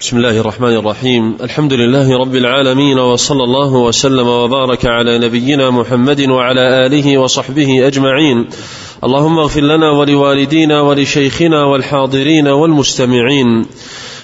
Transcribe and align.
بسم 0.00 0.16
الله 0.16 0.40
الرحمن 0.40 0.76
الرحيم 0.76 1.36
الحمد 1.40 1.72
لله 1.72 2.18
رب 2.18 2.34
العالمين 2.34 2.98
وصلى 2.98 3.44
الله 3.44 3.72
وسلم 3.72 4.28
وبارك 4.28 4.86
على 4.86 5.18
نبينا 5.18 5.70
محمد 5.70 6.20
وعلى 6.28 6.86
اله 6.86 7.18
وصحبه 7.18 7.86
اجمعين 7.86 8.46
اللهم 9.04 9.38
اغفر 9.38 9.60
لنا 9.60 9.90
ولوالدينا 9.90 10.80
ولشيخنا 10.80 11.64
والحاضرين 11.64 12.48
والمستمعين 12.48 13.66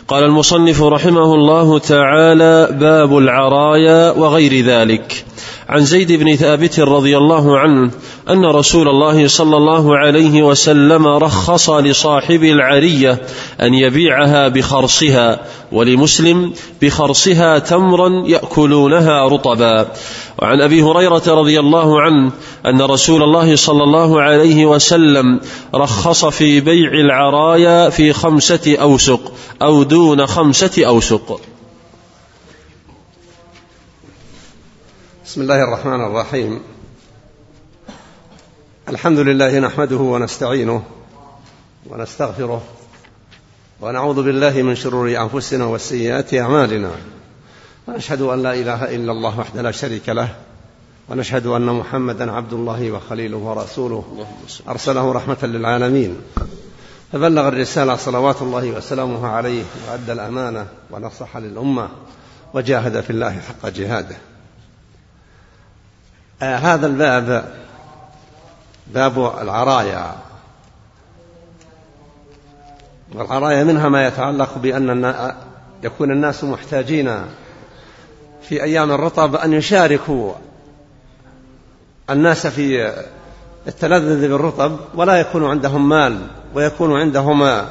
قال 0.08 0.24
المصنف 0.24 0.82
رحمه 0.82 1.34
الله 1.34 1.78
تعالى 1.78 2.68
باب 2.80 3.18
العرايا 3.18 4.10
وغير 4.12 4.64
ذلك 4.64 5.24
عن 5.68 5.80
زيد 5.80 6.12
بن 6.12 6.36
ثابت 6.36 6.80
رضي 6.80 7.16
الله 7.16 7.58
عنه 7.58 7.90
أن 8.30 8.44
رسول 8.44 8.88
الله 8.88 9.28
صلى 9.28 9.56
الله 9.56 9.96
عليه 9.96 10.42
وسلم 10.42 11.06
رخص 11.06 11.70
لصاحب 11.70 12.44
العرية 12.44 13.22
أن 13.62 13.74
يبيعها 13.74 14.48
بخرصها 14.48 15.40
ولمسلم 15.72 16.52
بخرصها 16.82 17.58
تمرا 17.58 18.08
يأكلونها 18.26 19.28
رطبا. 19.28 19.86
وعن 20.42 20.60
أبي 20.60 20.82
هريرة 20.82 21.22
رضي 21.26 21.60
الله 21.60 22.00
عنه 22.00 22.32
أن 22.66 22.82
رسول 22.82 23.22
الله 23.22 23.56
صلى 23.56 23.82
الله 23.82 24.22
عليه 24.22 24.66
وسلم 24.66 25.40
رخص 25.74 26.24
في 26.24 26.60
بيع 26.60 26.90
العرايا 26.92 27.90
في 27.90 28.12
خمسة 28.12 28.76
أوسق 28.80 29.32
أو 29.62 29.82
دون 29.82 30.26
خمسة 30.26 30.86
أوسق. 30.86 31.40
بسم 35.36 35.42
الله 35.42 35.64
الرحمن 35.64 36.04
الرحيم. 36.04 36.60
الحمد 38.88 39.18
لله 39.18 39.58
نحمده 39.58 39.96
ونستعينه 39.96 40.82
ونستغفره 41.90 42.62
ونعوذ 43.80 44.22
بالله 44.22 44.62
من 44.62 44.74
شرور 44.74 45.16
أنفسنا 45.16 45.64
وسيئات 45.64 46.34
أعمالنا. 46.34 46.90
ونشهد 47.88 48.22
أن 48.22 48.42
لا 48.42 48.54
إله 48.54 48.94
إلا 48.94 49.12
الله 49.12 49.40
وحده 49.40 49.62
لا 49.62 49.70
شريك 49.70 50.08
له. 50.08 50.28
ونشهد 51.08 51.46
أن 51.46 51.66
محمدا 51.66 52.32
عبد 52.32 52.52
الله 52.52 52.90
وخليله 52.90 53.36
ورسوله. 53.36 54.26
أرسله 54.68 55.12
رحمة 55.12 55.38
للعالمين. 55.42 56.16
فبلغ 57.12 57.48
الرسالة 57.48 57.96
صلوات 57.96 58.42
الله 58.42 58.70
وسلامه 58.70 59.28
عليه 59.28 59.64
وأدى 59.88 60.12
الأمانة 60.12 60.66
ونصح 60.90 61.36
للأمة 61.36 61.88
وجاهد 62.54 63.00
في 63.00 63.10
الله 63.10 63.40
حق 63.40 63.68
جهاده. 63.68 64.16
آه 66.42 66.56
هذا 66.56 66.86
الباب 66.86 67.52
باب 68.86 69.18
العرايا. 69.42 70.14
والعرايا 73.14 73.64
منها 73.64 73.88
ما 73.88 74.06
يتعلق 74.06 74.58
بأن 74.58 75.14
يكون 75.82 76.10
الناس 76.10 76.44
محتاجين 76.44 77.22
في 78.42 78.62
أيام 78.62 78.92
الرطب 78.92 79.36
أن 79.36 79.52
يشاركوا 79.52 80.32
الناس 82.10 82.46
في 82.46 82.92
التلذذ 83.66 84.28
بالرطب 84.28 84.78
ولا 84.94 85.20
يكون 85.20 85.50
عندهم 85.50 85.88
مال 85.88 86.26
ويكون 86.54 87.00
عندهم 87.00 87.66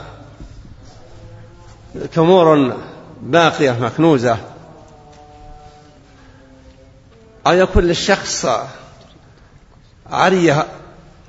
تمور 2.13 2.73
باقية 3.21 3.71
مكنوزة. 3.81 4.37
أو 7.47 7.53
يكون 7.53 7.83
للشخص 7.83 8.47
عرية 10.11 10.67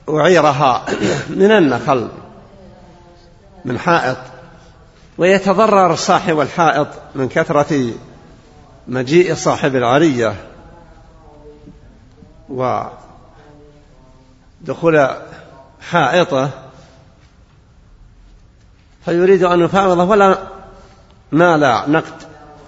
وعيرها 0.06 0.84
من 1.28 1.50
النخل 1.50 2.08
من 3.64 3.78
حائط 3.78 4.16
ويتضرر 5.18 5.96
صاحب 5.96 6.40
الحائط 6.40 6.88
من 7.14 7.28
كثرة 7.28 7.92
مجيء 8.88 9.34
صاحب 9.34 9.76
العرية 9.76 10.34
ودخول 12.48 12.90
حائطه 15.80 16.50
فيريد 19.04 19.42
أن 19.42 19.60
يفاوضه 19.60 20.04
ولا 20.04 20.38
مال 21.32 21.92
نقد 21.92 22.22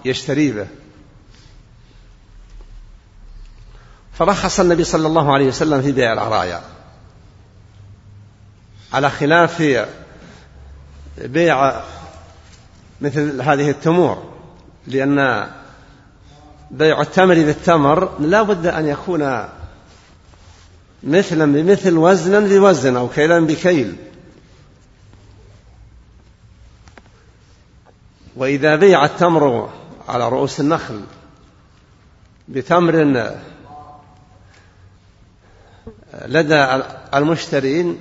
يشتري 0.04 0.52
به. 0.52 0.66
فرخص 4.18 4.60
النبي 4.60 4.84
صلى 4.84 5.06
الله 5.06 5.32
عليه 5.32 5.48
وسلم 5.48 5.82
في 5.82 5.92
بيع 5.92 6.12
العرايا. 6.12 6.60
على 8.92 9.10
خلاف 9.10 9.86
بيع 11.18 11.82
مثل 13.00 13.42
هذه 13.42 13.70
التمور 13.70 14.32
لأن 14.86 15.48
بيع 16.70 17.00
التمر 17.00 17.34
بالتمر 17.34 18.18
لا 18.20 18.42
بد 18.42 18.66
أن 18.66 18.86
يكون 18.86 19.48
مثلا 21.02 21.52
بمثل 21.52 21.96
وزنا 21.96 22.40
بوزن 22.40 22.96
أو 22.96 23.08
كيلا 23.08 23.40
بكيل. 23.46 23.96
وإذا 28.36 28.76
بيع 28.76 29.04
التمر 29.04 29.70
على 30.08 30.28
رؤوس 30.28 30.60
النخل 30.60 31.00
بتمر 32.48 33.26
لدى 36.26 36.82
المشترين 37.14 38.00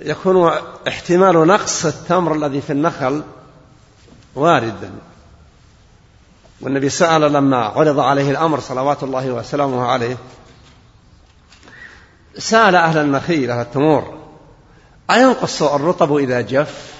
يكون 0.00 0.52
احتمال 0.88 1.46
نقص 1.46 1.86
التمر 1.86 2.34
الذي 2.34 2.60
في 2.60 2.72
النخل 2.72 3.22
واردا. 4.34 4.90
والنبي 6.60 6.88
سأل 6.88 7.32
لما 7.32 7.56
عرض 7.56 7.98
عليه 7.98 8.30
الأمر 8.30 8.60
صلوات 8.60 9.02
الله 9.02 9.30
وسلامه 9.30 9.86
عليه 9.86 10.16
سأل 12.38 12.76
أهل 12.76 12.98
النخيل 12.98 13.50
أهل 13.50 13.60
التمور 13.60 14.18
أينقص 15.10 15.62
الرطب 15.62 16.16
إذا 16.16 16.40
جف؟ 16.40 16.94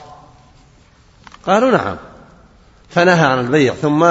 قالوا 1.47 1.71
نعم. 1.71 1.97
فنهى 2.91 3.27
عن 3.27 3.41
البيع 3.41 3.75
ثم 3.75 4.05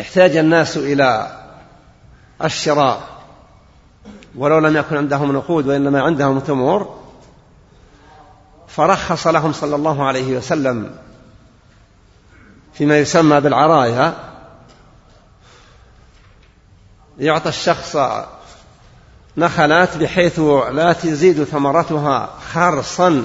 احتاج 0.00 0.36
الناس 0.36 0.76
إلى 0.76 1.37
الشراء. 2.44 3.18
ولو 4.36 4.58
لم 4.58 4.76
يكن 4.76 4.96
عندهم 4.96 5.32
نقود 5.32 5.66
وإنما 5.66 6.02
عندهم 6.02 6.40
تمور 6.40 6.98
فرخص 8.68 9.26
لهم 9.26 9.52
صلى 9.52 9.76
الله 9.76 10.06
عليه 10.06 10.36
وسلم 10.36 10.96
فيما 12.74 12.98
يسمى 12.98 13.40
بالعرايا 13.40 14.14
يعطى 17.18 17.48
الشخص 17.48 17.96
نخلات 19.36 19.96
بحيث 19.96 20.40
لا 20.70 20.92
تزيد 20.92 21.44
ثمرتها 21.44 22.30
خرصا 22.52 23.22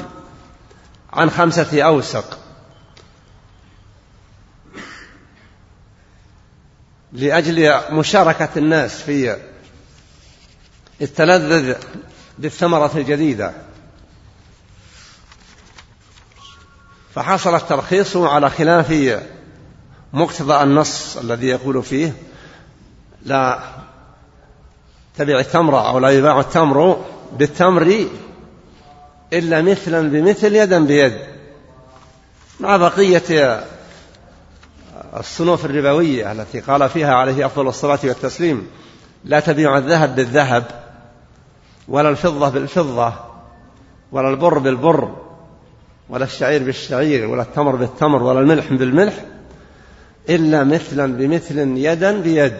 عن 1.13 1.29
خمسة 1.29 1.81
أوسق. 1.81 2.37
لأجل 7.13 7.73
مشاركة 7.91 8.49
الناس 8.57 9.01
في 9.01 9.37
التلذذ 11.01 11.75
بالثمرة 12.37 12.91
الجديدة. 12.95 13.53
فحصل 17.15 17.55
الترخيص 17.55 18.17
على 18.17 18.49
خلاف 18.49 19.19
مقتضى 20.13 20.63
النص 20.63 21.17
الذي 21.17 21.47
يقول 21.47 21.83
فيه 21.83 22.13
لا 23.25 23.59
تبع 25.17 25.39
التمر 25.39 25.87
أو 25.87 25.99
لا 25.99 26.09
يباع 26.09 26.39
التمر 26.39 27.05
بالتمر 27.33 28.07
إلا 29.33 29.61
مثلا 29.61 30.09
بمثل 30.09 30.55
يدا 30.55 30.85
بيد. 30.85 31.17
مع 32.59 32.77
بقية 32.77 33.63
الصنوف 35.17 35.65
الربوية 35.65 36.31
التي 36.31 36.59
قال 36.59 36.89
فيها 36.89 37.13
عليه 37.13 37.45
أفضل 37.45 37.67
الصلاة 37.67 37.99
والتسليم 38.03 38.67
لا 39.25 39.39
تبيع 39.39 39.77
الذهب 39.77 40.15
بالذهب 40.15 40.63
ولا 41.87 42.09
الفضة 42.09 42.49
بالفضة 42.49 43.13
ولا 44.11 44.29
البر 44.29 44.57
بالبر 44.59 45.15
ولا 46.09 46.25
الشعير 46.25 46.63
بالشعير 46.63 47.27
ولا 47.27 47.41
التمر 47.41 47.75
بالتمر 47.75 48.23
ولا 48.23 48.39
الملح 48.39 48.73
بالملح 48.73 49.13
إلا 50.29 50.63
مثلا 50.63 51.17
بمثل 51.17 51.57
يدا 51.77 52.21
بيد. 52.21 52.57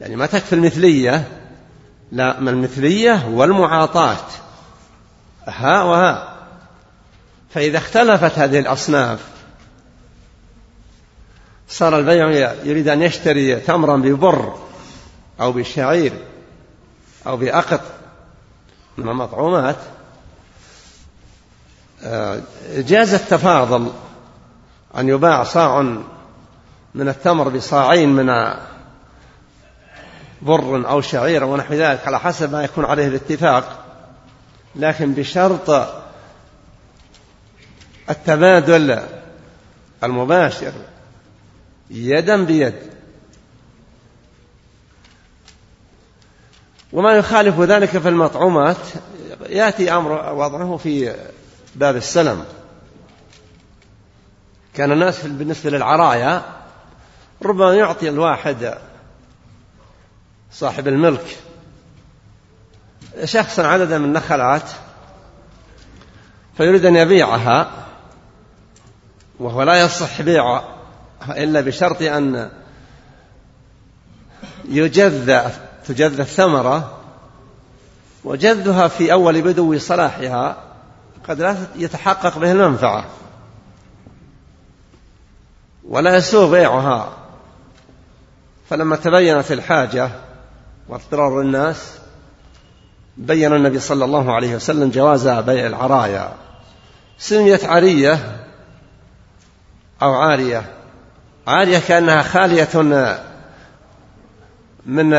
يعني 0.00 0.16
ما 0.16 0.26
تكفي 0.26 0.52
المثلية 0.52 1.24
لا 2.12 2.40
ما 2.40 2.50
المثلية 2.50 3.28
والمعاطاة 3.32 4.16
ها 5.46 5.82
وها. 5.82 6.36
فإذا 7.50 7.78
اختلفت 7.78 8.38
هذه 8.38 8.58
الأصناف 8.58 9.37
صار 11.68 11.98
البيع 11.98 12.30
يريد 12.64 12.88
أن 12.88 13.02
يشتري 13.02 13.56
تمرا 13.56 13.96
ببر 13.96 14.58
أو 15.40 15.52
بشعير 15.52 16.12
أو 17.26 17.36
بأقط. 17.36 17.80
من 18.98 19.08
المطعومات 19.08 19.76
آه، 22.02 22.40
جاز 22.76 23.14
التفاضل 23.14 23.92
أن 24.98 25.08
يباع 25.08 25.44
صاع 25.44 25.82
من 26.94 27.08
التمر 27.08 27.48
بصاعين 27.48 28.08
من 28.08 28.54
بر 30.42 30.88
أو 30.88 31.00
شعير 31.00 31.44
ونحو 31.44 31.74
ذلك 31.74 32.06
على 32.06 32.20
حسب 32.20 32.52
ما 32.52 32.64
يكون 32.64 32.84
عليه 32.84 33.06
الاتفاق. 33.06 33.84
لكن 34.76 35.12
بشرط 35.12 35.88
التبادل 38.10 39.02
المباشر 40.04 40.72
يدا 41.90 42.44
بيد. 42.44 42.74
وما 46.92 47.12
يخالف 47.12 47.60
ذلك 47.60 47.88
في 47.88 48.08
المطعومات 48.08 48.76
يأتي 49.48 49.92
أمر 49.92 50.34
وضعه 50.34 50.76
في 50.76 51.14
باب 51.74 51.96
السلم. 51.96 52.44
كان 54.74 54.92
الناس 54.92 55.26
بالنسبة 55.26 55.70
للعرايا 55.70 56.42
ربما 57.42 57.74
يعطي 57.74 58.08
الواحد 58.08 58.78
صاحب 60.52 60.88
الملك 60.88 61.38
شخصا 63.24 63.66
عددا 63.66 63.98
من 63.98 64.04
النخلات 64.04 64.70
فيريد 66.56 66.84
أن 66.84 66.96
يبيعها 66.96 67.70
وهو 69.40 69.62
لا 69.62 69.84
يصح 69.84 70.22
بيعها 70.22 70.77
إلا 71.30 71.60
بشرط 71.60 72.02
أن 72.02 72.50
يجذ 74.68 75.40
تجذ 75.86 76.20
الثمرة 76.20 76.98
وجذها 78.24 78.88
في 78.88 79.12
أول 79.12 79.42
بدو 79.42 79.78
صلاحها 79.78 80.56
قد 81.28 81.40
لا 81.40 81.56
يتحقق 81.76 82.38
به 82.38 82.52
المنفعة 82.52 83.04
ولا 85.88 86.16
يسوغ 86.16 86.50
بيعها. 86.50 87.12
فلما 88.70 88.96
تبينت 88.96 89.52
الحاجة 89.52 90.10
واضطرار 90.88 91.40
الناس 91.40 91.98
بين 93.16 93.52
النبي 93.52 93.78
صلى 93.78 94.04
الله 94.04 94.34
عليه 94.34 94.56
وسلم 94.56 94.90
جواز 94.90 95.28
بيع 95.28 95.66
العرايا. 95.66 96.32
سميت 97.18 97.64
عارية 97.64 98.44
أو 100.02 100.14
عارية. 100.14 100.77
عارية 101.48 101.78
كأنها 101.78 102.22
خالية 102.22 102.68
من 104.86 105.14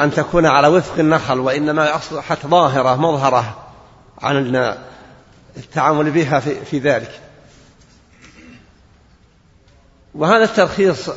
أن 0.00 0.10
تكون 0.16 0.46
على 0.46 0.68
وفق 0.68 0.98
النخل 0.98 1.38
وإنما 1.38 1.96
أصبحت 1.96 2.46
ظاهرة 2.46 2.96
مظهرة 2.96 3.68
عن 4.22 4.76
التعامل 5.56 6.10
بها 6.10 6.40
في, 6.40 6.64
في 6.64 6.78
ذلك. 6.78 7.20
وهذا 10.14 10.44
الترخيص 10.44 11.10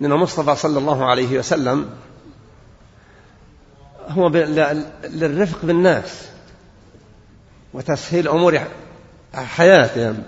من 0.00 0.12
المصطفى 0.12 0.56
صلى 0.56 0.78
الله 0.78 1.04
عليه 1.04 1.38
وسلم 1.38 1.90
هو 4.08 4.28
للرفق 5.04 5.58
بالناس 5.62 6.28
وتسهيل 7.72 8.28
أمور 8.28 8.60
حياتهم. 9.34 10.22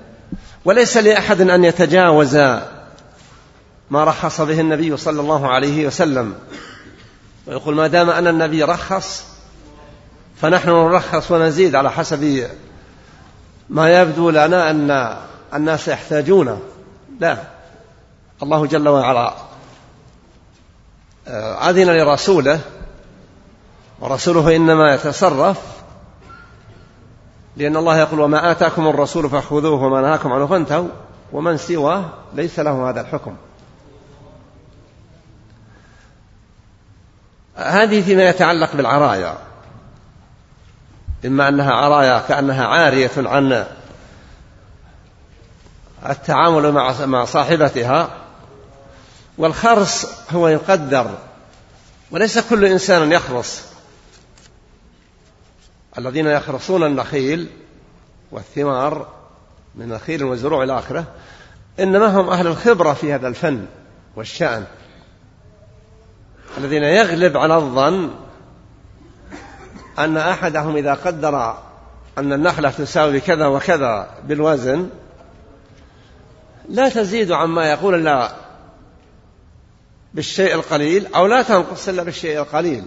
وليس 0.64 0.96
لأحد 0.96 1.40
أن 1.40 1.64
يتجاوز 1.64 2.36
ما 3.90 4.04
رخص 4.04 4.40
به 4.40 4.60
النبي 4.60 4.96
صلى 4.96 5.20
الله 5.20 5.48
عليه 5.48 5.86
وسلم. 5.86 6.34
ويقول 7.46 7.74
ما 7.74 7.86
دام 7.86 8.10
أن 8.10 8.26
النبي 8.26 8.62
رخص 8.64 9.24
فنحن 10.40 10.68
نرخص 10.68 11.30
ونزيد 11.30 11.74
على 11.74 11.90
حسب 11.90 12.48
ما 13.68 14.00
يبدو 14.00 14.30
لنا 14.30 14.70
أن 14.70 15.16
الناس 15.54 15.88
يحتاجونه 15.88 16.60
لا. 17.20 17.36
الله 18.42 18.66
جل 18.66 18.88
وعلا 18.88 19.34
آه، 21.28 21.70
أذن 21.70 21.90
لرسوله 21.90 22.60
ورسوله 24.00 24.56
إنما 24.56 24.94
يتصرف 24.94 25.56
لأن 27.56 27.76
الله 27.76 27.98
يقول 27.98 28.20
وما 28.20 28.50
آتاكم 28.50 28.88
الرسول 28.88 29.30
فخذوه 29.30 29.82
وما 29.82 30.00
نهاكم 30.00 30.32
عنه 30.32 30.46
فانتهوا 30.46 30.88
ومن 31.32 31.56
سواه 31.56 32.04
ليس 32.34 32.60
له 32.60 32.90
هذا 32.90 33.00
الحكم. 33.00 33.36
هذه 37.56 38.02
فيما 38.02 38.28
يتعلق 38.28 38.76
بالعرايا. 38.76 39.38
إما 41.24 41.48
أنها 41.48 41.72
عرايا 41.72 42.18
كأنها 42.28 42.66
عارية 42.66 43.10
عن 43.16 43.66
التعامل 46.08 46.72
مع 47.06 47.24
صاحبتها. 47.24 48.08
والخرص 49.38 50.06
هو 50.32 50.48
يقدر 50.48 51.10
وليس 52.10 52.38
كل 52.38 52.64
إنسان 52.64 53.12
يخرص. 53.12 53.69
الذين 55.98 56.26
يخرصون 56.26 56.82
النخيل 56.82 57.48
والثمار 58.32 59.08
من 59.74 59.88
نخيل 59.88 60.24
وزروع 60.24 60.62
إلى 60.62 60.78
آخره 60.78 61.04
إنما 61.80 62.06
هم 62.06 62.30
أهل 62.30 62.46
الخبرة 62.46 62.92
في 62.92 63.12
هذا 63.12 63.28
الفن 63.28 63.66
والشأن 64.16 64.64
الذين 66.58 66.82
يغلب 66.82 67.36
على 67.36 67.56
الظن 67.56 68.10
أن 69.98 70.16
أحدهم 70.16 70.76
إذا 70.76 70.94
قدر 70.94 71.58
أن 72.18 72.32
النخلة 72.32 72.70
تساوي 72.70 73.20
كذا 73.20 73.46
وكذا 73.46 74.10
بالوزن 74.24 74.88
لا 76.68 76.88
تزيد 76.88 77.32
عما 77.32 77.70
يقول 77.70 77.94
إلا 77.94 78.32
بالشيء 80.14 80.54
القليل 80.54 81.14
أو 81.14 81.26
لا 81.26 81.42
تنقص 81.42 81.88
إلا 81.88 82.02
بالشيء 82.02 82.38
القليل 82.40 82.84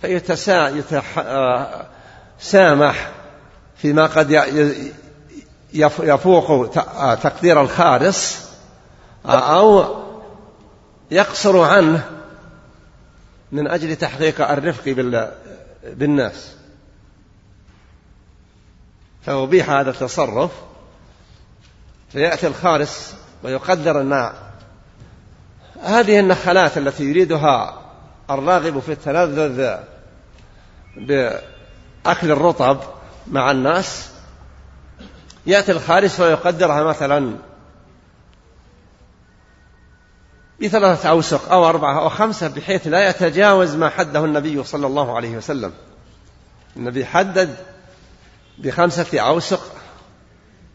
فيتسا 0.00 0.68
سامح 2.44 3.10
فيما 3.76 4.06
قد 4.06 4.30
يفوق 5.72 6.70
تقدير 7.14 7.60
الخارص 7.60 8.38
أو 9.26 9.84
يقصر 11.10 11.60
عنه 11.60 12.10
من 13.52 13.68
أجل 13.68 13.96
تحقيق 13.96 14.50
الرفق 14.50 14.88
بالناس. 15.84 16.54
فأبيح 19.26 19.70
هذا 19.70 19.90
التصرف 19.90 20.50
فيأتي 22.12 22.46
الخارس 22.46 23.14
ويقدر 23.42 24.00
أن 24.00 24.32
هذه 25.82 26.20
النخلات 26.20 26.78
التي 26.78 27.04
يريدها 27.04 27.80
الراغب 28.30 28.78
في 28.78 28.92
التلذذ 28.92 29.78
أكل 32.06 32.30
الرطب 32.30 32.80
مع 33.26 33.50
الناس 33.50 34.10
يأتي 35.46 35.72
الخارج 35.72 36.20
ويقدرها 36.20 36.82
مثلا 36.82 37.36
بثلاثة 40.62 41.08
أوسق 41.08 41.52
أو 41.52 41.68
أربعة 41.68 42.00
أو 42.00 42.08
خمسة 42.08 42.48
بحيث 42.48 42.86
لا 42.86 43.08
يتجاوز 43.08 43.74
ما 43.74 43.88
حده 43.88 44.24
النبي 44.24 44.64
صلى 44.64 44.86
الله 44.86 45.16
عليه 45.16 45.36
وسلم. 45.36 45.72
النبي 46.76 47.06
حدد 47.06 47.56
بخمسة 48.58 49.20
أوسق 49.20 49.72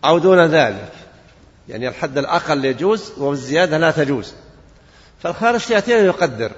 أو 0.06 0.18
دون 0.18 0.46
ذلك. 0.46 0.92
يعني 1.70 1.88
الحد 1.88 2.18
الأقل 2.18 2.66
يجوز 2.66 3.12
والزيادة 3.18 3.78
لا 3.78 3.92
تجوز. 3.92 4.34
فالخارج 5.24 5.70
يأتي 5.70 5.94
ويقدر. 5.94 6.52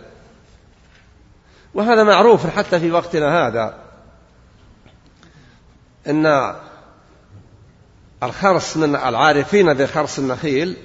وهذا 1.74 2.04
معروف 2.04 2.48
حتى 2.48 2.80
في 2.80 2.92
وقتنا 2.92 3.48
هذا. 3.48 3.80
إن 6.08 6.55
الخرص 8.24 8.77
من 8.77 8.96
العارفين 8.96 9.74
بخرص 9.74 10.20
النخيل 10.20 10.77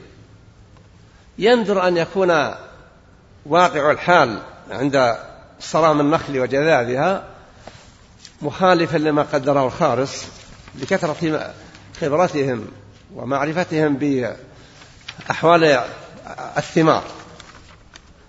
يندر 1.38 1.88
أن 1.88 1.96
يكون 1.96 2.30
واقع 3.46 3.90
الحال 3.90 4.38
عند 4.70 5.16
صرام 5.60 6.00
النخل 6.00 6.38
وجذاذها 6.40 7.24
مخالفا 8.42 8.96
لما 8.98 9.22
قدره 9.22 9.66
الخارص 9.66 10.24
لكثرة 10.74 11.52
خبرتهم 12.00 12.66
ومعرفتهم 13.14 13.96
بأحوال 13.96 15.84
الثمار. 16.56 17.04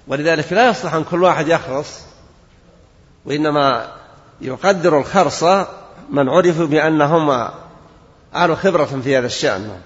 ولذلك 0.07 0.53
لا 0.53 0.69
يصلح 0.69 0.93
أن 0.93 1.03
كل 1.03 1.23
واحد 1.23 1.47
يخرص 1.47 1.99
وإنما 3.25 3.91
يقدر 4.41 4.99
الخرص 4.99 5.43
من 6.09 6.29
عرفوا 6.29 6.65
بأنهم 6.65 7.49
أهل 8.35 8.57
خبرة 8.57 8.85
في 8.85 9.17
هذا 9.17 9.25
الشأن. 9.25 9.81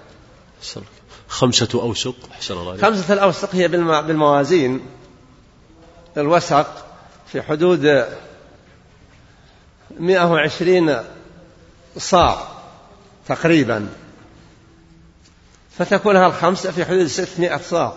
خمسة 1.28 1.68
أوسق. 1.74 2.14
أحسن 2.32 2.54
الله. 2.54 2.76
خمسة 2.76 3.14
الأوسق 3.14 3.54
هي 3.54 3.68
بالموازين. 3.68 4.80
الوسق 6.16 6.86
في 7.26 7.42
حدود 7.42 8.06
120 9.98 10.96
صاع 11.96 12.48
تقريبا. 13.28 13.88
فتكون 15.78 16.14
لها 16.14 16.26
الخمسة 16.26 16.70
في 16.72 16.84
حدود 16.84 17.06
ستمائة 17.06 17.56
صاع. 17.56 17.92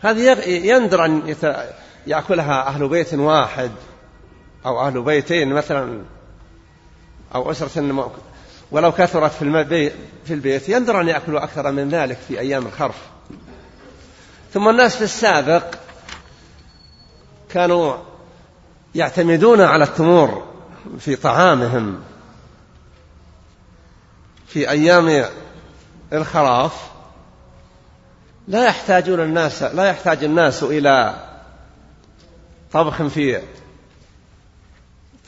هذه 0.00 0.20
يندر 0.46 1.04
أن 1.04 1.36
يأكلها 2.06 2.66
أهل 2.66 2.88
بيت 2.88 3.14
واحد. 3.14 3.70
أو 4.66 4.80
أهل 4.80 5.02
بيتين 5.02 5.52
مثلا 5.52 6.02
أو 7.34 7.50
أسرة 7.50 8.12
ولو 8.70 8.92
كثرت 8.92 9.32
في 9.32 9.90
في 10.24 10.34
البيت 10.34 10.68
يندر 10.68 11.00
أن 11.00 11.08
يأكلوا 11.08 11.44
أكثر 11.44 11.72
من 11.72 11.88
ذلك 11.88 12.18
في 12.28 12.40
أيام 12.40 12.66
الخرف. 12.66 12.96
ثم 14.54 14.68
الناس 14.68 14.96
في 14.96 15.04
السابق 15.04 15.64
كانوا 17.50 17.96
يعتمدون 18.94 19.60
على 19.60 19.84
التمور 19.84 20.46
في 20.98 21.16
طعامهم 21.16 22.00
في 24.46 24.70
أيام 24.70 25.24
الخراف. 26.12 26.88
لا 28.48 28.66
يحتاجون 28.66 29.20
الناس 29.20 29.62
لا 29.62 29.84
يحتاج 29.84 30.24
الناس 30.24 30.62
إلى 30.62 31.14
طبخ 32.72 33.02
في 33.02 33.40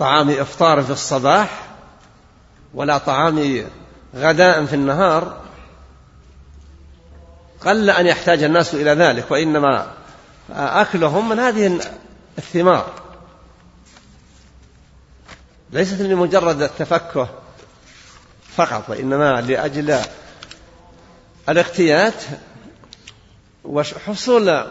طعام 0.00 0.30
إفطار 0.30 0.82
في 0.82 0.90
الصباح 0.90 1.62
ولا 2.74 2.98
طعام 2.98 3.66
غداء 4.16 4.64
في 4.64 4.74
النهار 4.74 5.40
قل 7.64 7.90
أن 7.90 8.06
يحتاج 8.06 8.42
الناس 8.42 8.74
إلى 8.74 8.90
ذلك 8.90 9.30
وإنما 9.30 9.86
أكلهم 10.52 11.28
من 11.28 11.38
هذه 11.38 11.80
الثمار. 12.38 12.92
ليست 15.70 16.00
لمجرد 16.00 16.62
التفكه 16.62 17.28
فقط 18.56 18.90
وإنما 18.90 19.40
لأجل 19.40 20.00
الاغتيات 21.48 22.22
وحصول 23.64 24.66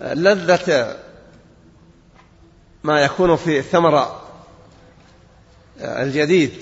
لذة 0.00 0.96
ما 2.84 3.00
يكون 3.00 3.36
في 3.36 3.58
الثمر 3.58 4.21
الجديد. 5.82 6.52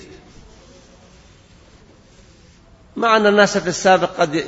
مع 2.95 3.17
أن 3.17 3.27
الناس 3.27 3.57
في 3.57 3.67
السابق 3.67 4.09
قد 4.19 4.43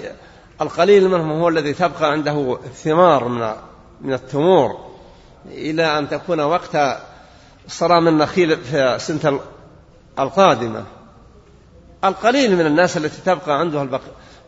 القليل 0.62 1.10
منهم 1.10 1.32
هو 1.32 1.50
الذي 1.50 1.74
تبقى 1.74 2.12
عنده 2.12 2.60
ثمار 2.84 3.27
من 3.27 3.53
من 4.01 4.13
التمور 4.13 4.94
إلى 5.46 5.98
أن 6.00 6.10
تكون 6.10 6.39
وقت 6.39 6.77
صرام 7.68 8.08
النخيل 8.08 8.58
في 8.58 8.96
السنة 8.96 9.39
القادمة. 10.20 10.86
القليل 12.03 12.56
من 12.56 12.65
الناس 12.65 12.98
التي 12.98 13.22
تبقى 13.22 13.60
عندها 13.60 14.00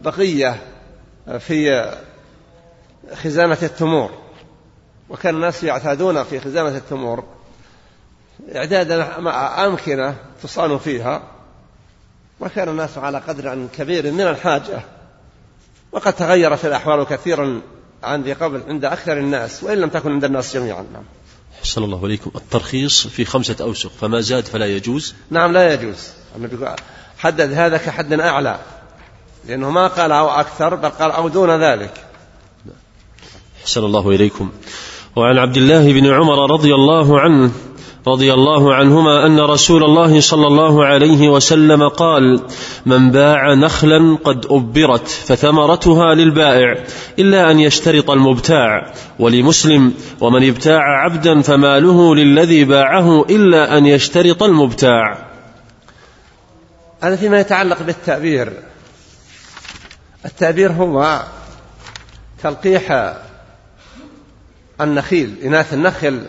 البقية 0.02 0.62
في 1.40 1.92
خزانة 3.24 3.58
التمور. 3.64 4.12
وكان 5.10 5.36
الناس 5.36 5.64
يعتادون 5.64 6.24
في 6.24 6.40
خزانة 6.40 6.78
التمور. 6.78 7.24
إعداد 8.56 8.92
أمكنة 9.66 10.16
تصان 10.44 10.78
فيها 10.78 11.24
وكان 12.40 12.70
الناس 12.70 12.98
على 12.98 13.18
قدر 13.18 13.68
كبير 13.78 14.12
من 14.12 14.22
الحاجة. 14.22 14.82
وقد 15.92 16.14
تغيرت 16.14 16.66
الأحوال 16.66 17.04
كثيرا 17.04 17.62
عن 18.04 18.22
ذي 18.22 18.34
قبل 18.34 18.64
عند 18.68 18.86
أكثر 18.86 19.18
الناس 19.18 19.64
وإن 19.64 19.78
لم 19.78 19.90
تكن 19.90 20.12
عند 20.12 20.24
الناس 20.24 20.54
جميعا. 20.54 20.86
نعم. 20.94 21.04
حسن 21.62 21.84
الله 21.84 22.04
عليكم 22.04 22.32
الترخيص 22.36 23.08
في 23.08 23.26
خمسة 23.26 23.56
أوسق 23.62 23.92
فما 24.02 24.22
زاد 24.22 24.46
فلا 24.46 24.66
يجوز. 24.66 25.16
نعم 25.30 25.54
لا 25.54 25.74
يجوز. 25.74 26.08
حدد 27.18 27.54
هذا 27.54 27.78
كحد 27.78 28.14
أعلى 28.14 28.60
لأنه 29.48 29.70
ما 29.70 29.88
قال 29.88 30.12
أو 30.12 30.30
أكثر 30.30 30.76
بل 30.76 30.90
قال 30.90 31.12
أو 31.12 31.28
دون 31.28 31.64
ذلك. 31.64 31.94
حسن 33.64 33.84
الله 33.84 34.10
إليكم. 34.10 34.52
وعن 35.16 35.38
عبد 35.38 35.58
الله 35.58 35.94
بن 35.94 36.14
عمر 36.14 36.52
رضي 36.52 36.76
الله 36.76 37.20
عنه 37.20 37.52
رضي 38.08 38.34
الله 38.34 38.76
عنهما 38.76 39.26
أن 39.26 39.40
رسول 39.40 39.84
الله 39.84 40.20
صلى 40.20 40.48
الله 40.48 40.86
عليه 40.86 41.30
وسلم 41.30 41.88
قال 41.88 42.42
من 42.86 43.12
باع 43.12 43.54
نخلا 43.54 44.18
قد 44.24 44.46
أبرت 44.50 45.08
فثمرتها 45.08 46.16
للبائع 46.16 46.84
إلا 47.20 47.52
أن 47.52 47.60
يشترط 47.60 48.10
المبتاع 48.10 48.94
ولمسلم 49.20 49.94
ومن 50.22 50.48
ابتاع 50.48 50.82
عبدا 51.04 51.42
فماله 51.42 52.16
للذي 52.16 52.64
باعه 52.64 53.22
إلا 53.22 53.78
أن 53.78 53.86
يشترط 53.86 54.44
المبتاع. 54.44 55.30
هذا 57.02 57.16
فيما 57.16 57.40
يتعلق 57.40 57.84
بالتأبير. 57.84 58.54
التأبير 60.26 60.72
هو 60.72 61.24
تلقيح 62.44 63.16
النخيل 64.82 65.36
إناث 65.44 65.74
النخل 65.74 66.22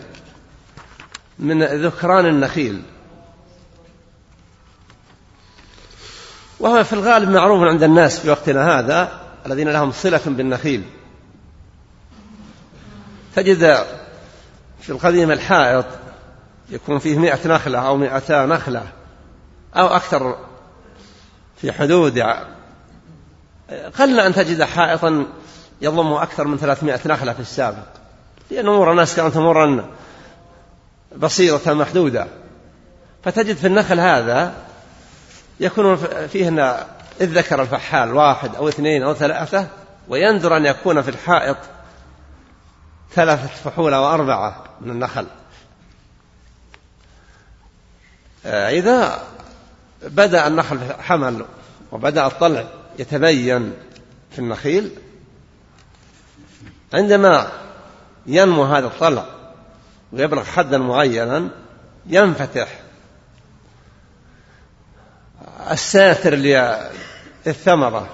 من 1.39 1.63
ذكران 1.63 2.25
النخيل. 2.25 2.81
وهو 6.59 6.83
في 6.83 6.93
الغالب 6.93 7.29
معروف 7.29 7.63
عند 7.63 7.83
الناس 7.83 8.19
في 8.19 8.29
وقتنا 8.29 8.79
هذا 8.79 9.21
الذين 9.45 9.69
لهم 9.69 9.91
صلة 9.91 10.21
بالنخيل. 10.25 10.83
تجد 13.35 13.85
في 14.81 14.89
القديم 14.89 15.31
الحائط 15.31 15.85
يكون 16.69 16.99
فيه 16.99 17.17
مئة 17.17 17.47
نخلة 17.47 17.79
أو 17.79 17.97
مئتا 17.97 18.45
نخلة 18.45 18.83
أو 19.75 19.87
أكثر 19.87 20.37
في 21.61 21.71
حدود 21.71 22.19
قل 23.99 24.19
أن 24.19 24.33
تجد 24.33 24.63
حائطا 24.63 25.25
يضم 25.81 26.13
أكثر 26.13 26.47
من 26.47 26.57
ثلاثمائة 26.57 26.99
نخلة 27.05 27.33
في 27.33 27.39
السابق. 27.39 27.87
لأن 28.51 28.67
أمور 28.67 28.91
الناس 28.91 29.15
كانت 29.15 29.37
أمورا 29.37 29.89
بسيطة 31.15 31.73
محدودة. 31.73 32.27
فتجد 33.23 33.55
في 33.55 33.67
النخل 33.67 33.99
هذا 33.99 34.53
يكون 35.59 35.95
فيه 36.27 36.49
إذ 37.21 37.37
ذكر 37.37 37.61
الفحال 37.61 38.13
واحد 38.13 38.55
أو 38.55 38.69
اثنين 38.69 39.03
أو 39.03 39.13
ثلاثة 39.13 39.67
وينذر 40.07 40.57
أن 40.57 40.65
يكون 40.65 41.01
في 41.01 41.09
الحائط 41.09 41.57
ثلاثة 43.13 43.47
فحول 43.47 43.93
أو 43.93 44.13
أربعة 44.13 44.63
من 44.81 44.91
النخل. 44.91 45.27
آه، 48.45 48.69
إذا 48.69 49.23
بدأ 50.03 50.47
النخل 50.47 50.79
حمل 50.99 51.45
وبدأ 51.91 52.27
الطلع 52.27 52.67
يتبين 52.99 53.73
في 54.31 54.39
النخيل 54.39 54.91
عندما 56.93 57.51
ينمو 58.25 58.63
هذا 58.63 58.87
الطلع 58.87 59.25
ويبلغ 60.13 60.43
حدا 60.43 60.77
معينا 60.77 61.49
ينفتح. 62.05 62.79
الساتر 65.71 66.35
للثمرة. 67.45 68.09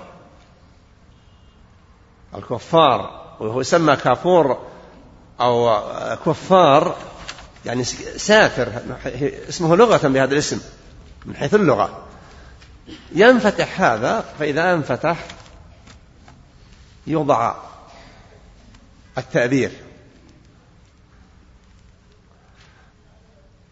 الكفار 2.35 3.23
وهو 3.39 3.61
يسمى 3.61 3.95
كافور 3.95 4.67
أو 5.41 5.81
كفار 6.25 6.97
يعني 7.65 7.83
سافر 7.83 8.71
اسمه 9.49 9.75
لغة 9.75 10.07
بهذا 10.07 10.33
الاسم 10.33 10.61
من 11.25 11.35
حيث 11.35 11.55
اللغة. 11.55 12.03
ينفتح 13.15 13.81
هذا 13.81 14.25
فإذا 14.39 14.73
انفتح 14.73 15.17
يوضع 17.07 17.55
التأبير 19.17 19.71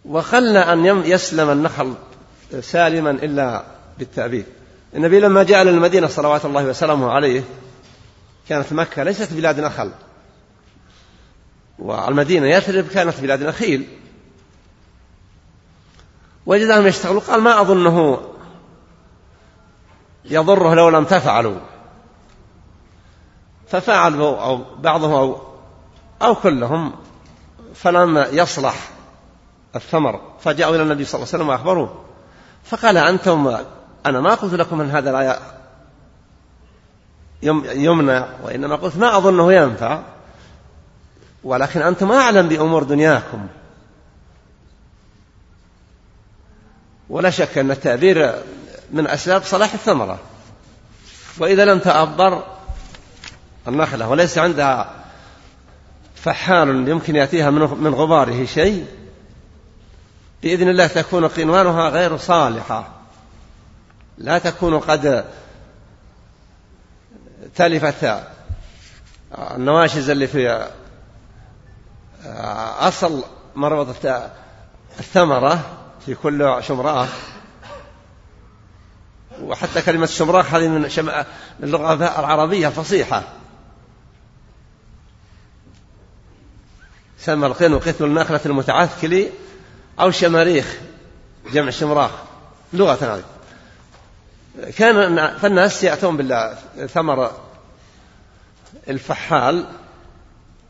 وخلى 0.05 0.60
أن 0.60 0.86
يسلم 0.86 1.50
النخل 1.50 1.93
سالما 2.62 3.12
إلا 3.12 3.63
بالتأبير 4.00 4.46
النبي 4.96 5.20
لما 5.20 5.43
جاء 5.43 5.63
للمدينة 5.63 6.08
صلوات 6.08 6.46
الله 6.46 6.65
وسلامه 6.65 7.12
عليه 7.12 7.43
كانت 8.50 8.74
مكة 8.74 9.03
ليست 9.03 9.34
بلاد 9.34 9.60
نخل. 9.60 9.91
والمدينة 11.79 12.48
يثرب 12.48 12.88
كانت 12.88 13.20
بلاد 13.20 13.43
نخيل. 13.43 13.88
وجدهم 16.46 16.88
يشتغلوا 16.88 17.22
قال 17.22 17.41
ما 17.41 17.62
أظنه 17.62 18.22
يضره 20.25 20.74
لو 20.74 20.89
لم 20.89 21.05
تفعلوا. 21.05 21.60
ففعلوا 23.67 24.38
أو 24.38 24.65
بعضهم 24.79 25.12
أو, 25.12 25.41
أو 26.22 26.36
كلهم 26.36 26.93
فلم 27.75 28.25
يصلح. 28.31 28.89
الثمر. 29.75 30.22
فجاءوا 30.40 30.75
إلى 30.75 30.84
النبي 30.84 31.06
صلى 31.06 31.20
الله 31.20 31.28
عليه 31.34 31.44
وسلم 31.44 31.50
وأخبروه. 31.50 32.06
فقال 32.63 32.98
أنتم 32.98 33.58
أنا 34.06 34.22
ما 34.22 34.34
قلت 34.34 34.54
لكم 34.54 34.82
أن 34.82 34.90
هذا 34.90 35.12
لا 35.12 35.40
يمنع 37.74 38.28
وإنما 38.44 38.75
قلت 38.75 38.98
ما 38.98 39.18
أظنه 39.18 39.54
ينفع. 39.54 40.01
ولكن 41.44 41.82
أنتم 41.82 42.12
أعلم 42.12 42.48
بأمور 42.48 42.84
دنياكم. 42.84 43.48
ولا 47.10 47.30
شك 47.30 47.58
أن 47.58 47.72
التأبير 47.72 48.34
من 48.92 49.08
أسباب 49.08 49.44
صلاح 49.44 49.74
الثمرة. 49.74 50.20
وإذا 51.38 51.66
لم 51.66 51.80
تأبر 51.80 52.44
النخلة 53.68 54.10
وليس 54.10 54.38
عندها 54.38 54.96
فحال 56.16 56.88
يمكن 56.88 57.16
يأتيها 57.16 57.50
من 57.50 57.94
غباره 57.94 58.46
شيء 58.46 58.86
بإذن 60.44 60.70
الله 60.70 60.88
تكون 60.88 61.28
قنوانها 61.28 61.90
غير 61.90 62.18
صالحة. 62.18 62.88
لا 64.18 64.38
تكون 64.38 64.80
قد 64.80 65.26
تلفت 67.56 68.24
النواشز 69.56 70.10
اللي 70.10 70.28
في 70.28 70.70
أصل 72.80 73.24
مربضة 73.56 74.30
الثمرة 75.00 75.78
في 76.06 76.16
كل 76.16 76.58
شمراء 76.64 77.08
وحتى 79.42 79.82
كلمة 79.82 80.06
شمراء 80.06 80.46
هذه 80.46 80.68
من 80.68 80.90
اللغة 81.64 82.20
العربية 82.20 82.68
الفصيحة 82.68 83.24
سمى 87.20 87.48
القين 87.48 87.80
قتل 87.80 88.06
النخلة 88.06 88.40
المتعثكل 88.46 89.28
أو 90.01 90.12
شماريخ 90.12 90.77
جمع 91.53 91.70
شمراخ 91.70 92.12
لغة 92.74 92.98
هذه 93.01 93.24
كان 94.77 95.27
فالناس 95.38 95.84
يأتون 95.84 96.17
بالثمر 96.17 97.31
الفحال 98.89 99.65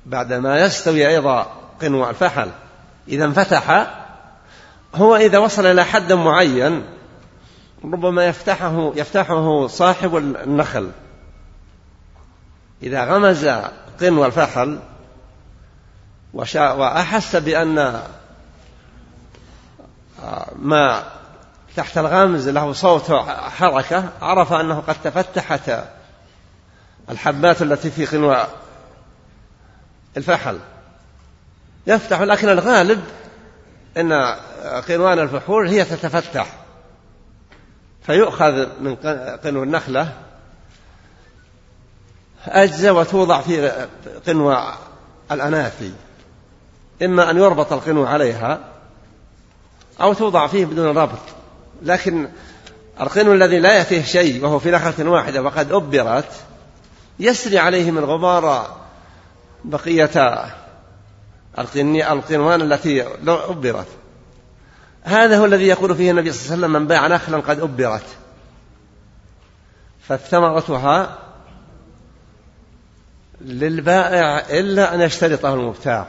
بعدما 0.06 0.60
يستوي 0.60 1.08
أيضا 1.08 1.52
قنوع 1.82 2.10
الفحل. 2.10 2.50
إذا 3.08 3.26
انفتح 3.26 3.88
هو 4.96 5.16
إذا 5.16 5.38
وصل 5.38 5.66
إلى 5.66 5.86
حد 5.86 6.14
معين 6.14 6.84
ربما 7.84 8.26
يفتحه 8.26 8.92
يفتحه 8.96 9.68
صاحب 9.68 10.18
النخل. 10.18 10.92
إذا 12.84 13.06
غمز 13.06 13.48
قنو 14.02 14.26
الفحل 14.26 14.80
وأحس 16.34 17.36
بأن 17.36 18.02
ما 20.56 21.04
تحت 21.76 21.98
الغمز 21.98 22.50
له 22.50 22.74
صوت 22.74 23.12
حركة 23.58 24.10
عرف 24.22 24.54
أنه 24.54 24.80
قد 24.80 24.96
تفتحت 25.04 25.72
الحبات 27.10 27.62
التي 27.62 27.92
في 27.92 28.06
قنو 28.06 28.46
الفحل. 30.18 30.60
يفتح 31.88 32.22
لكن 32.22 32.50
الغالب 32.50 33.04
أن 33.98 34.14
قنوان 34.88 35.20
الفحول 35.20 35.68
هي 35.68 35.86
تتفتح. 35.86 36.48
فيؤخذ 38.04 38.68
من 38.82 38.96
قنو 39.44 39.64
النخلة 39.64 40.14
أجزاء 42.46 42.94
وتوضع 42.94 43.42
في 43.42 43.88
قنو 44.28 44.58
الأنافي. 45.32 45.92
إما 47.02 47.30
أن 47.30 47.38
يربط 47.38 47.74
القنو 47.74 48.06
عليها 48.06 48.60
أو 50.02 50.14
توضع 50.14 50.48
فيه 50.48 50.66
بدون 50.66 50.98
ربط. 50.98 51.20
لكن 51.82 52.30
القنو 53.02 53.34
الذي 53.34 53.60
لا 53.60 53.78
يأتيه 53.78 54.04
شيء 54.04 54.44
وهو 54.44 54.60
في 54.60 54.72
نخلة 54.72 55.10
واحدة 55.10 55.42
وقد 55.42 55.72
أبرت 55.72 56.32
يسري 57.20 57.60
عليه 57.60 57.92
من 57.92 58.04
غبار 58.04 58.76
بقية 59.66 60.46
القنوان 61.58 62.62
التي 62.62 63.04
أبرت. 63.28 63.88
هذا 65.04 65.40
هو 65.40 65.46
الذي 65.46 65.68
يقول 65.68 65.96
فيه 65.96 66.12
النبي 66.12 66.32
صلى 66.32 66.42
الله 66.42 66.54
عليه 66.54 66.66
وسلم 66.66 66.82
من 66.82 66.88
باع 66.88 67.08
نخلا 67.08 67.38
قد 67.38 67.60
أبرت. 67.60 68.06
فثمرتها 70.08 71.18
للبائع 73.42 74.40
إلا 74.40 74.96
أن 74.96 75.02
يشترطه 75.02 75.54
المبتاع. 75.54 76.08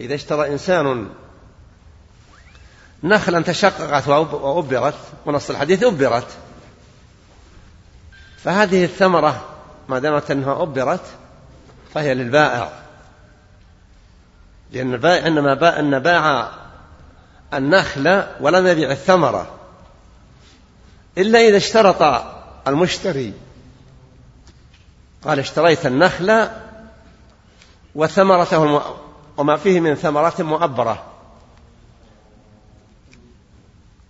إذا 0.00 0.14
اشترى 0.14 0.52
إنسان 0.52 1.08
نخلا 3.02 3.40
تشققت 3.40 4.08
وأبرت 4.08 4.94
ونص 5.26 5.50
الحديث 5.50 5.82
أبرت. 5.82 6.26
فهذه 8.36 8.84
الثمرة 8.84 9.44
ما 9.88 9.98
دامت 9.98 10.30
أنها 10.30 10.62
أبرت 10.62 11.04
فهي 11.94 12.14
للبائع. 12.14 12.72
لأن 14.72 14.94
البائع 14.94 15.26
إنما 15.26 15.54
باع 15.54 15.78
أن 15.78 15.98
باع 15.98 16.50
النخل 17.54 18.22
ولم 18.40 18.66
يبيع 18.66 18.90
الثمرة. 18.90 19.46
إلا 21.18 21.38
إذا 21.38 21.56
اشترط 21.56 22.22
المشتري. 22.68 23.32
قال 25.24 25.38
اشتريت 25.38 25.86
النخل 25.86 26.48
وثمرته 27.94 28.82
وما 29.36 29.56
فيه 29.56 29.80
من 29.80 29.94
ثمرات 29.94 30.40
مؤبرة. 30.40 31.04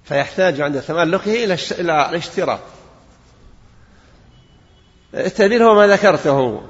فيحتاج 0.08 0.60
عند 0.60 0.82
تملكه 0.82 1.44
إلى 1.44 1.56
الاشتراء 1.80 2.60
التعبير 5.14 5.64
هو 5.64 5.74
ما 5.74 5.86
ذكرته. 5.86 6.62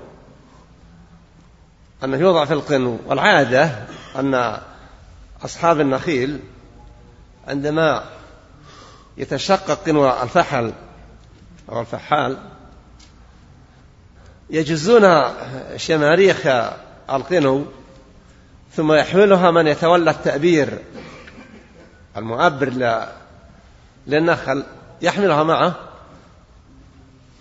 أنه 2.04 2.16
يوضع 2.16 2.44
في 2.44 2.52
القنو 2.52 2.98
والعادة 3.06 3.70
أن 4.16 4.58
أصحاب 5.44 5.80
النخيل 5.80 6.40
عندما 7.48 8.04
يتشقق 9.16 9.84
قنو 9.86 10.22
الفحل 10.22 10.72
أو 11.68 11.80
الفحال 11.80 12.36
يجزون 14.50 15.22
شماريخ 15.76 16.46
القنو 17.10 17.66
ثم 18.76 18.92
يحملها 18.92 19.50
من 19.50 19.66
يتولى 19.66 20.10
التأبير 20.10 20.78
المؤبر 22.16 22.68
للنخل 24.08 24.64
يحملها 25.02 25.42
معه. 25.42 25.74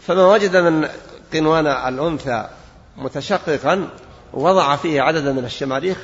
فما 0.08 0.25
وجد 0.25 0.56
من 0.56 0.89
قنوان 1.34 1.67
الأنثى 1.67 2.49
متشققا 2.97 3.89
وضع 4.34 4.75
فيه 4.75 5.01
عددا 5.01 5.32
من 5.34 5.45
الشماريخ 5.45 5.97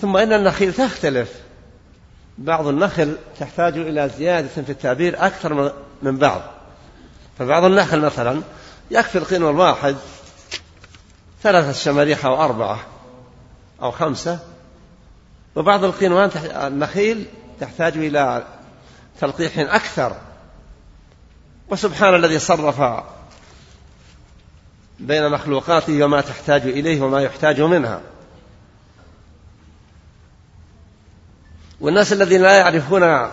ثم 0.00 0.16
إن 0.16 0.32
النخيل 0.32 0.72
تختلف. 0.72 1.34
بعض 2.38 2.66
النخل 2.66 3.16
تحتاج 3.40 3.78
إلى 3.78 4.10
زيادة 4.18 4.48
في 4.48 4.72
التعبير 4.72 5.26
أكثر 5.26 5.72
من 6.02 6.16
بعض. 6.16 6.42
فبعض 7.38 7.64
النخل 7.64 8.00
مثلا 8.00 8.42
يكفي 8.90 9.18
القنو 9.18 9.50
الواحد 9.50 9.96
ثلاثة 11.42 11.72
شماريخ 11.72 12.26
أو 12.26 12.44
أربعة 12.44 12.80
أو 13.82 13.90
خمسة 13.90 14.38
وبعض 15.56 15.84
القنوان 15.84 16.30
النخيل 16.66 17.26
تحتاج 17.60 17.96
إلى 17.96 18.44
تلقيح 19.20 19.58
أكثر. 19.58 20.16
وسبحان 21.68 22.14
الذي 22.14 22.38
صرف 22.38 23.04
بين 25.00 25.30
مخلوقاته 25.30 26.04
وما 26.04 26.20
تحتاج 26.20 26.62
إليه 26.62 27.00
وما 27.00 27.22
يحتاج 27.22 27.60
منها. 27.60 28.00
والناس 31.80 32.12
الذين 32.12 32.42
لا 32.42 32.58
يعرفون 32.58 33.30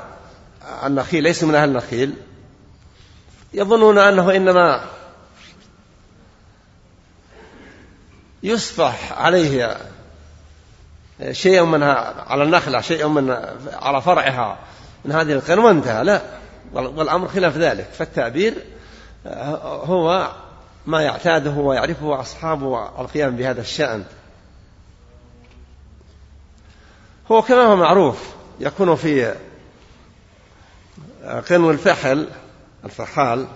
النخيل 0.84 1.23
ليسوا 1.23 1.47
من 1.47 1.56
أهل 1.56 1.69
النخيل 1.69 2.13
يظنون 3.54 3.97
أنه 3.97 4.36
إنما 4.36 4.86
يصفح 8.43 9.13
عليه 9.13 9.78
شيء 11.32 11.63
منها 11.63 12.23
على 12.28 12.43
النخلة 12.43 12.82
شيء 12.82 13.08
من 13.08 13.56
على 13.73 14.02
فرعها. 14.02 14.58
من 15.06 15.12
هذه 15.12 15.34
القرن 15.34 15.60
وانتهى 15.60 16.04
لا. 16.04 16.22
والأمر 16.74 17.28
خلاف 17.28 17.58
ذلك. 17.58 17.88
فالتعبير 17.94 18.54
هو 19.64 20.32
ما 20.86 21.02
يعتاده 21.02 21.52
ويعرفه 21.52 22.22
أصحابه 22.22 23.02
القيام 23.02 23.36
بهذا 23.36 23.62
الشأن. 23.62 24.04
هو 27.32 27.42
كما 27.42 27.64
هو 27.64 27.76
معروف 27.76 28.30
يكون 28.60 28.96
في 28.96 29.36
قنو 31.50 31.72
الفحل 31.72 32.28
الفحال 32.86 33.48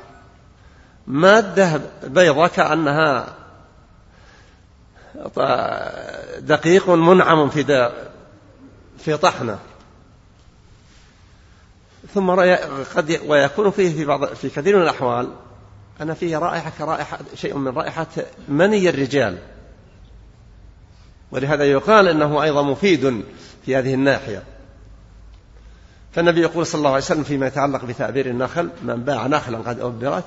مادة 1.07 1.81
بيضة 2.03 2.47
كأنها 2.47 3.35
دقيق 6.39 6.89
منعم 6.89 7.49
في 7.49 7.91
في 8.97 9.17
طحنة. 9.17 9.59
ثم 12.13 12.31
قد 12.95 13.19
ويكون 13.27 13.71
فيه 13.71 13.93
في 13.95 14.05
بعض 14.05 14.25
في 14.25 14.49
كثير 14.49 14.75
من 14.75 14.83
الأحوال 14.83 15.29
أن 16.01 16.13
فيه 16.13 16.37
رائحة 16.37 16.71
كرائحة 16.77 17.19
شيء 17.35 17.57
من 17.57 17.67
رائحة 17.67 18.07
مني 18.47 18.89
الرجال. 18.89 19.37
ولهذا 21.31 21.63
يقال 21.63 22.07
أنه 22.07 22.43
أيضا 22.43 22.61
مفيد 22.61 23.23
في 23.65 23.75
هذه 23.75 23.93
الناحية. 23.93 24.43
فالنبي 26.11 26.41
يقول 26.41 26.65
صلى 26.65 26.79
الله 26.79 26.89
عليه 26.89 27.03
وسلم 27.03 27.23
فيما 27.23 27.47
يتعلق 27.47 27.85
بتعبير 27.85 28.25
النخل 28.25 28.69
من 28.83 29.03
باع 29.03 29.27
نخلا 29.27 29.57
قد 29.57 29.79
أبرت 29.79 30.25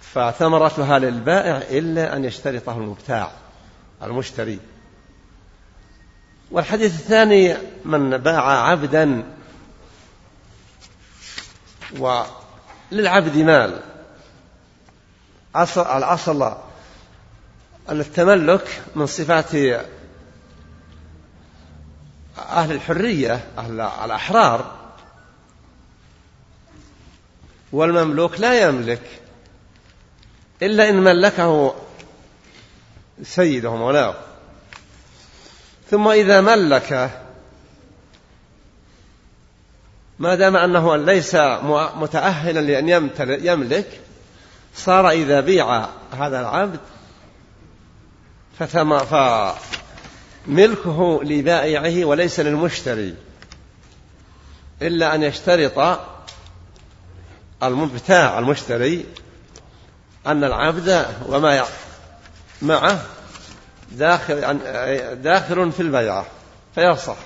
فثمرتها 0.00 0.98
للبائع 0.98 1.56
إلا 1.56 2.16
أن 2.16 2.24
يشترطه 2.24 2.76
المبتاع 2.76 3.30
المشتري. 4.02 4.58
والحديث 6.50 6.94
الثاني 6.94 7.54
من 7.84 8.16
باع 8.16 8.68
عبدا 8.68 9.24
وللعبد 11.98 13.36
مال. 13.36 13.80
أصل 15.54 15.80
الأصل 15.80 16.42
أن 17.88 18.00
التملك 18.00 18.82
من 18.94 19.06
صفات 19.06 19.54
أهل 22.38 22.72
الحرية 22.72 23.44
أهل 23.58 23.80
الأحرار. 23.80 24.84
والمملوك 27.72 28.40
لا 28.40 28.68
يملك 28.68 29.02
إلا 30.62 30.88
إن 30.88 31.02
ملكه 31.04 31.74
سيده 33.22 33.76
مولاه 33.76 34.14
ثم 35.90 36.08
إذا 36.08 36.40
ملك 36.40 37.20
ما 40.18 40.34
دام 40.34 40.56
أنه 40.56 40.96
ليس 40.96 41.34
متأهلا 41.96 42.60
لأن 42.60 43.10
يملك 43.28 44.00
صار 44.74 45.10
إذا 45.10 45.40
بيع 45.40 45.86
هذا 46.18 46.40
العبد 46.40 46.80
فملكه 50.46 51.20
لبائعه 51.24 52.04
وليس 52.04 52.40
للمشتري 52.40 53.14
إلا 54.82 55.14
أن 55.14 55.22
يشترط 55.22 55.98
المبتاع 57.62 58.38
المشتري 58.38 59.06
أن 60.26 60.44
العبد 60.44 61.06
وما 61.26 61.64
معه 62.62 63.02
داخل 63.92 64.58
داخل 65.22 65.72
في 65.72 65.80
البيعة 65.80 66.26
فيصح 66.74 67.16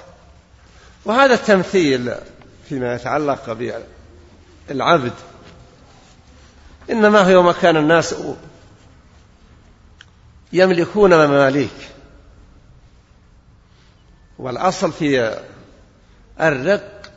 وهذا 1.04 1.34
التمثيل 1.34 2.14
فيما 2.68 2.94
يتعلق 2.94 3.52
بالعبد. 4.68 5.12
إنما 6.90 7.34
هو 7.34 7.42
مكان 7.42 7.76
الناس 7.76 8.14
يملكون 10.52 11.26
مماليك. 11.26 11.88
والأصل 14.38 14.92
في 14.92 15.38
الرق 16.40 17.12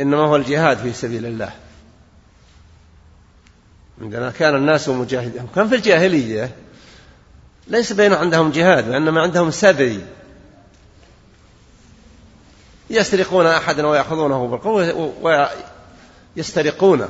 إنما 0.00 0.22
هو 0.22 0.36
الجهاد 0.36 0.78
في 0.78 0.92
سبيل 0.92 1.26
الله. 1.26 1.52
عندما 4.00 4.30
كان 4.30 4.54
الناس 4.54 4.88
مجاهدين 4.88 5.48
كان 5.54 5.68
في 5.68 5.74
الجاهلية 5.74 6.56
ليس 7.68 7.92
بين 7.92 8.12
عندهم 8.12 8.50
جهاد 8.50 8.88
وإنما 8.88 9.20
عندهم 9.20 9.50
سبي. 9.50 10.00
يسرقون 12.92 13.46
أحدا 13.46 13.86
ويأخذونه 13.86 14.46
بالقوة 14.46 15.12
ويسترقونه. 16.36 17.08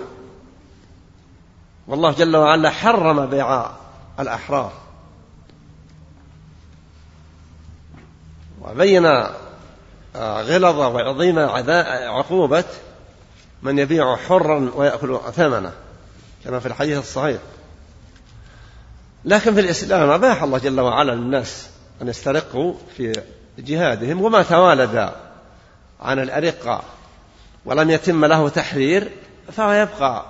والله 1.88 2.12
جل 2.12 2.36
وعلا 2.36 2.70
حرم 2.70 3.26
بيع 3.26 3.70
الأحرار. 4.20 4.72
وبين 8.62 9.06
غلظ 10.16 10.78
وعظيم 10.78 11.38
عقوبة 11.38 12.64
من 13.62 13.78
يبيع 13.78 14.16
حرا 14.16 14.70
ويأكل 14.74 15.20
ثمنه 15.32 15.72
كما 16.44 16.58
في 16.60 16.66
الحديث 16.66 16.98
الصحيح. 16.98 17.40
لكن 19.24 19.54
في 19.54 19.60
الإسلام 19.60 20.10
أباح 20.10 20.42
الله 20.42 20.58
جل 20.58 20.80
وعلا 20.80 21.12
للناس 21.12 21.68
أن 22.02 22.08
يسترقوا 22.08 22.74
في 22.96 23.22
جهادهم 23.58 24.22
وما 24.22 24.42
توالد 24.42 25.12
عن 26.02 26.18
الأرقة 26.18 26.82
ولم 27.64 27.90
يتم 27.90 28.24
له 28.24 28.48
تحرير 28.48 29.10
فهو 29.52 29.72
يبقى 29.72 30.26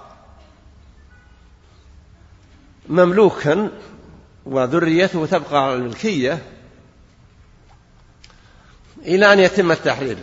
مملوكا 2.89 3.71
وذريته 4.47 5.27
تبقى 5.27 5.65
على 5.65 5.75
الملكية 5.75 6.43
إلى 9.03 9.33
أن 9.33 9.39
يتم 9.39 9.73
التحرير. 9.73 10.19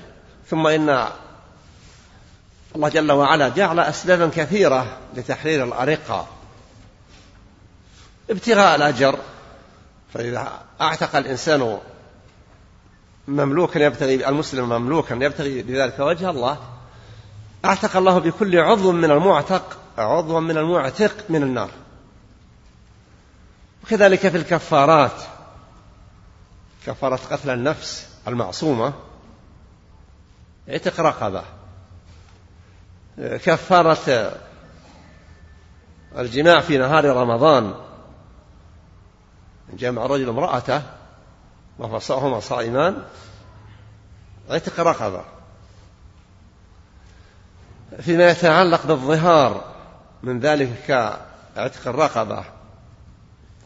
ثم 0.50 0.68
إن 0.68 1.08
الله 2.76 2.90
جل 2.90 3.12
وعلا 3.12 3.50
جعل 3.50 3.80
أسبابا 3.80 4.30
كثيرة 4.36 4.98
لتحرير 5.16 5.64
الأرقة 5.64 6.28
ابتغاء 8.30 8.76
الأجر 8.76 9.20
فإذا 10.14 10.62
أعتق 10.82 11.16
الإنسان 11.16 11.80
مملوكا 13.30 13.80
يبتغي 13.80 14.30
المسلم 14.30 14.70
مملوكا 14.70 15.14
يبتغي 15.14 15.62
بذلك 15.62 16.00
وجه 16.00 16.30
الله. 16.30 16.58
أعتق 17.66 17.98
الله 17.98 18.20
بكل 18.20 18.60
عضو 18.60 18.92
من 18.92 19.12
المعتق 19.12 19.78
عضوا 19.98 20.40
من 20.40 20.58
المعتق 20.58 21.16
من 21.30 21.44
النار. 21.44 21.70
وكذلك 23.84 24.28
في 24.28 24.38
الكفارات 24.38 25.22
كفارة 26.86 27.20
قتل 27.32 27.50
النفس 27.50 28.08
المعصومة 28.28 28.94
عتق 30.68 31.00
رقبة. 31.00 31.44
كفارة 33.18 34.32
الجماع 36.18 36.60
في 36.60 36.78
نهار 36.78 37.06
رمضان 37.06 37.76
جمع 39.74 40.06
رجل 40.06 40.30
امرأته 40.30 40.82
وهما 41.80 42.40
صائمان 42.40 43.04
عتق 44.50 44.80
رقبة 44.80 45.24
فيما 48.02 48.30
يتعلق 48.30 48.86
بالظهار 48.86 49.64
من 50.24 50.40
ذلك 50.40 50.74
كعتق 50.88 51.88
الرقبة 51.88 52.44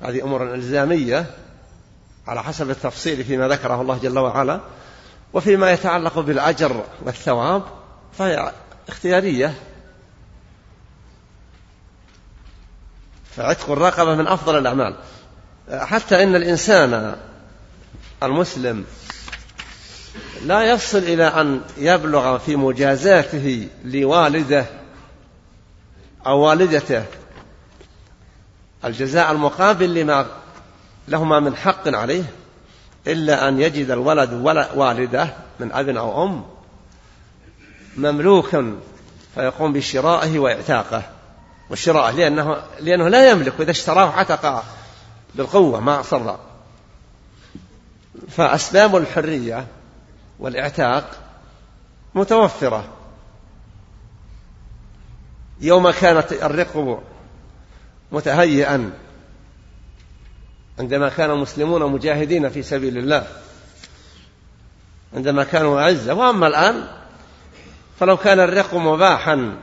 هذه 0.02 0.24
أمور 0.24 0.54
إلزامية 0.54 1.26
على 2.28 2.44
حسب 2.44 2.70
التفصيل 2.70 3.24
فيما 3.24 3.48
ذكره 3.48 3.82
الله 3.82 3.98
جل 3.98 4.20
وعلا. 4.20 4.60
وفيما 5.34 5.72
يتعلق 5.72 6.20
بالأجر 6.20 6.84
والثواب 7.02 7.64
فهي 8.18 8.52
اختيارية. 8.88 9.54
فعتق 13.36 13.72
الرقبة 13.72 14.16
من 14.16 14.28
أفضل 14.28 14.58
الأعمال. 14.58 14.96
حتى 15.72 16.24
إن 16.24 16.36
الإنسان 16.36 17.16
المسلم 18.24 18.86
لا 20.46 20.64
يصل 20.64 20.98
إلى 20.98 21.28
أن 21.28 21.62
يبلغ 21.78 22.38
في 22.38 22.56
مجازاته 22.56 23.68
لوالده 23.86 24.66
أو 26.28 26.40
والدته 26.40 27.04
الجزاء 28.86 29.32
المقابل 29.32 29.94
لما 29.94 30.26
لهما 31.08 31.40
من 31.40 31.56
حق 31.56 31.88
عليه 31.88 32.24
إلا 33.08 33.48
أن 33.48 33.60
يجد 33.60 33.92
الولد 33.92 34.34
والده 34.76 35.34
من 35.60 35.72
أب 35.72 35.90
أو 35.90 36.24
أم 36.24 36.44
مملوكا 37.98 38.76
فيقوم 39.36 39.74
بشرائه 39.74 40.40
وإعتاقه. 40.40 41.04
وشرائه 41.70 42.12
لأنه, 42.12 42.58
لأنه 42.80 43.10
لا 43.10 43.30
يملك 43.30 43.54
وإذا 43.60 43.72
اشتراه 43.72 44.12
عتق 44.12 44.64
بالقوة 45.36 45.80
ما 45.80 46.00
أصر. 46.00 46.36
فأسباب 48.30 48.96
الحرية 48.96 49.68
والإعتاق 50.40 51.20
متوفرة. 52.16 52.88
يوم 55.62 55.92
كانت 55.92 56.34
الرق 56.34 57.04
متهيئا 58.12 58.92
عندما 60.80 61.10
كان 61.10 61.32
المسلمون 61.32 61.92
مجاهدين 61.92 62.50
في 62.50 62.64
سبيل 62.64 62.98
الله 62.98 63.28
عندما 65.14 65.44
كانوا 65.44 65.82
أعزة. 65.82 66.14
وأما 66.14 66.48
الآن 66.48 66.88
فلو 68.00 68.18
كان 68.18 68.40
الرق 68.40 68.74
مباحا 68.74 69.58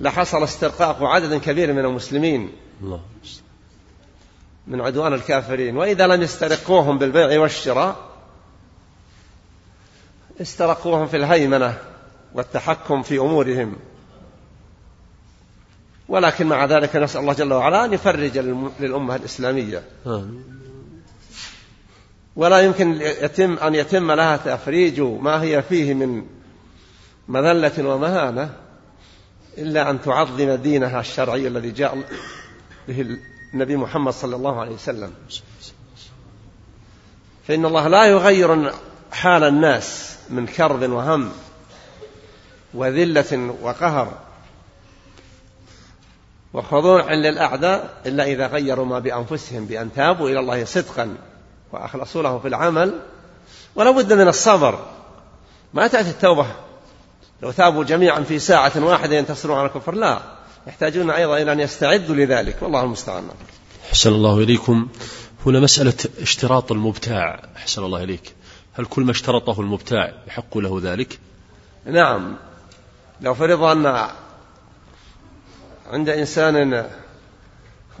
لحصل 0.00 0.44
استرقاق 0.44 1.02
عدد 1.02 1.34
كبير 1.34 1.72
من 1.72 1.84
المسلمين. 1.84 2.52
الله. 2.82 3.00
من 4.66 4.80
عدوان 4.80 5.12
الكافرين. 5.12 5.76
وإذا 5.76 6.06
لم 6.06 6.22
يسترقوهم 6.22 6.98
بالبيع 6.98 7.40
والشراء 7.40 7.96
استرقوهم 10.40 11.06
في 11.06 11.16
الهيمنة 11.16 11.78
والتحكم 12.34 13.02
في 13.02 13.18
أمورهم. 13.18 13.76
ولكن 16.08 16.46
مع 16.46 16.64
ذلك 16.64 16.96
نسأل 16.96 17.20
الله 17.20 17.32
جل 17.32 17.52
وعلا 17.52 17.84
أن 17.84 17.92
يفرج 17.92 18.38
للأمة 18.80 19.16
الإسلامية. 19.16 19.82
ولا 22.36 22.60
يمكن 22.60 23.00
يتم 23.00 23.58
أن 23.58 23.74
يتم 23.74 24.12
لها 24.12 24.36
تفريج 24.36 25.00
ما 25.00 25.42
هي 25.42 25.62
فيه 25.62 25.94
من 25.94 26.24
مذلة 27.28 27.88
ومهانة 27.88 28.54
إلا 29.58 29.90
أن 29.90 30.02
تعظم 30.02 30.54
دينها 30.54 31.00
الشرعي 31.00 31.46
الذي 31.46 31.70
جاء 31.70 32.02
به 32.88 33.18
النبي 33.54 33.76
محمد 33.76 34.12
صلى 34.12 34.36
الله 34.36 34.60
عليه 34.60 34.74
وسلم. 34.74 35.12
فإن 37.48 37.64
الله 37.64 37.88
لا 37.88 38.04
يغير 38.04 38.72
حال 39.12 39.44
الناس 39.44 40.16
من 40.30 40.46
كرب 40.46 40.90
وهم 40.90 41.32
وذلة 42.74 43.54
وقهر 43.62 44.12
وخضوع 46.54 47.12
للأعداء 47.12 48.00
إلا 48.06 48.24
إذا 48.24 48.46
غيروا 48.46 48.86
ما 48.86 48.98
بأنفسهم 48.98 49.66
بأن 49.66 49.92
تابوا 49.92 50.28
إلى 50.28 50.40
الله 50.40 50.64
صدقا 50.64 51.16
وأخلصوا 51.72 52.22
له 52.22 52.38
في 52.38 52.48
العمل. 52.48 53.00
ولا 53.74 53.90
بد 53.90 54.12
من 54.12 54.28
الصبر. 54.28 54.86
ما 55.74 55.86
تأتي 55.86 56.10
التوبة. 56.10 56.46
لو 57.42 57.50
تابوا 57.50 57.84
جميعا 57.84 58.20
في 58.20 58.38
ساعة 58.38 58.72
واحدة 58.76 59.16
ينتصرون 59.16 59.58
على 59.58 59.68
الكفر. 59.68 59.94
لا. 59.94 60.20
يحتاجون 60.66 61.10
أيضا 61.10 61.36
إلى 61.36 61.52
أن 61.52 61.60
يستعدوا 61.60 62.14
لذلك. 62.14 62.62
والله 62.62 62.82
المستعان. 62.82 63.28
حسن 63.90 64.12
الله 64.12 64.38
إليكم. 64.38 64.88
هنا 65.46 65.60
مسألة 65.60 65.94
اشتراط 66.20 66.72
المبتاع. 66.72 67.42
حسن 67.56 67.84
الله 67.84 68.02
إليك. 68.02 68.34
هل 68.74 68.84
كل 68.84 69.02
ما 69.02 69.10
اشترطه 69.10 69.60
المبتاع 69.60 70.12
يحق 70.26 70.58
له 70.58 70.80
ذلك؟ 70.82 71.18
نعم. 71.86 72.36
لو 73.20 73.34
فرض 73.34 73.62
أن 73.62 74.08
عند 75.90 76.08
إنسان 76.08 76.90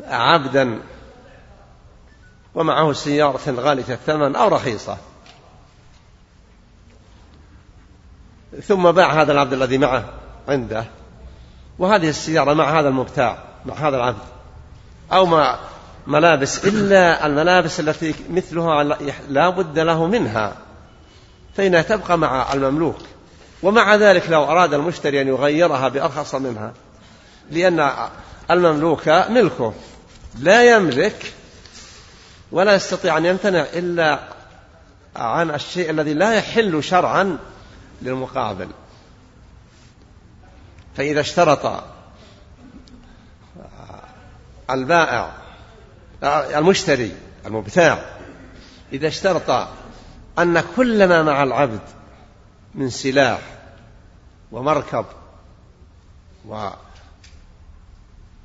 عبدا 0.04 0.80
ومعه 2.54 2.92
سيارة 2.92 3.50
غالية 3.50 3.94
الثمن 3.94 4.36
أو 4.36 4.48
رخيصة 4.48 4.96
ثم 8.62 8.90
باع 8.90 9.22
هذا 9.22 9.32
العبد 9.32 9.52
الذي 9.52 9.78
معه 9.78 10.04
عنده 10.48 10.84
وهذه 11.82 12.08
السيارة 12.08 12.54
مع 12.54 12.80
هذا 12.80 12.88
المبتاع 12.88 13.38
مع 13.66 13.74
هذا 13.74 13.96
العبد. 13.96 14.22
أو 15.12 15.26
مع 15.26 15.58
ملابس 16.06 16.64
إلا 16.64 17.26
الملابس 17.26 17.80
التي 17.80 18.14
مثلها 18.30 18.84
لا 19.28 19.48
بد 19.48 19.78
له 19.78 20.06
منها. 20.06 20.56
فإنها 21.56 21.82
تبقى 21.82 22.18
مع 22.18 22.52
المملوك. 22.52 22.96
ومع 23.62 23.94
ذلك 23.94 24.30
لو 24.30 24.44
أراد 24.44 24.74
المشتري 24.74 25.20
أن 25.20 25.28
يغيرها 25.28 25.88
بأرخص 25.88 26.34
منها 26.34 26.72
لأن 27.50 27.90
المملوك 28.50 29.08
ملكه. 29.08 29.72
لا 30.38 30.76
يملك 30.76 31.32
ولا 32.52 32.74
يستطيع 32.74 33.18
أن 33.18 33.24
يمتنع 33.26 33.60
إلا 33.60 34.18
عن 35.16 35.50
الشيء 35.50 35.90
الذي 35.90 36.14
لا 36.14 36.34
يحل 36.34 36.84
شرعا 36.84 37.38
للمقابل. 38.02 38.68
فإذا 40.96 41.20
اشترط 41.20 41.84
البائع 44.70 45.32
المشتري 46.58 47.12
المبتاع 47.46 48.04
إذا 48.92 49.08
اشترط 49.08 49.68
أن 50.38 50.64
كل 50.76 51.08
ما 51.08 51.22
مع 51.22 51.42
العبد 51.42 51.80
من 52.74 52.90
سلاح 52.90 53.40
ومركب 54.52 55.04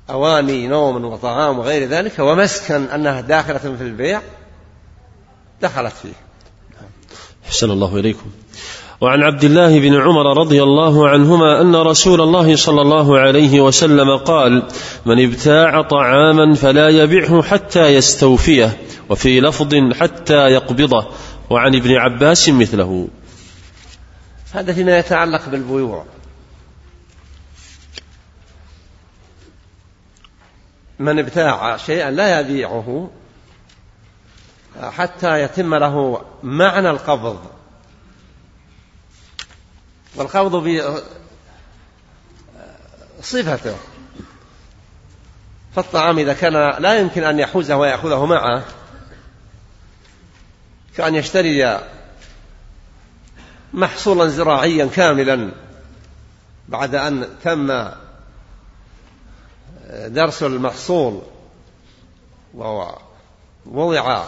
وأواني 0.08 0.66
نوم 0.66 1.04
وطعام 1.04 1.58
وغير 1.58 1.88
ذلك 1.88 2.18
ومسكن 2.18 2.84
أنها 2.84 3.20
داخلة 3.20 3.58
في 3.58 3.82
البيع 3.82 4.22
دخلت 5.62 5.92
فيه. 5.92 6.12
حسن 7.44 7.70
الله 7.70 7.96
إليكم. 7.96 8.30
وعن 9.00 9.22
عبد 9.22 9.44
الله 9.44 9.80
بن 9.80 9.94
عمر 9.94 10.38
رضي 10.40 10.62
الله 10.62 11.08
عنهما 11.08 11.60
أن 11.60 11.76
رسول 11.76 12.20
الله 12.20 12.56
صلى 12.56 12.82
الله 12.82 13.18
عليه 13.18 13.60
وسلم 13.60 14.16
قال 14.16 14.62
من 15.06 15.24
ابتاع 15.24 15.82
طعاما 15.82 16.54
فلا 16.54 16.88
يبعه 16.88 17.42
حتى 17.42 17.86
يستوفيه 17.86 18.76
وفي 19.08 19.40
لفظ 19.40 19.74
حتى 19.92 20.48
يقبضه. 20.48 21.06
وعن 21.50 21.74
ابن 21.74 21.96
عباس 21.96 22.48
مثله. 22.48 23.08
هذا 24.52 24.72
فيما 24.72 24.98
يتعلق 24.98 25.48
بالبيوع. 25.48 26.04
من 30.98 31.18
ابتاع 31.18 31.76
شيئا 31.76 32.10
لا 32.10 32.40
يبيعه 32.40 33.10
حتى 34.80 35.42
يتم 35.42 35.74
له 35.74 36.20
معنى 36.42 36.90
القبض. 36.90 37.57
والقبض 40.14 40.84
بصفته 43.20 43.76
فالطعام 45.76 46.18
إذا 46.18 46.32
كان 46.32 46.52
لا 46.82 46.98
يمكن 46.98 47.24
أن 47.24 47.38
يحوزه 47.38 47.76
ويأخذه 47.76 48.26
معه 48.26 48.64
كأن 50.96 51.14
يشتري 51.14 51.80
محصولا 53.74 54.28
زراعيا 54.28 54.86
كاملا 54.86 55.50
بعد 56.68 56.94
أن 56.94 57.28
تم 57.44 57.88
درس 59.90 60.42
المحصول 60.42 61.22
ووضع 62.54 64.24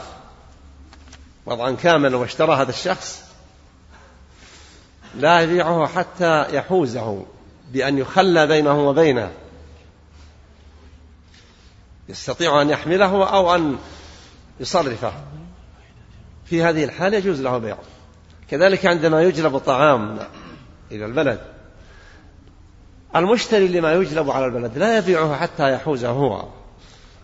وضعا 1.46 1.72
كاملا 1.74 2.16
واشترى 2.16 2.54
هذا 2.54 2.70
الشخص 2.70 3.29
لا 5.14 5.40
يبيعه 5.40 5.86
حتى 5.86 6.56
يحوزه 6.56 7.24
بأن 7.72 7.98
يخلى 7.98 8.46
بينه 8.46 8.88
وبينه. 8.88 9.30
يستطيع 12.08 12.62
أن 12.62 12.70
يحمله 12.70 13.24
أو 13.24 13.54
أن 13.54 13.78
يصرفه. 14.60 15.12
في 16.44 16.62
هذه 16.62 16.84
الحالة 16.84 17.16
يجوز 17.16 17.40
له 17.40 17.58
بيعه 17.58 17.78
كذلك 18.48 18.86
عندما 18.86 19.22
يجلب 19.22 19.58
طعام 19.58 20.18
إلى 20.92 21.04
البلد 21.04 21.40
المشتري 23.16 23.68
لما 23.68 23.92
يجلب 23.92 24.30
على 24.30 24.46
البلد 24.46 24.78
لا 24.78 24.98
يبيعه 24.98 25.36
حتى 25.36 25.72
يحوزه 25.74 26.08
هو. 26.08 26.44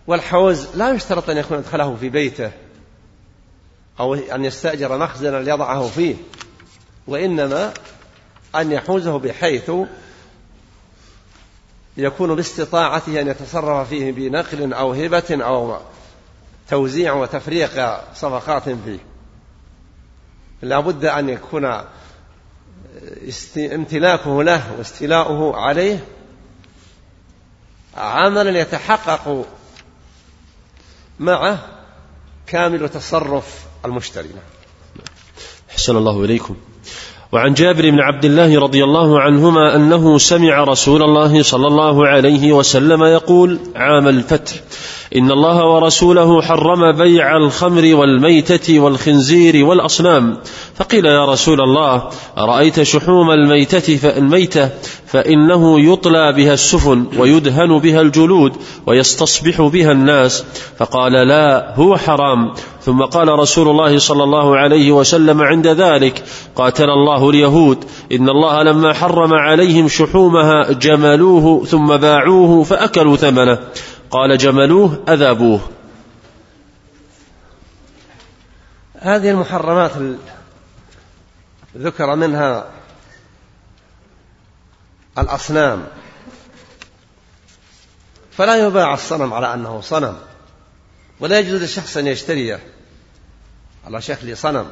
والحوز 0.07 0.75
لا 0.75 0.91
يشترط 0.91 1.29
أن 1.29 1.37
يكون 1.37 1.57
أدخله 1.57 1.95
في 1.95 2.09
بيته 2.09 2.51
أو 3.99 4.13
أن 4.15 4.45
يستأجر 4.45 4.97
مخزنا 4.97 5.37
ليضعه 5.37 5.87
فيه. 5.87 6.15
وإنما 7.07 7.73
أن 8.55 8.71
يحوزه 8.71 9.19
بحيث 9.19 9.71
يكون 11.97 12.35
باستطاعته 12.35 13.21
أن 13.21 13.27
يتصرف 13.27 13.89
فيه 13.89 14.11
بنقل 14.11 14.73
أو 14.73 14.93
هبة 14.93 15.23
أو 15.31 15.79
توزيع 16.69 17.13
وتفريق 17.13 18.01
صفقات 18.13 18.63
فيه. 18.63 18.99
لا 20.61 20.79
بد 20.79 21.05
أن 21.05 21.29
يكون 21.29 21.81
امتلاكه 23.57 24.43
له 24.43 24.75
واستيلاؤه 24.77 25.57
عليه 25.57 26.05
عملا 27.97 28.59
يتحقق 28.59 29.45
معه 31.19 31.67
كامل 32.47 32.89
تصرف 32.89 33.65
المشتري. 33.85 34.29
أحسن 35.71 35.97
الله 35.97 36.23
إليكم. 36.23 36.55
وعن 37.31 37.53
جابر 37.53 37.89
بن 37.89 37.99
عبد 37.99 38.25
الله 38.25 38.59
رضي 38.59 38.83
الله 38.83 39.19
عنهما 39.21 39.75
أنه 39.75 40.17
سمع 40.17 40.63
رسول 40.63 41.03
الله 41.03 41.43
صلى 41.43 41.67
الله 41.67 42.07
عليه 42.07 42.53
وسلم 42.53 43.03
يقول 43.03 43.59
عام 43.75 44.07
الفتح 44.07 44.53
إن 45.15 45.31
الله 45.31 45.65
ورسوله 45.65 46.41
حرم 46.41 46.91
بيع 46.91 47.37
الخمر 47.37 47.95
والميتة 47.95 48.79
والخنزير 48.79 49.65
والأصنام. 49.65 50.37
فقيل 50.75 51.05
يا 51.05 51.25
رسول 51.25 51.61
الله 51.61 52.03
أرأيت 52.37 52.83
شحوم 52.83 53.31
الميتة 53.31 53.97
فالميته 53.97 54.69
فإنه 55.07 55.79
يطلى 55.79 56.33
بها 56.33 56.53
السفن 56.53 57.05
ويدهن 57.17 57.79
بها 57.79 58.01
الجلود 58.01 58.53
ويستصبح 58.85 59.61
بها 59.61 59.91
الناس. 59.91 60.43
فقال 60.77 61.11
لا 61.11 61.73
هو 61.75 61.97
حرام. 61.97 62.53
ثم 62.81 63.01
قال 63.01 63.39
رسول 63.39 63.69
الله 63.69 63.97
صلى 63.97 64.23
الله 64.23 64.57
عليه 64.57 64.91
وسلم 64.91 65.41
عند 65.41 65.67
ذلك 65.67 66.23
قاتل 66.55 66.89
الله 66.89 67.29
اليهود. 67.29 67.77
إن 68.11 68.29
الله 68.29 68.63
لما 68.63 68.93
حرم 68.93 69.33
عليهم 69.33 69.87
شحومها 69.87 70.71
جملوه 70.71 71.65
ثم 71.65 71.97
باعوه 71.97 72.63
فأكلوا 72.63 73.15
ثمنه. 73.15 73.59
قال 74.11 74.37
جملوه 74.37 75.03
أذابوه. 75.09 75.69
هذه 78.99 79.29
المحرمات 79.29 79.91
ذكر 81.77 82.15
منها 82.15 82.69
الأصنام. 85.17 85.87
فلا 88.31 88.67
يباع 88.67 88.93
الصنم 88.93 89.33
على 89.33 89.53
أنه 89.53 89.81
صنم 89.81 90.17
ولا 91.19 91.39
يجوز 91.39 91.61
للشخص 91.61 91.97
أن 91.97 92.07
يشتريه. 92.07 92.59
على 93.85 94.01
شكل 94.01 94.37
صنم. 94.37 94.71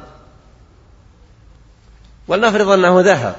ولنفرض 2.28 2.68
أنه 2.68 3.00
ذهب. 3.00 3.36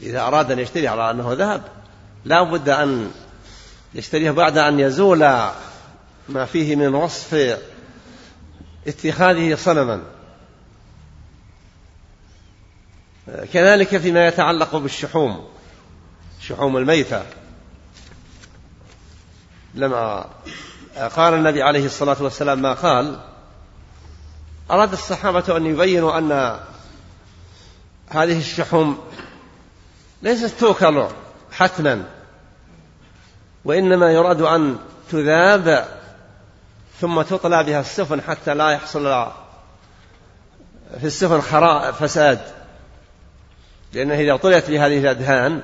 إذا 0.00 0.20
أراد 0.20 0.52
أن 0.52 0.58
يشتري 0.58 0.88
على 0.88 1.10
أنه 1.10 1.32
ذهب 1.32 1.62
لا 2.24 2.42
بد 2.42 2.68
أن 2.68 3.10
يشتريه 3.94 4.30
بعد 4.30 4.58
أن 4.58 4.80
يزول 4.80 5.18
ما 6.28 6.44
فيه 6.52 6.76
من 6.76 6.94
وصف 6.94 7.58
اتخاذه 8.86 9.54
صنما. 9.54 10.02
كذلك 13.52 13.96
فيما 13.96 14.26
يتعلق 14.26 14.76
بالشحوم 14.76 15.48
شحوم 16.40 16.76
الميتة. 16.76 17.22
لما 19.74 20.26
قال 21.16 21.34
النبي 21.34 21.62
عليه 21.62 21.86
الصلاة 21.86 22.22
والسلام 22.22 22.62
ما 22.62 22.72
قال 22.72 23.20
أراد 24.70 24.92
الصحابة 24.92 25.56
أن 25.56 25.66
يبينوا 25.66 26.18
أن 26.18 26.60
هذه 28.08 28.38
الشحوم 28.38 28.98
ليست 30.22 30.60
توكل 30.60 31.06
حتما. 31.52 32.17
وإنما 33.68 34.12
يراد 34.12 34.42
أن 34.42 34.78
تذاب 35.10 35.88
ثم 37.00 37.22
تطلى 37.22 37.64
بها 37.64 37.80
السفن 37.80 38.20
حتى 38.22 38.54
لا 38.54 38.70
يحصل 38.70 39.02
في 41.00 41.04
السفن 41.04 41.40
خراء 41.40 41.92
فساد. 41.92 42.40
لأنه 43.92 44.14
إذا 44.14 44.36
طليت 44.36 44.70
بهذه 44.70 44.98
الأدهان 44.98 45.62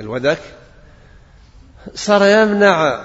الودك 0.00 0.38
صار 1.94 2.24
يمنع 2.24 3.00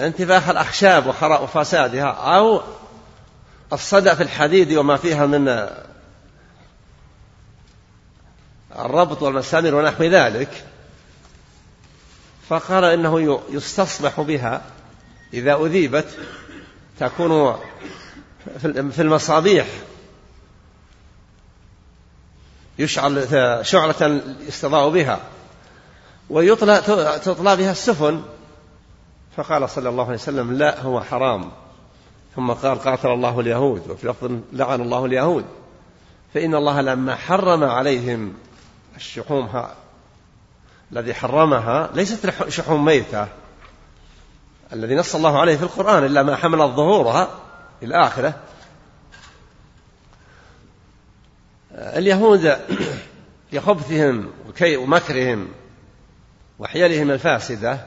انتفاخ 0.00 0.48
الأخشاب 0.48 1.06
وفسادها 1.42 2.08
أو 2.08 2.62
الصدى 3.72 4.16
في 4.16 4.22
الحديد 4.22 4.72
وما 4.72 4.96
فيها 4.96 5.26
من 5.26 5.68
الربط 8.78 9.22
والمسامير 9.22 9.74
ونحو 9.74 10.04
ذلك. 10.04 10.67
فقال 12.48 12.84
إنه 12.84 13.40
يستصبح 13.50 14.20
بها 14.20 14.62
إذا 15.34 15.54
أذيبت 15.54 16.18
تكون 17.00 17.56
في 18.90 19.02
المصابيح. 19.02 19.66
يشعل 22.78 23.28
شعلة 23.66 24.20
يستضاء 24.48 24.88
بها 24.88 25.20
ويطلى 26.30 26.76
تطلى 27.24 27.56
بها 27.56 27.70
السفن. 27.70 28.22
فقال 29.36 29.70
صلى 29.70 29.88
الله 29.88 30.04
عليه 30.04 30.14
وسلم 30.14 30.52
لا 30.52 30.80
هو 30.80 31.00
حرام. 31.00 31.50
ثم 32.36 32.52
قال 32.52 32.78
قاتل 32.78 33.08
الله 33.08 33.40
اليهود 33.40 33.90
وفي 33.90 34.08
لفظ 34.08 34.32
لعن 34.52 34.80
الله 34.80 35.04
اليهود. 35.04 35.44
فإن 36.34 36.54
الله 36.54 36.80
لما 36.80 37.14
حرم 37.14 37.64
عليهم 37.64 38.34
الشحوم 38.96 39.48
الذي 40.92 41.14
حرمها 41.14 41.90
ليست 41.94 42.48
شحوم 42.48 42.84
ميتة 42.84 43.28
الذي 44.72 44.94
نص 44.94 45.14
الله 45.14 45.40
عليه 45.40 45.56
في 45.56 45.62
القرآن 45.62 46.04
إلا 46.04 46.22
ما 46.22 46.36
حمل 46.36 46.58
ظهورها 46.58 47.28
إلى 47.82 47.94
آخره. 48.06 48.34
اليهود 51.72 52.56
لخبثهم 53.52 54.30
ومكرهم 54.62 55.48
وحيلهم 56.58 57.10
الفاسدة 57.10 57.86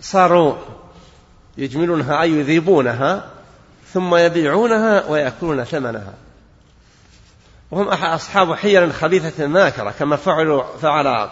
صاروا 0.00 0.54
يجملونها 1.58 2.22
أي 2.22 2.32
يذيبونها 2.32 3.30
ثم 3.92 4.14
يبيعونها 4.14 5.06
ويأكلون 5.06 5.64
ثمنها. 5.64 6.14
وهم 7.74 7.88
أصحاب 7.88 8.54
حيل 8.54 8.92
خبيثة 8.92 9.46
ماكرة 9.46 9.90
كما 9.90 10.16
فعلوا 10.16 10.62
فعل 10.82 11.30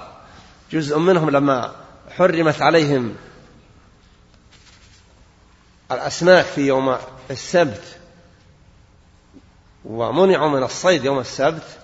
جزء 0.72 0.98
منهم 0.98 1.30
لما 1.30 1.72
حرمت 2.16 2.62
عليهم 2.62 3.16
الأسماك 5.92 6.44
في 6.44 6.60
يوم 6.60 6.96
السبت. 7.30 7.82
ومنعوا 9.84 10.48
من 10.48 10.62
الصيد 10.62 11.04
يوم 11.04 11.18
السبت. 11.18 11.78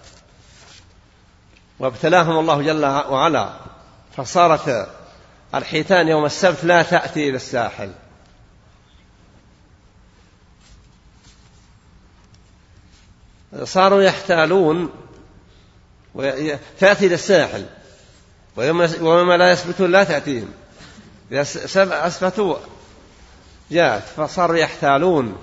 وابتلاهم 1.78 2.38
الله 2.38 2.62
جل 2.62 2.84
وعلا. 2.84 3.52
فصارت 4.16 4.88
الحيتان 5.54 6.08
يوم 6.08 6.24
السبت 6.24 6.64
لا 6.64 6.82
تأتي 6.82 7.28
إلى 7.28 7.36
الساحل. 7.36 7.90
صاروا 13.64 14.02
يحتالون 14.02 14.90
تأتي 16.80 17.06
إلى 17.06 17.14
الساحل 17.14 17.66
ويوم 18.56 19.32
لا 19.32 19.52
يثبتون 19.52 19.90
لا 19.90 20.04
تأتيهم. 20.04 20.48
أثبتوا 21.76 22.56
جاءت 23.70 24.02
فصاروا 24.02 24.56
يحتالون. 24.56 25.36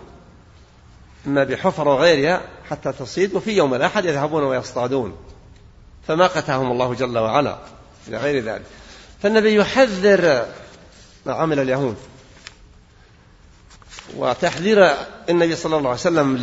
إما 1.28 1.44
بحفر 1.44 1.88
وغيرها 1.88 2.41
حتى 2.70 2.91
تصيد 2.91 3.34
وفي 3.34 3.52
يوم 3.52 3.74
الأحد 3.74 4.06
يذهبون 4.06 4.44
ويصطادون. 4.44 5.18
فما 6.08 6.28
قتاهم 6.28 6.72
الله 6.72 6.94
جل 6.94 7.18
وعلا 7.18 7.58
إلى 8.08 8.18
غير 8.18 8.44
ذلك. 8.44 8.65
فالنبي 9.24 9.56
يحذر 9.56 10.46
ما 11.26 11.34
عمل 11.34 11.60
اليهود. 11.60 11.96
وتحذير 14.15 14.91
النبي 15.30 15.56
صلى 15.56 15.78
الله 15.78 15.89
عليه 15.89 15.99
وسلم 15.99 16.38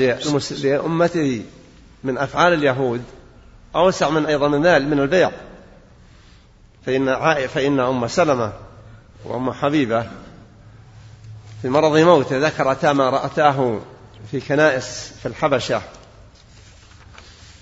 لأمته 0.63 1.45
من 2.05 2.19
أفعال 2.19 2.53
اليهود 2.53 3.05
أوسع 3.77 4.11
من 4.11 4.27
أيضا 4.27 4.49
من 4.49 4.67
ذلك 4.67 4.87
من 4.87 5.01
البيع. 5.01 5.31
فإن 6.87 7.17
فإن 7.49 7.81
أم 7.81 8.09
سلمة 8.09 8.53
وأم 9.25 9.53
حبيبة 9.53 10.07
في 11.63 11.69
مرض 11.69 11.99
موته 11.99 12.39
ذكرتا 12.39 12.93
ما 12.93 13.11
رأتاه 13.11 13.81
في 14.31 14.41
كنائس 14.41 15.13
في 15.23 15.29
الحبشة. 15.29 15.83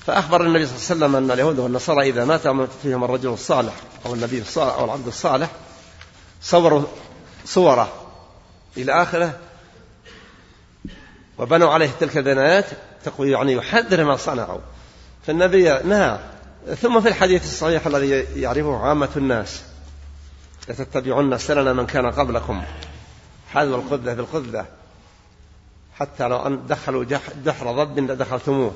فأخبر 0.07 0.47
النبي 0.47 0.67
صلى 0.67 0.77
الله 0.77 0.87
عليه 0.87 0.97
وسلم 0.97 1.17
أن 1.17 1.31
اليهود 1.31 1.59
والنصارى 1.59 2.09
إذا 2.09 2.25
مات 2.25 2.49
فيهم 2.83 3.05
الرجل 3.05 3.29
الصالح 3.29 3.73
أو 4.07 4.15
النبي 4.15 4.41
الصالح 4.41 4.75
أو 4.75 4.85
العبد 4.85 5.07
الصالح 5.07 5.51
صوروا 6.43 6.83
صوره 7.45 7.93
إلى 8.77 9.03
آخره 9.03 9.39
وبنوا 11.41 11.71
عليه 11.71 11.91
تلك 12.01 12.17
البنايات 12.17 12.65
يعني 13.19 13.53
يحذر 13.53 14.05
ما 14.05 14.17
صنعوا. 14.17 14.61
فالنبي 15.27 15.65
نهى. 15.85 16.19
ثم 16.83 17.01
في 17.01 17.09
الحديث 17.09 17.45
الصحيح 17.45 17.87
الذي 17.87 18.11
يعرفه 18.37 18.77
عامة 18.77 19.09
الناس. 19.17 19.63
لتتبعن 20.69 21.39
سنن 21.39 21.77
من 21.77 21.87
كان 21.87 22.11
قبلكم؟ 22.11 22.63
حذو 23.53 23.75
القذة 23.75 24.15
بالقذة 24.15 24.67
حتى 25.95 26.29
لو 26.29 26.47
أن 26.47 26.67
دخلوا 26.67 27.05
دحر 27.45 27.85
ضب 27.85 27.99
لدخلتموه. 27.99 28.75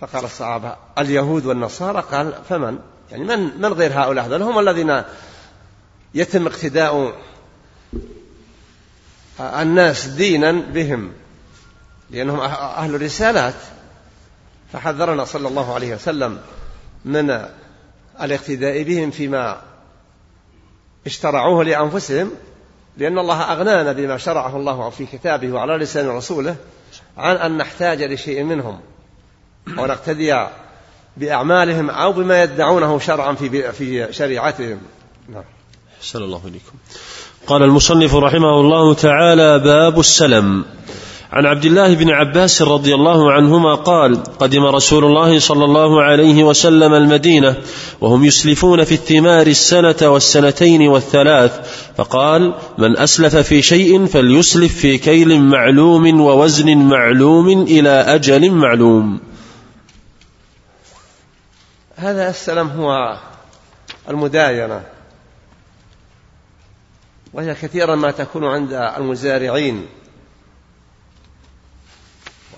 فقال 0.00 0.24
الصحابة 0.24 0.76
اليهود 0.98 1.46
والنصارى؟ 1.46 2.04
قال 2.12 2.34
فمن؟ 2.48 2.78
يعني 3.10 3.24
من 3.24 3.60
من 3.60 3.72
غير 3.72 3.92
هؤلاء 4.00 4.26
هذول؟ 4.26 4.42
هم 4.42 4.58
الذين 4.58 5.02
يتم 6.14 6.46
اقتداء 6.46 7.12
الناس 9.40 10.06
دينا 10.06 10.52
بهم. 10.52 11.12
لأنهم 12.14 12.40
أه-، 12.40 12.42
أهل 12.52 12.94
الرسالات 12.94 13.54
فحذرنا 14.72 15.24
صلى 15.24 15.48
الله 15.48 15.74
عليه 15.74 15.94
وسلم 15.94 16.38
من 17.04 17.46
الاقتداء 18.22 18.82
بهم 18.82 19.10
فيما 19.10 19.60
اشترعوه 21.06 21.64
لأنفسهم 21.64 22.30
لأن 22.96 23.18
الله 23.18 23.52
أغنانا 23.52 23.92
بما 23.92 24.16
شرعه 24.16 24.56
الله 24.56 24.90
في 24.90 25.06
كتابه 25.06 25.52
وعلى 25.52 25.76
لسان 25.76 26.08
رسوله 26.08 26.56
عن 27.16 27.36
أن 27.36 27.56
نحتاج 27.56 28.02
لشيء 28.02 28.42
منهم 28.42 28.80
ونقتدي 29.78 30.46
بأعمالهم 31.16 31.90
أو 31.90 32.12
بما 32.12 32.42
يدعونه 32.42 32.98
شرعا 32.98 33.32
في 33.34 33.72
في 33.72 34.12
شريعتهم. 34.12 34.80
نعم. 35.28 35.44
أحسن 36.00 36.22
الله 36.22 36.40
إليكم. 36.44 36.72
قال 37.46 37.62
المصنف 37.62 38.14
رحمه 38.14 38.60
الله 38.60 38.94
تعالى 38.94 39.58
باب 39.58 40.00
السلم. 40.00 40.64
عن 41.34 41.46
عبد 41.46 41.64
الله 41.64 41.94
بن 41.94 42.10
عباس 42.10 42.62
رضي 42.62 42.94
الله 42.94 43.32
عنهما 43.32 43.74
قال 43.74 44.22
قدم 44.22 44.64
رسول 44.64 45.04
الله 45.04 45.38
صلى 45.38 45.64
الله 45.64 46.02
عليه 46.02 46.44
وسلم 46.44 46.94
المدينة 46.94 47.56
وهم 48.00 48.24
يسلفون 48.24 48.84
في 48.84 48.94
الثمار 48.94 49.46
السنة 49.46 49.96
والسنتين 50.02 50.88
والثلاث 50.88 51.52
فقال 51.96 52.54
من 52.78 52.98
أسلف 52.98 53.36
في 53.36 53.62
شيء 53.62 54.06
فليسلف 54.06 54.78
في 54.78 54.98
كيل 54.98 55.40
معلوم 55.40 56.20
ووزن 56.20 56.76
معلوم 56.78 57.62
إلى 57.62 57.90
أجل 57.90 58.50
معلوم. 58.50 59.20
هذا 61.96 62.30
السلام 62.30 62.68
هو 62.68 63.18
المداينة 64.08 64.82
وهي 67.32 67.54
كثيرا 67.54 67.94
ما 67.94 68.10
تكون 68.10 68.44
عند 68.44 68.72
المزارعين. 68.72 69.86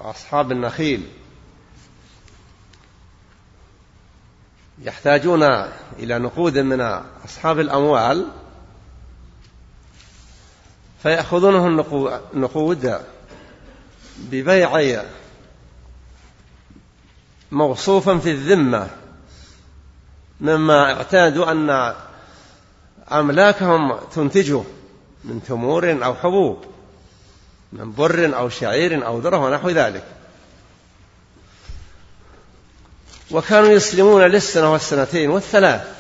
وأصحاب 0.07 0.53
النخيل. 0.53 1.09
يحتاجون 4.83 5.43
إلى 5.99 6.19
نقود 6.19 6.59
من 6.59 6.81
أصحاب 7.25 7.61
الأموال 7.61 8.27
فيأخذونه 11.03 11.67
النقود 12.35 13.01
ببيع 14.19 15.03
موصوفا 17.53 18.19
في 18.19 18.31
الذمة 18.31 18.91
مما 20.41 20.93
اعتادوا 20.93 21.53
أن 21.53 21.95
أملاكهم 23.13 23.99
تنتجه 24.15 24.63
من 25.25 25.43
تمور 25.43 26.05
أو 26.05 26.15
حبوب. 26.15 26.76
من 27.73 27.93
بر 27.93 28.37
أو 28.37 28.49
شعير 28.49 29.07
أو 29.07 29.19
ذرة 29.19 29.37
ونحو 29.37 29.71
ذلك. 29.71 30.05
وكانوا 33.31 33.69
يسلمون 33.69 34.23
للسنة 34.23 34.73
والسنتين 34.73 35.31
والثلاث 35.31 35.97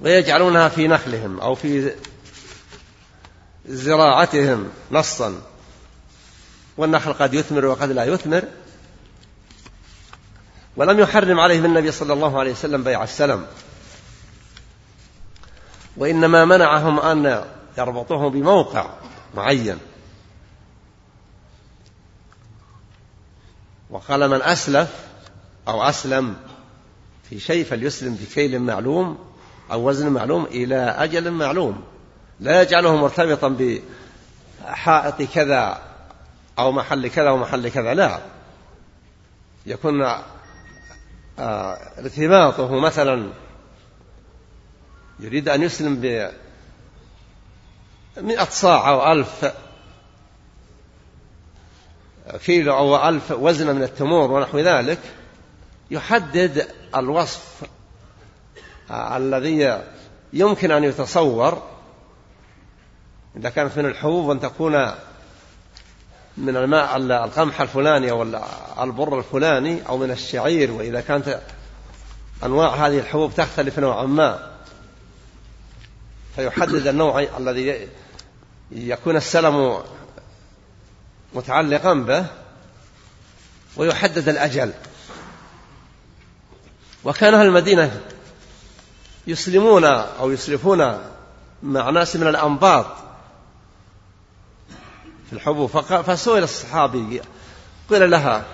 ويجعلونها 0.00 0.68
في 0.68 0.88
نخلهم 0.88 1.40
أو 1.40 1.54
في 1.54 1.94
زراعتهم 3.66 4.70
نصا. 4.90 5.42
والنخل 6.76 7.12
قد 7.12 7.34
يثمر 7.34 7.66
وقد 7.66 7.90
لا 7.90 8.04
يثمر. 8.04 8.44
ولم 10.76 11.00
يحرم 11.00 11.40
عليهم 11.40 11.64
النبي 11.64 11.92
صلى 11.92 12.12
الله 12.12 12.38
عليه 12.38 12.52
وسلم 12.52 12.84
بيع 12.84 13.02
السلم. 13.04 13.46
وإنما 15.96 16.44
منعهم 16.44 17.00
أن 17.00 17.44
يربطوه 17.78 18.30
بموقع 18.30 18.90
معين. 19.34 19.78
وقال 23.90 24.28
من 24.30 24.42
أسلف 24.42 25.06
أو 25.68 25.82
أسلم 25.82 26.36
في 27.30 27.40
شيء 27.40 27.64
فليسلم 27.64 28.14
بكيل 28.14 28.62
معلوم 28.62 29.18
أو 29.72 29.88
وزن 29.88 30.08
معلوم 30.08 30.44
إلى 30.44 30.76
أجل 30.76 31.30
معلوم. 31.30 31.84
لا 32.40 32.62
يجعله 32.62 32.96
مرتبطا 32.96 33.56
بحائط 34.64 35.22
كذا 35.22 35.82
أو 36.58 36.72
محل 36.72 37.08
كذا 37.08 37.30
ومحل 37.30 37.68
كذا 37.68 37.94
لا. 37.94 38.20
يكون 39.66 40.02
آه، 41.38 41.78
ارتباطه 41.98 42.80
مثلا 42.80 43.32
يريد 45.20 45.48
أن 45.48 45.62
يسلم 45.62 46.00
مئة 48.20 48.44
صاع 48.44 48.90
أو 48.90 49.12
ألف 49.12 49.52
كيلو 52.44 52.74
أو 52.76 53.08
ألف 53.08 53.30
وزن 53.30 53.76
من 53.76 53.82
التمور 53.82 54.32
ونحو 54.32 54.58
ذلك 54.58 54.98
يحدد 55.90 56.68
الوصف 56.96 57.62
الذي 58.90 59.82
يمكن 60.32 60.70
أن 60.70 60.84
يتصور. 60.84 61.62
إذا 63.36 63.50
كانت 63.50 63.78
من 63.78 63.86
الحبوب 63.86 64.30
أن 64.30 64.40
تكون 64.40 64.90
من 66.36 66.56
الماء 66.56 66.96
القمح 66.96 67.60
الفلاني 67.60 68.10
أو 68.10 68.22
البر 68.82 69.18
الفلاني 69.18 69.88
أو 69.88 69.96
من 69.96 70.10
الشعير 70.10 70.72
وإذا 70.72 71.00
كانت 71.00 71.40
أنواع 72.44 72.86
هذه 72.86 72.98
الحبوب 72.98 73.34
تختلف 73.34 73.78
نوعا 73.78 74.06
ما 74.06 74.50
فيحدد 76.36 76.86
النوع 76.86 77.26
الذي 77.38 77.88
يكون 78.72 79.16
السلم 79.16 79.82
متعلقا 81.34 81.94
به 81.94 82.26
ويحدد 83.76 84.28
الأجل. 84.28 84.72
وكان 87.04 87.34
أهل 87.34 87.46
المدينة 87.46 88.00
يسلمون 89.26 89.84
أو 89.84 90.30
يسلفون 90.30 90.98
مع 91.62 91.90
ناس 91.90 92.16
من 92.16 92.26
الأنباط 92.26 92.86
في 95.26 95.32
الحبوب. 95.32 95.68
فسئل 95.80 96.42
الصحابي 96.42 97.20
قيل 97.90 98.10
لها 98.10 98.44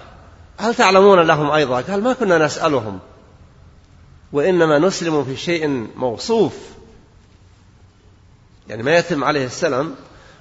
هل 0.58 0.74
تعلمون 0.74 1.20
لهم 1.20 1.50
أيضا؟ 1.50 1.80
قال 1.80 2.02
ما 2.02 2.12
كنا 2.12 2.38
نسألهم 2.38 2.98
وإنما 4.32 4.78
نسلم 4.78 5.24
في 5.24 5.36
شيء 5.36 5.88
موصوف. 5.96 6.73
يعني 8.68 8.82
ما 8.82 8.96
يتم 8.96 9.24
عليه 9.24 9.46
السلم 9.46 9.96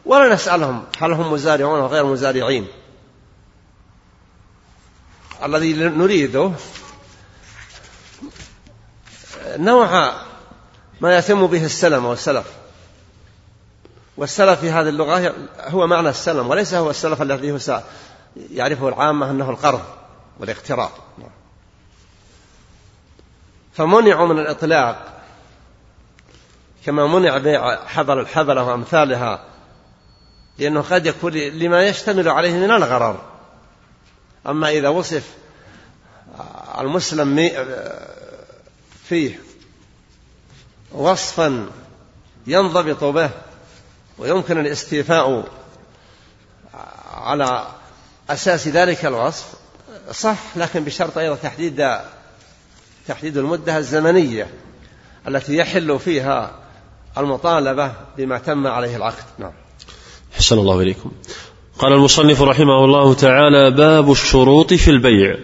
ولا 0.06 0.34
نسألهم 0.34 0.86
هل 1.00 1.12
هم 1.12 1.34
مزارعون 1.34 1.80
أو 1.80 1.88
غير 1.88 2.06
مزارعين. 2.06 2.68
الذي 5.44 5.74
نريده 5.74 6.52
نوع 9.48 10.14
ما 11.02 11.18
يتم 11.18 11.48
به 11.48 11.66
السلم 11.66 12.06
والسلف. 12.06 12.46
والسلف 14.18 14.60
في 14.60 14.72
هذه 14.72 14.90
اللغة 14.90 15.36
هو 15.60 15.88
معنى 15.88 16.10
السلم 16.10 16.50
وليس 16.50 16.74
هو 16.74 16.90
السلف 16.90 17.22
الذي 17.22 17.52
هو 17.52 17.84
يعرفه 18.52 18.88
العامة 18.88 19.32
أنه 19.32 19.50
القرض 19.50 19.82
والاقتراض. 20.40 20.92
فمنعوا 23.74 24.28
من 24.28 24.40
الإطلاق 24.40 25.13
كما 26.86 27.08
منع 27.08 27.38
بيع 27.38 27.86
حبل 27.86 28.20
الحبلة 28.20 28.64
وأمثالها 28.64 29.44
لأنه 30.60 30.82
قد 30.82 31.06
يكون 31.06 31.34
لما 31.34 31.88
يشتمل 31.88 32.30
عليه 32.30 32.54
من 32.54 32.72
الغرر. 32.72 33.22
أما 34.48 34.70
إذا 34.70 34.90
وصف 34.90 35.24
المسلم 36.80 37.52
فيه 39.04 39.40
وصفا 40.92 41.70
ينضبط 42.48 43.04
به 43.04 43.30
ويمكن 44.18 44.60
الاستيفاء 44.60 45.48
على 47.14 47.68
أساس 48.30 48.68
ذلك 48.68 49.06
الوصف 49.06 49.54
صح 50.12 50.38
لكن 50.56 50.84
بشرط 50.84 51.18
أيضا 51.18 51.36
تحديد 51.36 51.98
تحديد 53.08 53.38
المدة 53.38 53.78
الزمنية 53.78 54.54
التي 55.28 55.58
يحل 55.58 56.00
فيها 56.00 56.63
المطالبة 57.18 57.92
بما 58.18 58.38
تم 58.38 58.68
عليه 58.68 58.96
العقد. 58.96 59.24
نعم. 59.40 59.52
حسن 60.38 60.58
الله 60.60 60.82
إليكم. 60.82 61.12
قال 61.80 61.94
المصنف 61.94 62.42
رحمه 62.42 62.86
الله 62.86 63.14
تعالى 63.14 63.72
باب 63.72 64.12
الشروط 64.12 64.74
في 64.74 64.92
البيع. 64.92 65.38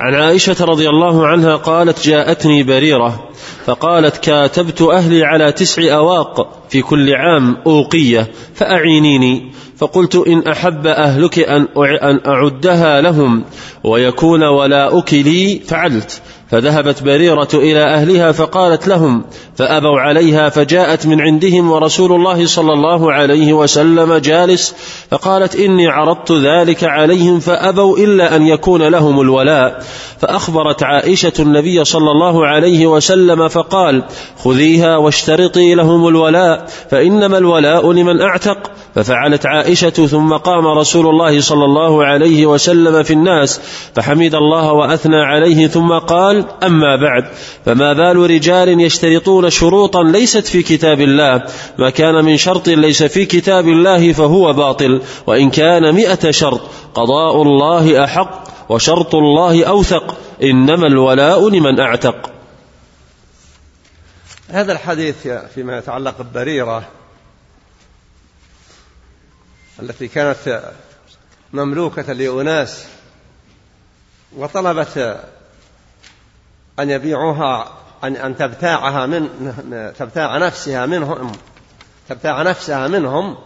عن 0.00 0.14
عائشة 0.14 0.64
رضي 0.64 0.88
الله 0.88 1.26
عنها 1.26 1.56
قالت 1.56 2.06
جاءتني 2.08 2.62
بريرة 2.62 3.28
فقالت 3.64 4.16
كاتبت 4.16 4.82
أهلي 4.82 5.24
على 5.24 5.52
تسع 5.52 5.94
أواق 5.94 6.62
في 6.68 6.82
كل 6.82 7.14
عام 7.14 7.56
أوقية 7.66 8.30
فأعينيني 8.54 9.52
فقلت 9.76 10.16
إن 10.16 10.48
أحب 10.48 10.86
أهلك 10.86 11.38
أن 11.38 12.20
أعدها 12.26 13.00
لهم 13.00 13.44
ويكون 13.84 14.42
ولاؤك 14.42 15.14
لي 15.14 15.60
فعلت. 15.66 16.22
فذهبت 16.50 17.02
بريرة 17.02 17.48
إلى 17.54 17.84
أهلها 17.84 18.32
فقالت 18.32 18.88
لهم 18.88 19.24
فأبوا 19.56 20.00
عليها 20.00 20.48
فجاءت 20.48 21.06
من 21.06 21.20
عندهم 21.20 21.70
ورسول 21.70 22.12
الله 22.12 22.46
صلى 22.46 22.72
الله 22.72 23.12
عليه 23.12 23.52
وسلم 23.52 24.14
جالس 24.14 24.74
فقالت 25.10 25.56
إني 25.56 25.88
عرضت 25.88 26.32
ذلك 26.32 26.84
عليهم 26.84 27.40
فأبوا 27.40 27.98
إلا 27.98 28.36
أن 28.36 28.46
يكون 28.46 28.82
لهم 28.82 29.20
الولاء. 29.20 29.84
فأخبرت 30.20 30.82
عائشة 30.82 31.32
النبي 31.38 31.84
صلى 31.84 32.10
الله 32.10 32.46
عليه 32.46 32.86
وسلم 32.86 33.48
فقال 33.48 34.02
خذيها 34.44 34.96
واشترطي 34.96 35.74
لهم 35.74 36.08
الولاء 36.08 36.66
فإنما 36.90 37.38
الولاء 37.38 37.92
لمن 37.92 38.20
أعتق. 38.20 38.58
ففعلت 38.94 39.46
عائشة 39.46 39.90
ثم 39.90 40.32
قام 40.32 40.66
رسول 40.66 41.06
الله 41.06 41.40
صلى 41.40 41.64
الله 41.64 42.04
عليه 42.04 42.46
وسلم 42.46 43.02
في 43.02 43.12
الناس 43.12 43.60
فحمد 43.94 44.34
الله 44.34 44.72
وأثنى 44.72 45.16
عليه 45.16 45.66
ثم 45.66 45.92
قال 45.92 46.37
أما 46.62 46.96
بعد 46.96 47.24
فما 47.66 47.92
بال 47.92 48.16
رجال 48.30 48.80
يشترطون 48.80 49.50
شروطا 49.50 50.02
ليست 50.02 50.46
في 50.46 50.62
كتاب 50.62 51.00
الله 51.00 51.42
ما 51.78 51.90
كان 51.90 52.24
من 52.24 52.36
شرط 52.36 52.68
ليس 52.68 53.02
في 53.02 53.26
كتاب 53.26 53.68
الله 53.68 54.12
فهو 54.12 54.52
باطل 54.52 55.02
وإن 55.26 55.50
كان 55.50 55.94
مئة 55.94 56.30
شرط 56.30 56.60
قضاء 56.94 57.42
الله 57.42 58.04
أحق 58.04 58.48
وشرط 58.68 59.14
الله 59.14 59.64
أوثق 59.64 60.16
إنما 60.42 60.86
الولاء 60.86 61.48
لمن 61.48 61.80
أعتق. 61.80 62.30
هذا 64.48 64.72
الحديث 64.72 65.28
فيما 65.54 65.78
يتعلق 65.78 66.22
ببريرة 66.22 66.88
التي 69.82 70.08
كانت 70.08 70.62
مملوكة 71.52 72.12
لأناس 72.12 72.84
وطلبت 74.36 75.20
أن 76.78 76.90
يبيعوها 76.90 77.68
أن 78.04 78.16
أن 78.16 78.36
تبتاعها 78.36 79.06
من 79.06 79.28
تبتاع 79.98 80.38
نفسها 80.38 80.86
منهم 80.86 81.32
تبتاع 82.08 82.42
نفسها 82.42 82.88
منهم 82.88 83.36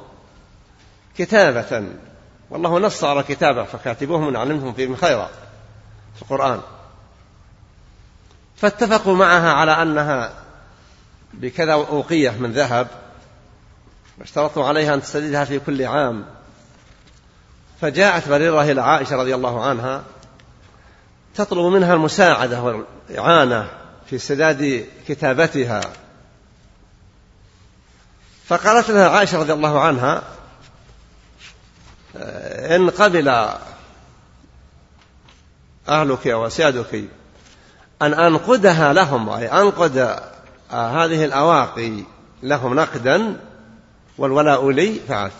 كتابة. 1.18 1.84
والله 2.50 2.78
نص 2.78 3.04
على 3.04 3.22
كتابة 3.22 3.64
فكاتبوهم 3.64 4.26
من 4.26 4.36
علمهم 4.36 4.72
فيهم 4.72 4.96
خيرا 4.96 5.28
في 6.16 6.22
القرآن. 6.22 6.60
فاتفقوا 8.56 9.16
معها 9.16 9.52
على 9.52 9.82
أنها 9.82 10.32
بكذا 11.34 11.72
أوقية 11.72 12.30
من 12.30 12.52
ذهب 12.52 12.86
واشترطوا 14.18 14.66
عليها 14.66 14.94
أن 14.94 15.02
تسددها 15.02 15.44
في 15.44 15.58
كل 15.58 15.82
عام. 15.84 16.24
فجاءت 17.80 18.28
بريرة 18.28 18.62
إلى 18.62 18.82
عائشة 18.82 19.16
رضي 19.16 19.34
الله 19.34 19.64
عنها 19.64 20.02
تطلب 21.34 21.72
منها 21.72 21.94
المساعدة 21.94 22.62
والإعانة 22.62 23.68
في 24.06 24.18
سداد 24.18 24.86
كتابتها. 25.08 25.80
فقالت 28.46 28.90
لها 28.90 29.08
عائشة 29.08 29.38
رضي 29.38 29.52
الله 29.52 29.80
عنها 29.80 30.22
إن 32.76 32.90
قبل 32.90 33.28
أهلك 35.88 36.26
وسادك 36.26 37.04
أن 38.02 38.14
أنقدها 38.14 38.92
لهم 38.92 39.28
أي 39.28 39.46
أنقد 39.46 39.98
هذه 40.70 41.24
الأواقي 41.24 41.92
لهم 42.42 42.74
نقدا 42.74 43.36
والولاء 44.18 44.70
لي 44.70 45.00
فعلت. 45.08 45.32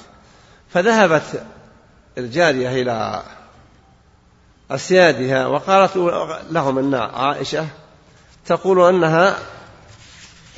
فذهبت 0.71 1.47
الجارية 2.19 2.83
إلى 2.83 3.23
أسيادها 4.75 5.47
وقالت 5.47 5.97
لهم 6.51 6.79
أن 6.79 6.95
عائشة 6.95 7.67
تقول 8.47 8.95
أنها 8.95 9.39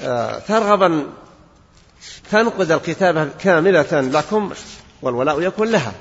آه، 0.00 0.38
ترغب 0.38 0.82
أن 0.82 1.06
تنقد 2.30 2.72
الكتابة 2.72 3.28
كاملة 3.38 4.00
لكم 4.00 4.52
والولاء 5.02 5.42
يكون 5.42 5.68
لها. 5.68 5.92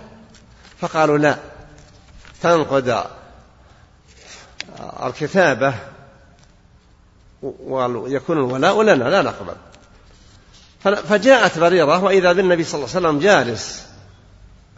فقالوا 0.82 1.18
لا 1.18 1.38
تنقد 2.42 3.04
الكتابة 5.04 5.74
ويكون 7.42 8.38
الولاء 8.38 8.82
لنا 8.82 9.04
لا 9.04 9.22
نقبل. 9.22 9.56
فجاءت 10.84 11.60
بريرة 11.60 12.04
وإذا 12.04 12.32
بالنبي 12.32 12.64
صلى 12.64 12.76
الله 12.76 12.96
عليه 12.96 13.08
وسلم 13.08 13.20
جالس 13.20 13.84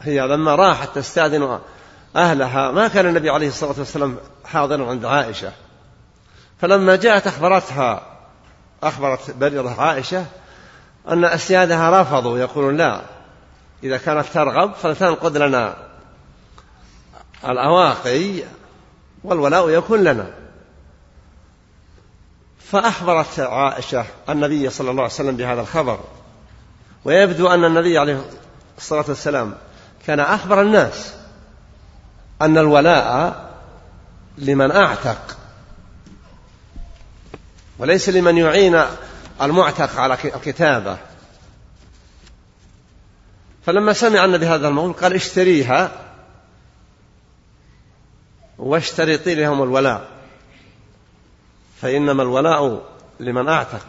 هي 0.02 0.20
لما 0.22 0.56
راحت 0.56 0.96
تستأذن 0.96 1.60
أهلها. 2.16 2.72
ما 2.72 2.88
كان 2.88 3.06
النبي 3.06 3.30
عليه 3.30 3.48
الصلاة 3.48 3.76
والسلام 3.78 4.18
حاضرا 4.46 4.90
عند 4.90 5.06
عائشة. 5.06 5.52
فلما 6.62 6.96
جاءت 6.96 7.28
أخبرتها 7.28 8.04
أخبرت 8.84 9.32
بريرة 9.32 9.82
عائشة 9.82 10.26
أن 11.10 11.26
أسيادها 11.26 12.02
رفضوا 12.02 12.40
يقولون 12.40 12.78
لا 12.78 13.02
إذا 13.84 13.98
كانت 13.98 14.26
ترغب 14.34 14.74
فلتنقد 14.74 15.38
لنا 15.38 15.76
الأواقي 17.46 18.44
والولاء 19.24 19.70
يكون 19.70 20.04
لنا. 20.04 20.28
فأخبرت 22.60 23.40
عائشة 23.40 24.06
النبي 24.30 24.70
صلى 24.70 24.92
الله 24.92 25.04
عليه 25.04 25.14
وسلم 25.14 25.38
بهذا 25.38 25.62
الخبر. 25.62 26.00
ويبدو 27.06 27.48
أن 27.48 27.66
النبي 27.66 27.98
عليه 27.98 28.26
الصلاة 28.78 29.06
والسلام 29.08 29.56
كان 30.08 30.20
أخبر 30.20 30.62
الناس. 30.62 31.25
أن 32.42 32.58
الولاء 32.58 33.36
لمن 34.38 34.72
أعتق 34.72 35.38
وليس 37.78 38.10
لمن 38.10 38.38
يعين 38.38 38.82
المعتق 39.42 40.00
على 40.00 40.14
الكتابة 40.14 40.98
فلما 43.66 43.94
سمع 43.94 44.26
النبي 44.26 44.46
هذا 44.48 44.68
المقول 44.68 44.94
قال 44.94 45.14
اشتريها 45.14 45.92
واشترطي 48.58 49.36
لهم 49.36 49.64
الولاء. 49.64 50.10
فإنما 51.82 52.24
الولاء 52.24 52.82
لمن 53.20 53.50
أعتق. 53.50 53.86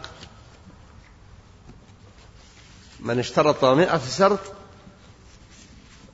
من 2.99 3.19
اشترط 3.19 3.65
مئة 3.65 4.01
شرط 4.17 4.39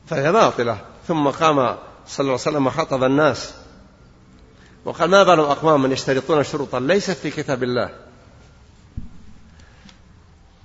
فهي 0.09 0.31
باطلة. 0.31 0.77
ثم 1.07 1.29
قام 1.29 1.77
صلى 2.07 2.23
الله 2.23 2.31
عليه 2.31 2.41
وسلم 2.41 2.67
وخطب 2.67 3.03
الناس 3.03 3.53
وقال 4.85 5.09
ما 5.09 5.23
بال 5.23 5.39
أقوام 5.39 5.81
من 5.81 5.91
يشترطون 5.91 6.43
شروطا 6.43 6.79
ليست 6.79 7.11
في 7.11 7.31
كتاب 7.31 7.63
الله. 7.63 7.89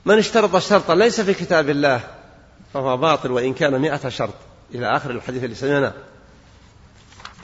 من 0.05 0.19
اشترط 0.19 0.57
شرطا 0.57 0.95
ليس 0.95 1.21
في 1.21 1.35
كتاب 1.35 1.71
الله 1.71 2.01
فهو 2.75 2.97
باطل 2.97 3.31
وإن 3.31 3.55
كان 3.55 3.81
مئة 3.81 4.09
شرط. 4.09 4.35
إلى 4.75 4.97
آخر 4.97 5.11
الحديث 5.11 5.45
اللي 5.45 5.55
سمعناه. 5.55 5.93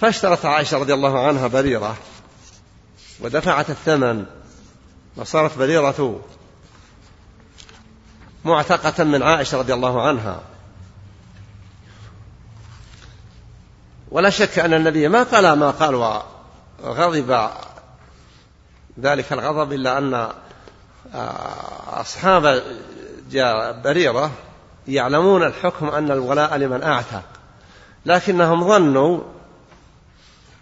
فاشترت 0.01 0.45
عائشة 0.45 0.79
رضي 0.79 0.95
الله 0.95 1.27
عنها 1.27 1.47
بريرة 1.47 1.97
ودفعت 3.21 3.71
الثمن 3.71 4.25
وصارت 5.17 5.59
بريرة 5.59 6.21
معتقة 8.45 9.05
من 9.05 9.23
عائشة 9.23 9.59
رضي 9.59 9.75
الله 9.75 10.03
عنها. 10.03 10.54
ولا 14.15 14.31
شك 14.31 14.59
أن 14.59 14.75
النبي 14.75 15.09
ما 15.09 15.23
قال 15.23 15.53
ما 15.53 15.71
قال 15.71 15.95
وغضب 16.85 17.51
ذلك 19.01 19.33
الغضب 19.33 19.73
إلا 19.73 19.99
أن 19.99 20.15
آه، 20.15 22.01
أصحاب 22.01 22.63
بريرة 23.85 24.31
يعلمون 24.89 25.43
الحكم 25.43 25.89
أن 25.89 26.11
الولاء 26.11 26.57
لمن 26.57 26.83
أعتق. 26.83 27.23
لكنهم 28.07 28.69
ظنوا 28.69 29.21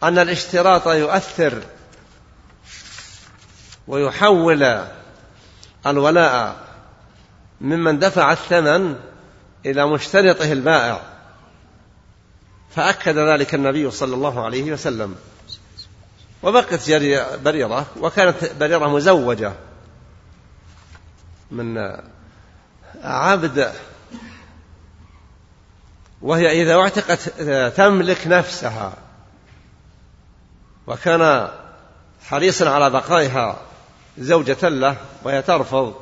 أن 0.02 0.18
الاشتراط 0.18 0.88
يؤثر 0.88 1.62
ويحول 3.88 4.84
الولاء 5.86 6.56
ممن 7.60 7.98
دفع 7.98 8.32
الثمن 8.32 8.96
إلى 9.66 9.86
مشترطه 9.86 10.52
البائع. 10.52 11.11
فأكد 12.76 13.18
ذلك 13.18 13.54
النبي 13.54 13.90
صلى 13.90 14.14
الله 14.14 14.44
عليه 14.44 14.72
وسلم. 14.72 15.16
وبقت 16.42 16.90
بريرة 17.44 17.86
وكانت 18.00 18.52
بريرة 18.60 18.88
مزوجة 18.88 19.52
من 21.50 21.96
عبد 23.04 23.72
وهي 26.22 26.62
إذا 26.62 26.74
اعتقت 26.74 27.28
تملك 27.76 28.26
نفسها 28.26 28.92
وكان 30.86 31.48
حريصا 32.24 32.70
على 32.70 32.90
بقائها 32.90 33.60
زوجة 34.18 34.68
له 34.68 34.96
وهي 35.24 35.42
ترفض 35.42 35.94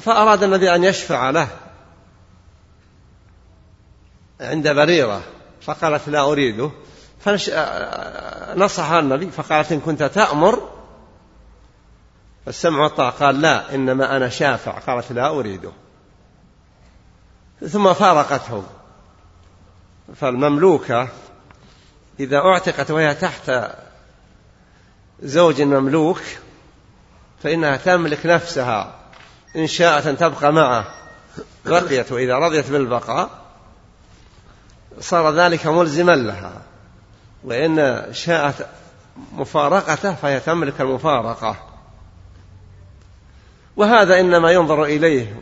فأراد 0.00 0.42
النبي 0.42 0.74
أن 0.74 0.84
يشفع 0.84 1.30
له. 1.30 1.48
عند 4.44 4.68
بريرة 4.68 5.22
فقالت 5.62 6.08
لا 6.08 6.20
أريده. 6.20 6.70
فنصحها 7.20 8.98
النبي 9.00 9.30
فقالت 9.30 9.72
إن 9.72 9.80
كنت 9.80 10.02
تأمر 10.02 10.68
فالسمع 12.46 12.82
والطاعة 12.82 13.10
قال 13.10 13.40
لا 13.40 13.74
إنما 13.74 14.16
أنا 14.16 14.28
شافع. 14.28 14.78
قالت 14.78 15.12
لا 15.12 15.28
أريده. 15.28 15.72
ثم 17.68 17.92
فارقته 17.92 18.64
فالمملوكة 20.16 21.08
إذا 22.20 22.38
أعتقت 22.38 22.90
وهي 22.90 23.14
تحت 23.14 23.52
زوج 25.22 25.62
مملوك 25.62 26.20
فإنها 27.42 27.76
تملك 27.76 28.26
نفسها 28.26 28.94
إن 29.56 29.66
شاءت 29.66 30.06
أن 30.06 30.16
تبقى 30.16 30.52
معه. 30.52 30.86
بقيت 31.66 32.12
وإذا 32.12 32.34
رضيت 32.34 32.70
بالبقاء 32.70 33.43
صار 35.00 35.34
ذلك 35.34 35.66
ملزما 35.66 36.12
لها. 36.12 36.62
وإن 37.44 38.04
شاءت 38.12 38.66
مفارقته 39.32 40.14
فهي 40.14 40.40
تملك 40.40 40.80
المفارقة. 40.80 41.56
وهذا 43.76 44.20
إنما 44.20 44.50
ينظر 44.50 44.84
إليه 44.84 45.36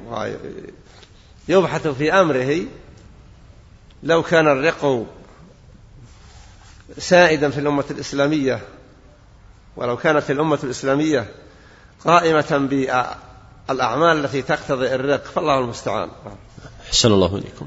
يبحث 1.49 1.87
في 1.87 2.13
أمره. 2.13 2.61
لو 4.03 4.23
كان 4.23 4.49
الرق 4.49 5.07
سائدا 6.99 7.51
في 7.51 7.61
الأمة 7.61 7.85
الإسلامية 7.91 8.61
ولو 9.77 9.97
كانت 9.97 10.31
الأمة 10.31 10.59
الإسلامية 10.65 11.27
قائمة 12.05 12.69
بالأعمال 13.69 14.25
التي 14.25 14.43
تقتضي 14.43 14.95
الرق 14.95 15.25
فالله 15.25 15.59
المستعان. 15.59 16.09
أحسن 16.93 17.13
الله 17.13 17.27
إليكم. 17.27 17.67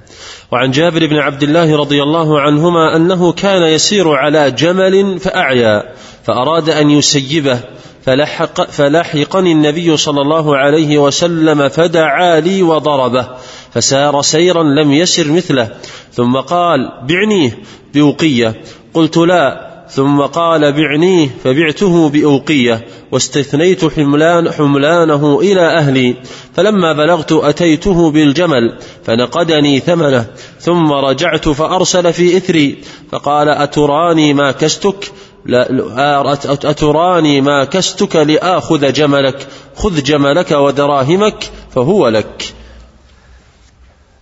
وعن 0.51 0.71
جابر 0.71 1.05
بن 1.05 1.15
عبد 1.17 1.43
الله 1.43 1.77
رضي 1.77 2.03
الله 2.03 2.41
عنهما 2.41 2.95
أنه 2.95 3.31
كان 3.31 3.61
يسير 3.61 4.09
على 4.09 4.51
جمل 4.51 5.19
فأعيا 5.19 5.93
فأراد 6.23 6.69
أن 6.69 6.89
يسيبه 6.89 7.59
فلحق 8.05 8.71
فلحقني 8.71 9.51
النبي 9.51 9.97
صلى 9.97 10.21
الله 10.21 10.57
عليه 10.57 10.97
وسلم 10.97 11.69
فدعا 11.69 12.39
لي 12.39 12.63
وضربه 12.63 13.27
فسار 13.73 14.21
سيرا 14.21 14.63
لم 14.63 14.91
يسر 14.91 15.31
مثله 15.31 15.69
ثم 16.13 16.37
قال 16.37 16.79
بعنيه 17.09 17.59
بوقية. 17.93 18.61
قلت 18.93 19.17
لا. 19.17 19.74
ثم 19.89 20.21
قال 20.21 20.73
بعنيه 20.73 21.29
فبعته 21.43 22.09
بأوقية 22.09 22.85
واستثنيت 23.11 23.85
حملان 23.85 24.51
حملانه 24.51 25.39
إلى 25.39 25.61
أهلي. 25.61 26.15
فلما 26.55 26.93
بلغت 26.93 27.31
أتيته 27.31 28.11
بالجمل 28.11 28.79
فنقدني 29.05 29.79
ثمنه. 29.79 30.25
ثم 30.59 30.91
رجعت 30.91 31.49
فأرسل 31.49 32.13
في 32.13 32.37
إثري 32.37 32.77
فقال 33.11 33.49
أتراني 33.49 34.33
ما 34.33 34.51
كستك 34.51 35.11
لا 35.45 36.33
أتراني 36.45 37.41
ما 37.41 37.63
كستك 37.63 38.15
لآخذ 38.15 38.93
جملك. 38.93 39.47
خذ 39.75 40.03
جملك 40.03 40.51
ودراهمك 40.51 41.51
فهو 41.75 42.07
لك. 42.07 42.53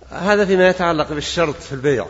هذا 0.09 0.45
فيما 0.45 0.70
يتعلق 0.70 1.14
بالشرط 1.14 1.55
في 1.55 1.72
البيع. 1.72 2.05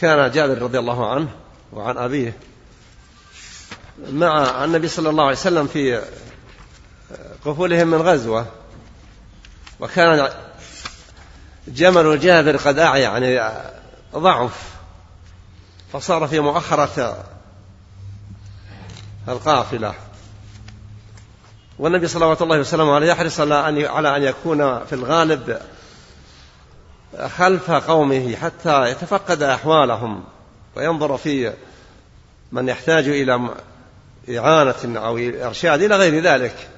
كان 0.00 0.30
جابر 0.30 0.62
رضي 0.62 0.78
الله 0.78 1.10
عنه 1.10 1.28
وعن 1.72 1.98
أبيه 1.98 2.36
مع 4.12 4.64
النبي 4.64 4.88
صلى 4.88 5.10
الله 5.10 5.22
عليه 5.24 5.36
وسلم 5.36 5.66
في 5.66 6.02
قفولهم 7.44 7.88
من 7.88 8.02
غزوة. 8.02 8.46
وكان 9.80 10.28
جمل 11.68 12.20
جابر 12.20 12.56
قد 12.56 12.78
أعيا 12.78 13.18
يعني 13.18 13.52
ضعف. 14.14 14.70
فصار 15.92 16.28
في 16.28 16.40
مؤخرة 16.40 17.24
القافلة. 19.28 19.94
والنبي 21.78 22.08
صلوات 22.08 22.42
الله 22.42 22.58
وسلامه 22.58 22.94
عليه 22.94 23.06
يحرص 23.06 23.40
على 23.40 24.16
أن 24.16 24.22
يكون 24.22 24.84
في 24.84 24.92
الغالب 24.92 25.60
خلف 27.18 27.70
قومه 27.70 28.36
حتى 28.36 28.90
يتفقد 28.90 29.42
أحوالهم 29.42 30.24
وينظر 30.76 31.16
في 31.16 31.52
من 32.52 32.68
يحتاج 32.68 33.08
إلى 33.08 33.48
إعانة 34.38 35.00
أو 35.00 35.18
إرشاد 35.18 35.82
إلى 35.82 35.96
غير 35.96 36.22
ذلك 36.22 36.68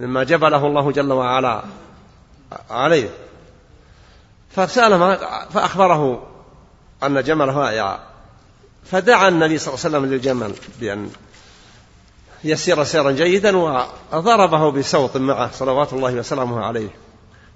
مما 0.00 0.24
جبله 0.24 0.66
الله 0.66 0.92
جل 0.92 1.12
وعلا 1.12 1.62
عليه. 2.70 3.08
فسأله 4.50 5.16
فأخبره 5.50 6.26
أن 7.02 7.22
جمله 7.22 7.72
يا 7.72 7.98
فدعا 8.84 9.28
النبي 9.28 9.58
صلى 9.58 9.74
الله 9.74 9.84
عليه 9.84 9.96
وسلم 9.96 10.12
للجمل 10.12 10.54
بأن 10.80 11.10
يسير 12.44 12.84
سيرا 12.84 13.10
جيدا 13.10 13.56
وضربه 13.56 14.70
بسوط 14.70 15.16
معه 15.16 15.50
صلوات 15.52 15.92
الله 15.92 16.14
وسلامه 16.14 16.64
عليه. 16.64 17.05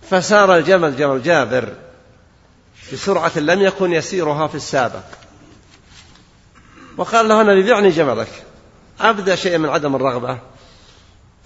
فسار 0.02 0.56
الجمل 0.56 0.96
جمل 0.96 1.22
جابر 1.22 1.74
بسرعة 2.92 3.38
لم 3.38 3.60
يكن 3.60 3.92
يسيرها 3.92 4.46
في 4.46 4.54
السابق. 4.54 5.04
وقال 6.96 7.28
له 7.28 7.40
النبي 7.40 7.72
بعني 7.72 7.90
جملك. 7.90 8.42
أبدى 9.00 9.36
شيئا 9.36 9.58
من 9.58 9.68
عدم 9.68 9.96
الرغبة. 9.96 10.38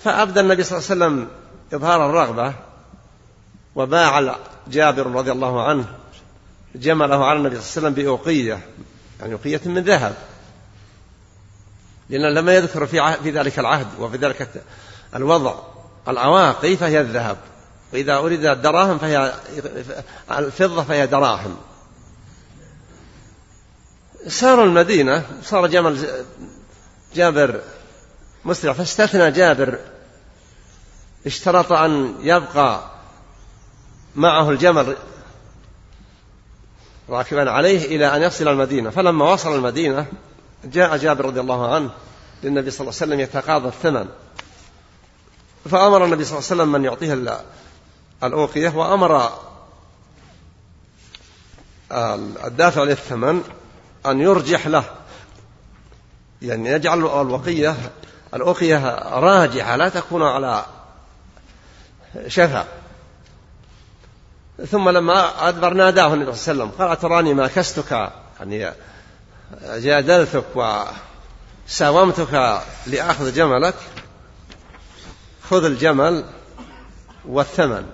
فأبدى 0.04 0.40
النبي 0.40 0.64
صلى 0.64 0.78
الله 0.78 0.90
عليه 0.90 1.14
وسلم 1.14 1.28
إظهار 1.74 2.10
الرغبة. 2.10 2.54
وباع 3.74 4.36
جابر 4.68 5.06
رضي 5.06 5.32
الله 5.32 5.62
عنه 5.64 5.84
جمله 6.74 7.24
على 7.24 7.38
النبي 7.38 7.60
صلى 7.60 7.64
الله 7.64 7.88
عليه 7.88 7.88
وسلم 7.88 7.94
بأوقية 7.94 8.58
يعني 9.20 9.32
أوقية 9.32 9.60
من 9.64 9.82
ذهب. 9.82 10.14
لأن 12.10 12.34
لما 12.34 12.54
يذكر 12.54 12.86
في 12.86 13.16
في 13.22 13.30
ذلك 13.30 13.58
العهد 13.58 13.86
وفي 13.98 14.16
ذلك 14.16 14.64
الوضع 15.14 15.54
الأواقي 16.08 16.76
فهي 16.76 17.00
الذهب. 17.00 17.36
وإذا 17.94 18.16
أريد 18.16 18.44
الدراهم 18.44 18.98
فهي 18.98 19.34
الفضة 20.30 20.82
فهي 20.82 21.06
دراهم. 21.06 21.56
ساروا 24.28 24.64
المدينة 24.64 25.26
صار 25.42 25.66
جمل 25.66 26.24
جابر 27.14 27.60
مسرع 28.44 28.72
فاستثنى 28.72 29.30
جابر. 29.30 29.78
اشترط 31.26 31.72
أن 31.72 32.14
يبقى 32.20 32.90
معه 34.16 34.50
الجمل 34.50 34.96
راكبا 37.08 37.50
عليه 37.50 37.96
إلى 37.96 38.16
أن 38.16 38.22
يصل 38.22 38.48
المدينة. 38.48 38.90
فلما 38.90 39.32
وصل 39.32 39.54
المدينة 39.54 40.06
جاء 40.64 40.96
جابر 40.96 41.24
رضي 41.24 41.40
الله 41.40 41.74
عنه 41.74 41.90
للنبي 42.42 42.70
صلى 42.70 42.80
الله 42.80 43.00
عليه 43.00 43.12
وسلم 43.12 43.20
يتقاضى 43.20 43.68
الثمن. 43.68 44.08
فأمر 45.70 46.04
النبي 46.04 46.24
صلى 46.24 46.38
الله 46.38 46.50
عليه 46.50 46.62
وسلم 46.62 46.72
من 46.72 46.84
يعطيه 46.84 47.12
الأوقية 48.22 48.68
وأمر 48.68 49.30
الدافع 52.44 52.82
للثمن 52.82 53.42
أن 54.06 54.20
يرجح 54.20 54.66
له. 54.66 54.84
يعني 56.42 56.68
يجعل 56.68 56.98
الوقية 56.98 57.76
الأوقية 58.34 58.94
راجحة 58.98 59.76
لا 59.76 59.88
تكون 59.88 60.22
على 60.22 60.64
شفا. 62.26 62.66
ثم 64.70 64.88
لما 64.88 65.48
أدبر 65.48 65.74
ناداه 65.74 66.14
النبي 66.14 66.34
صلى 66.34 66.52
الله 66.52 66.64
عليه 66.64 66.74
وسلم 66.74 66.86
قال 66.88 66.98
تراني 66.98 67.34
ما 67.34 67.46
كستك؟ 67.46 68.12
يعني 68.40 68.72
جادلتك 69.62 70.44
وساومتك 71.66 72.62
لأخذ 72.86 73.34
جملك؟ 73.34 73.74
خذ 75.50 75.64
الجمل 75.64 76.24
والثمن. 77.24 77.86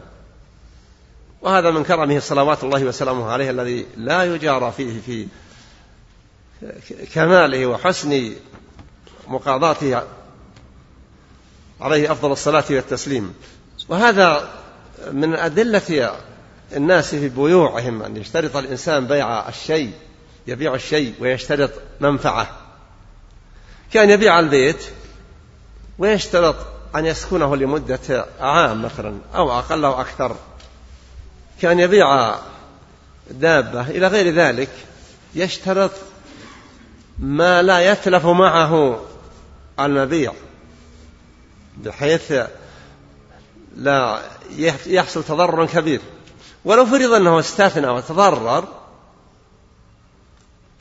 وهذا 1.43 1.71
من 1.71 1.85
كرمه 1.85 2.19
صلوات 2.19 2.65
الله 2.65 2.85
وسلامه 2.85 3.31
عليه 3.31 3.51
الذي 3.51 3.87
لا 3.97 4.35
يجارى 4.35 4.73
فيه 4.73 5.01
في 5.01 5.27
كماله 7.15 7.67
وحسن 7.67 8.33
مقاضاته 9.29 10.03
عليه 11.81 12.13
أفضل 12.13 12.33
الصلاة 12.33 12.65
والتسليم. 12.71 13.35
وهذا 13.89 14.49
من 15.13 15.35
أدلة 15.35 16.13
الناس 16.77 17.15
في 17.15 17.29
بيوعهم 17.29 18.03
أن 18.03 18.17
يشترط 18.17 18.57
الإنسان 18.57 19.07
بيع 19.07 19.49
الشيء 19.49 19.93
يبيع 20.47 20.75
الشيء 20.75 21.15
ويشترط 21.21 21.71
منفعة. 22.01 22.51
كان 23.93 24.11
يبيع 24.11 24.41
البيت 24.41 24.85
ويشترط 25.99 26.57
أن 26.97 27.07
يسكنه 27.07 27.57
لمدة 27.57 28.27
عام 28.41 28.83
مثلا 28.83 29.19
أو 29.35 29.59
أقل 29.59 29.85
أو 29.85 30.01
أكثر. 30.01 30.37
كان 31.61 31.81
يبيع 31.81 32.35
دابة 33.31 33.81
إلى 33.81 34.07
غير 34.07 34.35
ذلك 34.35 34.71
يشترط 35.35 35.91
ما 37.19 37.63
لا 37.63 37.93
يتلف 37.93 38.27
معه 38.27 39.01
المبيع 39.81 40.33
بحيث 41.77 42.33
لا 43.77 44.23
يحصل 44.87 45.25
تضرر 45.25 45.67
كبير. 45.67 46.01
ولو 46.65 46.87
فرض 46.87 47.13
أنه 47.13 47.39
استثنى 47.39 47.89
وتضرر 47.89 48.69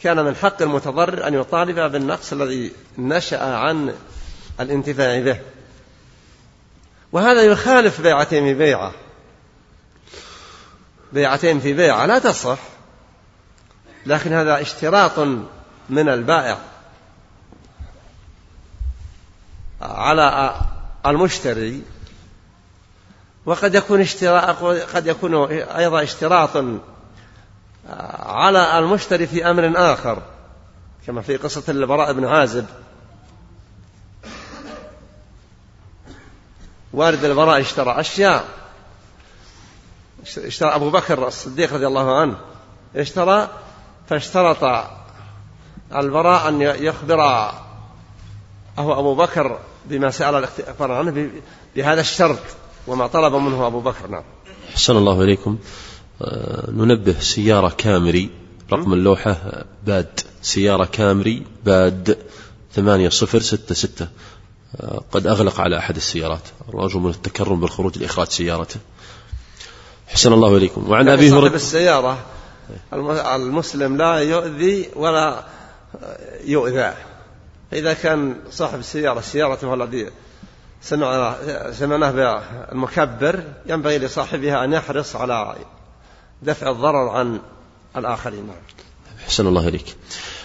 كان 0.04 0.26
من 0.26 0.36
حق 0.36 0.62
المتضرر 0.62 1.28
أن 1.28 1.34
يطالب 1.34 1.92
بالنقص 1.92 2.34
الذي 2.34 2.72
نشأ 2.98 3.44
عن 3.44 3.94
الانتفاع 4.60 5.20
به. 5.20 5.40
وهذا 7.12 7.42
يخالف 7.42 8.02
في 8.02 8.54
بيعة. 8.54 8.94
بيعتين 11.14 11.60
في 11.60 11.74
بيعة 11.74 12.06
لا 12.06 12.20
تصح. 12.20 12.58
لكن 14.06 14.34
هذا 14.34 14.62
اشتراط 14.62 15.20
من 15.90 16.10
البائع 16.10 16.58
على 19.82 20.56
المشتري. 21.06 21.82
وقد 23.46 23.76
يكون 23.76 24.06
قد 24.94 25.08
يكون 25.08 25.52
أيضا 25.52 26.04
اشتراط 26.04 26.64
على 28.20 28.80
المشتري 28.80 29.28
في 29.28 29.50
أمر 29.52 29.74
آخر 29.94 30.22
كما 31.08 31.22
في 31.22 31.38
قصة 31.38 31.64
البراء 31.70 32.14
بن 32.14 32.26
عازب. 32.26 32.66
والد 36.94 37.26
البراء 37.26 37.62
اشترى 37.62 38.00
أشياء. 38.00 38.59
اشترى 40.24 40.76
أبو 40.76 40.90
بكر 40.90 41.28
الصديق 41.28 41.74
رضي 41.74 41.88
الله 41.88 42.20
عنه. 42.20 42.38
اشترى 42.96 43.50
فاشترط 44.10 44.88
البراء 45.96 46.50
أن 46.50 46.62
يخبر 46.62 47.22
أهو 48.78 49.00
أبو 49.00 49.16
بكر 49.16 49.60
بما 49.86 50.12
سأل 50.12 50.36
الاخبار 50.36 50.92
عنه 50.92 51.30
بهذا 51.76 52.02
الشرط 52.02 52.40
وما 52.88 53.08
طلب 53.08 53.36
منه 53.36 53.68
أبو 53.68 53.80
بكر. 53.80 54.08
نعم. 54.08 54.24
أحسن 54.70 54.98
الله 54.98 55.24
إليكم. 55.24 55.58
آه، 56.22 56.72
ننبه 56.72 57.20
سيارة 57.20 57.74
كامري 57.78 58.30
رقم 58.72 58.94
اللوحة 58.94 59.66
باد. 59.86 60.20
سيارة 60.42 60.86
كامري 60.86 61.46
باد 61.66 62.18
ثمانية 62.74 63.10
صفر 63.10 63.40
ستة 63.40 63.76
ستة. 63.76 64.08
آه، 64.76 65.04
قد 65.12 65.28
أغلق 65.28 65.62
على 65.62 65.78
أحد 65.78 65.96
السيارات. 65.96 66.48
الرجل 66.70 67.00
من 67.00 67.10
التكرم 67.10 67.60
بالخروج 67.60 67.98
لإخراج 67.98 68.28
سيارته. 68.28 68.80
حسن 70.10 70.34
الله 70.34 70.58
إليكم. 70.58 70.90
وعن 70.90 71.08
أبي 71.10 71.32
هريرة 71.32 71.56
السيارة 71.56 72.18
المسلم 73.36 73.98
لا 73.98 74.16
يؤذي 74.16 74.90
ولا 74.96 75.44
يؤذى. 76.44 76.94
إذا 77.74 77.94
كان 77.94 78.36
صاحب 78.52 78.80
السيارة 78.80 79.22
سيارته 79.22 79.74
الذي 79.74 80.10
سمعنا 80.82 81.36
سمعناه 81.72 82.12
بالمكبر 82.12 83.44
ينبغي 83.66 83.98
لصاحبها 83.98 84.64
أن 84.64 84.74
يحرص 84.74 85.16
على 85.16 85.56
دفع 86.42 86.70
الضرر 86.70 87.10
عن 87.10 87.40
الآخرين. 87.98 88.50
أحسن 89.26 89.48
الله 89.48 89.68
إليك. 89.68 89.96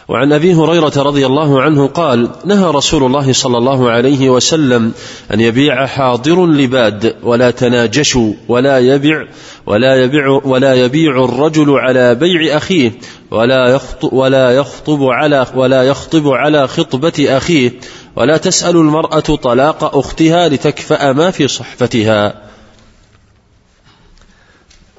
وعن 0.08 0.32
أبي 0.32 0.54
هريرة 0.54 0.92
رضي 0.96 1.26
الله 1.26 1.62
عنه 1.62 1.86
قال 1.86 2.30
نهى 2.44 2.70
رسول 2.70 3.04
الله 3.04 3.32
صلى 3.32 3.58
الله 3.58 3.90
عليه 3.90 4.30
وسلم 4.30 4.92
أن 5.34 5.40
يبيع 5.40 5.86
حاضر 5.86 6.46
لباد 6.46 7.16
ولا 7.22 7.50
تناجشوا 7.50 8.32
ولا 8.48 8.78
يبيع 8.78 9.26
ولا 9.66 10.04
يبيع 10.04 10.40
ولا 10.44 10.74
يبيع 10.74 11.24
الرجل 11.24 11.70
على 11.70 12.14
بيع 12.14 12.56
أخيه 12.56 12.92
ولا 13.30 13.68
يخطب 13.68 14.12
ولا 14.12 14.50
يخطب 14.50 15.02
على 15.02 15.46
ولا 15.54 15.82
يخطب 15.82 16.28
على 16.28 16.68
خطبة 16.68 17.26
أخيه 17.28 17.72
ولا 18.16 18.36
تسأل 18.36 18.76
المرأة 18.76 19.20
طلاق 19.20 19.96
أختها 19.96 20.48
لتكفأ 20.48 21.12
ما 21.12 21.30
في 21.30 21.48
صحفتها. 21.48 22.42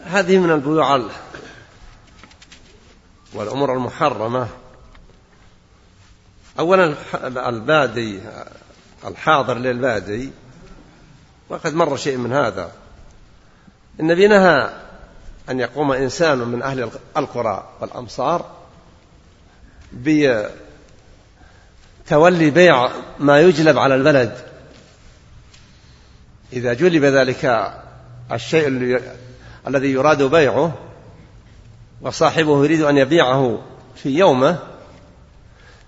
هذه 0.04 0.38
من 0.38 0.52
البيوع 0.52 1.02
والأمور 3.34 3.74
المحرمة. 3.74 4.48
أولا 6.60 6.96
البادي 7.50 8.20
الحاضر 9.08 9.58
للبادي 9.58 10.32
وقد 11.50 11.74
مر 11.74 11.98
شيء 11.98 12.18
من 12.18 12.34
هذا. 12.34 12.72
النبي 14.00 14.28
نهى 14.28 14.70
أن 15.50 15.60
يقوم 15.60 15.92
إنسان 15.92 16.38
من 16.38 16.62
أهل 16.62 16.90
القرى 17.18 17.70
والأمصار 17.82 18.52
بتولي 19.94 20.50
بيع 22.50 22.90
ما 23.20 23.40
يجلب 23.40 23.78
على 23.78 23.96
البلد. 23.96 24.38
إذا 26.54 26.74
جلب 26.74 27.04
ذلك 27.04 27.74
الشيء 28.32 28.68
الذي 29.68 29.92
يراد 29.92 30.24
بيعه 30.24 30.74
وصاحبه 32.02 32.64
يريد 32.64 32.82
أن 32.82 32.98
يبيعه 32.98 33.62
في 33.96 34.10
يومه 34.10 34.60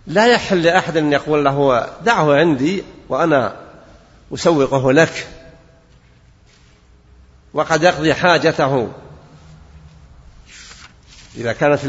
لا 0.08 0.28
يحل 0.28 0.64
لأحد 0.64 0.97
أن 0.97 1.14
يقول 1.14 1.45
له 1.45 1.89
دعه 2.03 2.36
عندي 2.36 2.84
وأنا 3.10 3.55
أسوقه 4.34 4.91
لك. 4.91 5.28
وقد 7.53 7.84
يقضي 7.84 8.14
حاجته. 8.14 8.91
إذا 11.36 11.53
كانت 11.53 11.80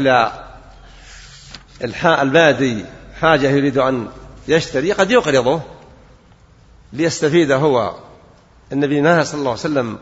البادي 2.05 2.85
حاجة 3.21 3.47
يريد 3.47 3.77
أن 3.77 4.07
يشتري 4.47 4.91
قد 4.91 5.11
يقرضه 5.11 5.61
ليستفيد 6.93 7.51
هو. 7.51 7.95
النبي 8.71 9.01
نهى 9.01 9.25
صلى 9.25 9.39
الله 9.39 9.51
عليه 9.51 9.59
وسلم 9.59 9.99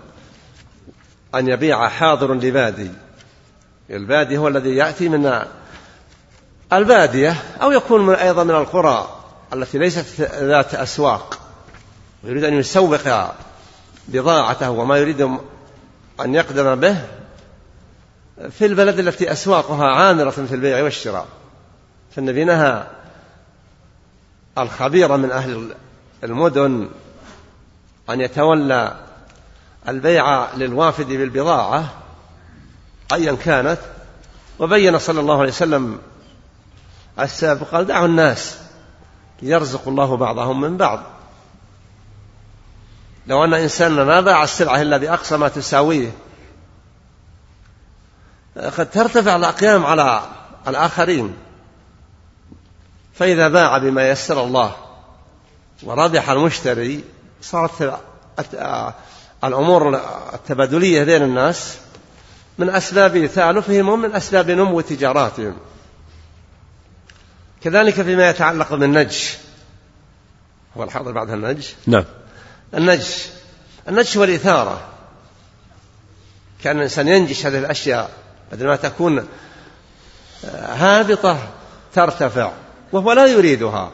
أن 1.36 1.48
يبيع 1.48 1.90
حاضر 1.90 2.34
لبادي. 2.34 2.92
البادي 3.90 4.38
هو 4.38 4.48
الذي 4.48 4.76
يأتي 4.76 5.10
من 5.10 5.46
البادية 6.74 7.36
أو 7.62 7.72
يكون 7.72 8.06
من 8.06 8.14
أيضا 8.14 8.44
من 8.44 8.56
القرى 8.56 9.10
التي 9.54 9.78
ليست 9.78 10.22
ذات 10.22 10.76
أسواق 10.76 11.40
ويريد 12.24 12.44
أن 12.44 12.54
يسوق 12.54 13.32
بضاعته 14.08 14.70
وما 14.70 14.98
يريد 14.98 15.22
أن 16.22 16.36
يقدم 16.36 16.76
به 16.76 16.98
في 18.50 18.66
البلد 18.66 19.00
التي 19.00 19.32
أسواقها 19.32 19.86
عامرة 19.86 20.30
في 20.30 20.56
البيع 20.56 20.84
والشراء. 20.84 21.28
فالنبي 22.16 22.44
نهى 22.44 22.84
الخبير 24.58 25.18
من 25.18 25.32
أهل 25.32 25.76
المدن 26.24 26.90
أن 28.10 28.22
يتولى 28.22 28.96
البيع 29.88 30.54
للوافد 30.56 31.08
بالبضاعة 31.08 31.94
أيا 33.14 33.36
كانت 33.46 33.80
وبين 34.60 35.00
صلى 35.00 35.20
الله 35.20 35.40
عليه 35.40 35.52
وسلم 35.52 36.00
السبب 37.20 37.64
قال 37.72 37.86
دعوا 37.86 38.06
الناس 38.06 38.58
يرزق 39.42 39.88
الله 39.88 40.18
بعضهم 40.18 40.62
من 40.62 40.78
بعض. 40.78 41.04
لو 43.28 43.44
أن 43.44 43.54
إنسانا 43.54 44.04
ما 44.04 44.22
باع 44.22 44.44
السلعة 44.44 44.82
إلا 44.82 44.98
بأقصى 44.98 45.38
ما 45.38 45.48
تساويه 45.48 46.12
قد 48.78 48.90
ترتفع 48.90 49.36
الأقيام 49.36 49.86
على 49.86 50.22
الآخرين. 50.68 51.34
فإذا 53.14 53.48
باع 53.48 53.78
بما 53.78 54.10
يسر 54.10 54.44
الله 54.44 54.76
وربح 55.84 56.30
المشتري 56.30 57.04
صارت 57.42 58.00
الأمور 59.44 60.02
التبادلية 60.34 61.04
بين 61.04 61.24
الناس 61.24 61.78
من 62.58 62.70
أسباب 62.70 63.30
تألفهم 63.36 63.90
ومن 63.90 64.16
أسباب 64.16 64.52
نمو 64.52 64.82
تجاراتهم. 64.82 65.56
كذلك 67.64 67.94
فيما 67.94 68.30
يتعلق 68.30 68.74
بالنج 68.74 69.18
هو 70.78 70.84
الحاضر 70.84 71.12
بعدها 71.12 71.36
النج 71.36 71.68
نعم. 71.88 72.06
النج 72.74 73.06
النج 73.88 74.18
هو 74.18 74.24
الإثارة. 74.24 74.88
كان 76.64 76.78
الإنسان 76.78 77.08
ينجش 77.08 77.46
هذه 77.46 77.58
الأشياء 77.58 78.12
بدل 78.52 78.68
ما 78.68 78.76
تكون 78.76 79.28
آه، 80.46 80.74
هابطة 80.74 81.38
ترتفع 81.94 82.52
وهو 82.92 83.14
لا 83.14 83.26
يريدها. 83.26 83.92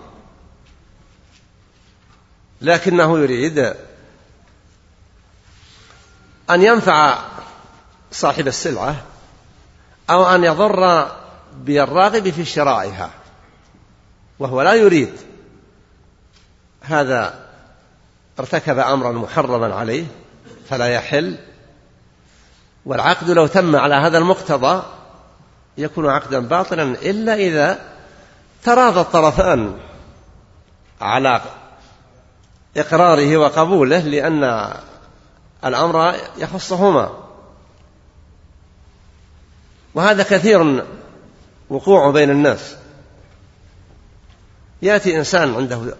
لكنه 2.62 3.20
يريد 3.20 3.74
أن 6.50 6.62
ينفع 6.62 7.20
صاحب 8.12 8.48
السلعة 8.48 8.96
أو 10.10 10.36
أن 10.36 10.44
يضر 10.44 11.12
بالراغب 11.58 12.30
في 12.30 12.46
شرائها. 12.46 13.10
وهو 14.40 14.62
لا 14.62 14.74
يريد 14.74 15.14
هذا 16.82 17.40
ارتكب 18.40 18.80
أمرا 18.80 19.12
محرما 19.12 19.76
عليه 19.76 20.06
فلا 20.70 20.88
يحل 20.88 21.38
والعقد 22.86 23.30
لو 23.30 23.48
تم 23.48 23.76
على 23.76 23.96
هذا 23.96 24.18
المقتضى 24.18 24.84
يكون 25.78 26.10
عقدا 26.10 26.40
باطلا 26.40 26.84
إلا 26.84 27.36
إذا 27.36 27.80
تراضى 28.64 29.00
الطرفان 29.00 29.78
على 31.02 31.42
إقراره 32.78 33.38
وقبوله 33.38 34.00
لأن 34.00 34.74
الأمر 35.66 36.14
يخصهما. 36.38 37.12
وهذا 39.96 40.24
كثير 40.24 40.86
وقوعه 41.70 42.12
بين 42.12 42.30
الناس. 42.30 42.76
يأتي 44.84 45.18
إنسان 45.18 45.56
عنده 45.56 45.96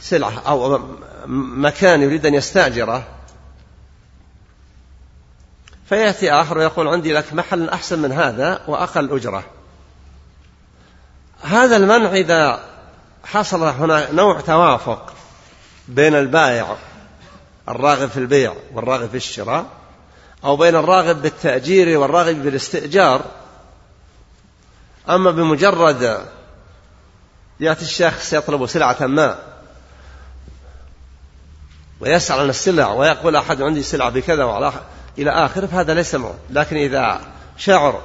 سلعة 0.00 0.42
أو 0.46 0.80
مكان 1.26 2.02
يريد 2.02 2.26
أن 2.26 2.34
يستأجره 2.34 3.04
فيأتي 5.88 6.32
آخر 6.32 6.58
ويقول 6.58 6.88
عندي 6.88 7.12
لك 7.12 7.34
محل 7.34 7.68
أحسن 7.68 7.98
من 7.98 8.12
هذا 8.12 8.60
وأقل 8.68 9.12
أجرة. 9.16 9.44
هذا 11.42 11.76
المنع 11.76 12.12
إذا 12.12 12.64
حصل 13.24 13.62
هنا 13.62 14.12
نوع 14.12 14.40
توافق 14.40 15.12
بين 15.88 16.14
البائع 16.14 16.76
الراغب 17.68 18.08
في 18.08 18.16
البيع 18.16 18.54
والراغب 18.72 19.08
في 19.08 19.16
الشراء 19.16 19.66
أو 20.44 20.56
بين 20.56 20.76
الراغب 20.76 21.22
بالتأجير 21.22 21.98
والراغب 21.98 22.42
بالاستئجار 22.42 23.24
أما 25.08 25.30
بمجرد 25.30 26.28
يأتي 27.60 27.82
الشخص 27.82 28.32
يطلب 28.32 28.66
سلعة 28.66 29.06
ما. 29.06 29.38
ويسأل 32.00 32.40
عن 32.40 32.48
السلع 32.48 32.92
ويقول 32.92 33.36
أحد 33.36 33.62
عندي 33.62 33.82
سلعة 33.82 34.10
بكذا 34.10 34.44
وعلى 34.44 34.72
إلى 35.18 35.30
آخره 35.30 35.66
فهذا 35.66 35.94
ليس 35.94 36.14
معه. 36.14 36.34
لكن 36.50 36.76
إذا 36.76 37.20
شعر 37.56 38.02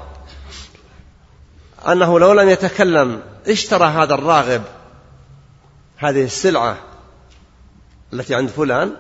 أنه 1.88 2.20
لو 2.20 2.34
لم 2.34 2.50
يتكلم 2.50 3.22
اشترى 3.48 3.86
هذا 3.86 4.14
الراغب 4.14 4.62
هذه 5.98 6.24
السلعة 6.24 6.78
التي 8.14 8.36
عند 8.36 8.50
فلان 8.50 8.92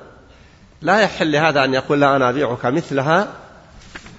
لا 0.81 0.99
يحل 0.99 1.31
لهذا 1.31 1.63
أن 1.63 1.73
يقول 1.73 2.01
لا 2.01 2.15
أنا 2.15 2.29
أبيعك 2.29 2.65
مثلها 2.65 3.27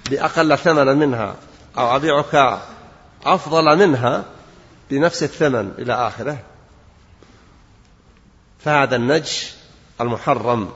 بأقل 0.09 0.57
ثمنا 0.57 0.93
منها 0.93 1.35
أو 1.77 1.95
أبيعك 1.95 2.59
أفضل 3.25 3.77
منها 3.77 4.23
بنفس 4.89 5.23
الثمن 5.23 5.71
إلى 5.77 5.93
آخره. 5.93 6.37
فهذا 8.59 8.95
النجش 8.95 9.53
المحرم. 10.01 10.71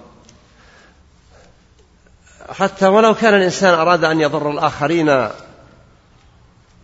حتى 2.50 2.88
ولو 2.88 3.16
كان 3.16 3.34
الإنسان 3.34 3.74
أراد 3.74 4.04
أن 4.04 4.22
يضر 4.22 4.52
الآخرين 4.52 5.30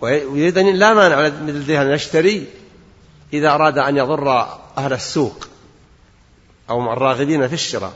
ويريد 0.02 0.58
أن 0.58 0.76
لا 0.76 0.94
مانع 0.94 1.28
لديه 1.28 1.82
أن 1.82 1.92
يشتري 1.92 2.48
إذا 3.34 3.50
أراد 3.50 3.78
أن 3.78 3.98
يضر 3.98 4.30
أهل 4.78 4.94
السوق 4.94 5.48
أو 6.70 6.94
الراغبين 6.94 7.48
في 7.48 7.54
الشراء. 7.54 7.94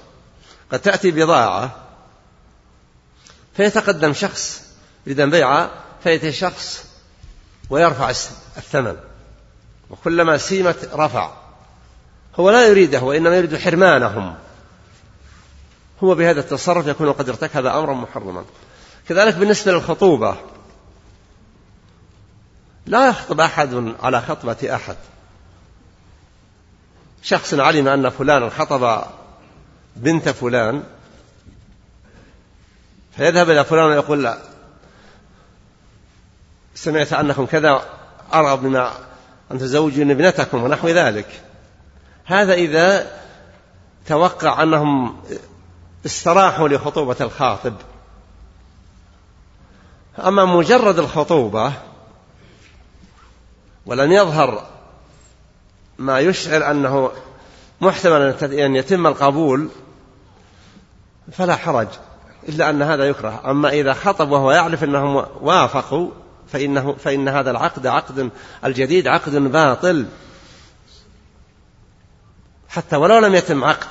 قد 0.71 0.79
تأتي 0.79 1.11
بضاعة 1.11 1.75
فيتقدم 3.57 4.13
شخص 4.13 4.63
يريد 5.05 5.19
أن 5.19 5.29
بيعها 5.29 5.71
فيأتي 6.03 6.31
شخص 6.31 6.85
ويرفع 7.69 8.09
الثمن. 8.09 8.97
وكلما 9.89 10.37
سيمت 10.37 10.89
رفع. 10.93 11.31
هو 12.35 12.49
لا 12.49 12.67
يريده 12.67 13.01
وإنما 13.01 13.35
يريد 13.35 13.57
حرمانهم. 13.57 14.35
هو 16.03 16.15
بهذا 16.15 16.39
التصرف 16.39 16.87
يكون 16.87 17.11
قد 17.11 17.29
ارتكب 17.29 17.65
أمرا 17.65 17.93
محرما. 17.93 18.45
كذلك 19.09 19.35
بالنسبة 19.35 19.71
للخطوبة. 19.71 20.37
لا 22.85 23.09
يخطب 23.09 23.39
أحد 23.39 23.93
على 24.03 24.21
خطبة 24.21 24.75
أحد. 24.75 24.95
شخص 27.23 27.53
علم 27.53 27.87
أن 27.87 28.09
فلانا 28.09 28.49
خطب 28.49 29.03
بنت 29.95 30.29
فلان 30.29 30.83
فيذهب 33.17 33.49
إلى 33.49 33.63
فلان 33.63 33.85
ويقول 33.85 34.23
لا 34.23 34.37
سمعت 36.75 37.13
أنكم 37.13 37.45
كذا 37.45 37.85
أرغب 38.33 38.61
بما 38.61 38.93
أن 39.51 39.59
تزوجون 39.59 40.11
ابنتكم 40.11 40.63
ونحو 40.63 40.87
ذلك. 40.87 41.41
هذا 42.25 42.53
إذا 42.53 43.11
توقع 44.05 44.63
أنهم 44.63 45.17
استراحوا 46.05 46.69
لخطوبة 46.69 47.15
الخاطب. 47.21 47.73
أما 50.19 50.45
مجرد 50.45 50.99
الخطوبة 50.99 51.73
ولم 53.85 54.11
يظهر 54.11 54.65
ما 55.97 56.19
يشعر 56.19 56.71
أنه 56.71 57.11
محتمل 57.81 58.21
أن 58.43 58.75
يتم 58.75 59.07
القبول 59.07 59.69
فلا 61.31 61.55
حرج 61.55 61.87
إلا 62.49 62.69
أن 62.69 62.81
هذا 62.81 63.07
يكره. 63.09 63.41
أما 63.45 63.69
إذا 63.69 63.93
خطب 63.93 64.31
وهو 64.31 64.51
يعرف 64.51 64.83
أنهم 64.83 65.25
وافقوا 65.41 66.11
فإنه 66.51 66.93
فإن 66.93 67.27
هذا 67.27 67.51
العقد 67.51 67.87
عقد 67.87 68.29
الجديد 68.65 69.07
عقد 69.07 69.35
باطل. 69.35 70.05
حتى 72.69 72.95
ولو 72.95 73.19
لم 73.19 73.35
يتم 73.35 73.63
عقد. 73.63 73.87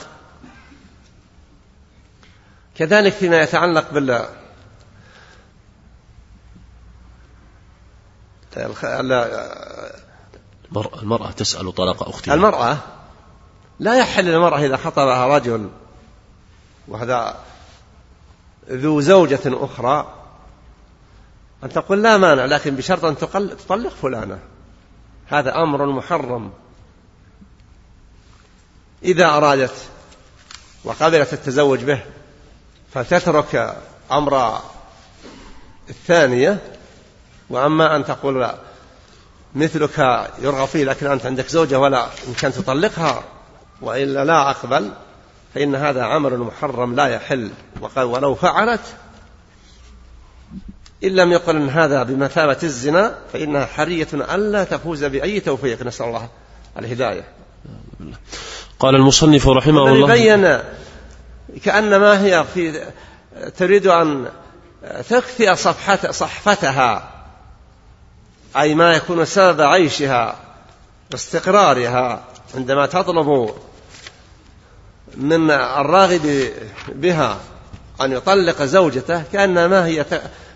كذلك 2.75 3.13
فيما 3.13 3.41
يتعلق 3.41 3.91
بال 3.93 4.29
المرأة 11.03 11.31
تسأل 11.31 11.75
طلاق 11.75 12.09
أختها. 12.09 12.35
المرأة 12.35 12.79
لا 13.81 13.99
يحل 13.99 14.25
للمرأة 14.25 14.59
إذا 14.59 14.77
خطبها 14.77 15.39
رجل. 15.39 15.71
وهذا 16.89 17.37
ذو 18.71 19.01
زوجة 19.01 19.41
أخرى 19.47 20.18
أن 21.65 21.69
تقول 21.69 22.03
لا 22.03 22.17
مانع 22.17 22.45
لكن 22.45 22.77
بشرط 22.77 23.05
أن 23.05 23.19
تطلق 23.19 23.89
فلانة. 24.03 24.39
هذا 25.27 25.55
أمر 25.55 25.87
محرم. 25.87 26.51
إذا 29.03 29.27
أرادت 29.27 29.75
وقبلت 30.85 31.33
التزوج 31.33 31.85
به 31.85 32.01
فتترك 32.95 33.77
أمر 34.13 34.61
الثانية. 35.89 36.59
وأما 37.51 37.97
أن 37.97 38.05
تقول 38.05 38.41
لا 38.41 38.55
مثلك 39.55 39.99
يرغب 40.43 40.69
فيه 40.69 40.85
لكن 40.85 41.07
أنت 41.07 41.27
عندك 41.27 41.49
زوجة 41.49 41.79
ولا 41.79 42.07
يمكن 42.29 42.53
تطلقها 42.53 43.23
وإلا 43.81 44.25
لا 44.25 44.51
أقبل 44.51 44.93
فإن 45.55 45.75
هذا 45.75 46.05
عمل 46.05 46.39
محرم 46.39 46.95
لا 46.95 47.07
يحل. 47.07 47.51
ولو 47.97 48.35
فعلت 48.35 48.81
إن 51.05 51.09
لم 51.09 51.33
يقل 51.33 51.71
هذا 51.71 52.03
بمثابة 52.03 52.59
الزنا 52.63 53.19
فإنها 53.33 53.67
حرية 53.67 54.09
ألا 54.13 54.65
تفوز 54.65 55.05
بأي 55.05 55.41
توفيق. 55.41 55.83
نسأل 55.83 56.07
الله 56.07 56.29
الهداية. 56.79 57.25
قال 58.81 58.95
المصنف 58.95 59.49
رحمه 59.49 59.89
الله 59.89 60.07
بين 60.07 60.59
كأنما 61.65 62.25
هي 62.25 62.45
في 62.55 62.87
تريد 63.57 63.87
أن 63.87 64.29
تكفي 65.09 65.57
صفحة 65.57 66.11
صحفتها 66.11 67.09
أي 68.57 68.75
ما 68.75 68.93
يكون 68.93 69.25
سبب 69.25 69.61
عيشها 69.61 70.37
واستقرارها 71.13 72.25
عندما 72.55 72.87
تطلب 72.87 73.55
من 75.17 75.51
الراغب 75.51 76.51
بها 76.89 77.39
أن 78.01 78.13
يطلق 78.13 78.63
زوجته 78.63 79.23
كأنما 79.33 79.87
هي 79.87 80.05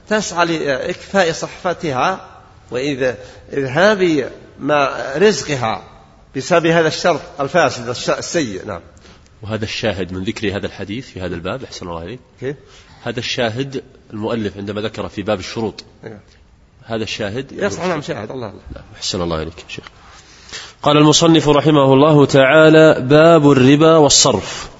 تسعى 0.08 0.46
لإكفاء 0.46 1.32
صحفتها 1.32 2.28
وإذهاب 2.70 4.30
ما 4.58 5.12
رزقها 5.16 5.82
بسبب 6.36 6.66
هذا 6.66 6.88
الشرط 6.88 7.20
الفاسد 7.40 7.88
السيء. 7.88 8.66
نعم. 8.66 8.80
وهذا 9.42 9.64
الشاهد 9.64 10.12
من 10.12 10.24
ذكر 10.24 10.56
هذا 10.56 10.66
الحديث 10.66 11.06
في 11.10 11.20
هذا 11.20 11.34
الباب 11.34 11.64
أحسن 11.64 11.88
الله 11.88 12.00
عليك 12.00 12.20
كيف؟ 12.40 12.56
هذا 13.02 13.18
الشاهد 13.18 13.82
المؤلف 14.12 14.56
عندما 14.56 14.80
ذكر 14.80 15.08
في 15.08 15.22
باب 15.22 15.38
الشروط. 15.38 15.84
نعم. 16.02 16.20
هذا 16.84 17.02
الشاهد 17.02 17.52
يصح 17.52 17.84
نعم 17.84 18.02
شاهد 18.02 18.30
الله 18.30 18.52
لا 18.74 18.82
أحسن 18.96 19.22
الله 19.22 19.42
إليك 19.42 19.64
شيخ. 19.68 19.84
قال 20.82 20.96
المصنف 20.96 21.48
رحمه 21.48 21.94
الله 21.94 22.26
تعالى 22.26 23.00
باب 23.00 23.50
الربا 23.50 23.96
والصرف. 23.96 24.71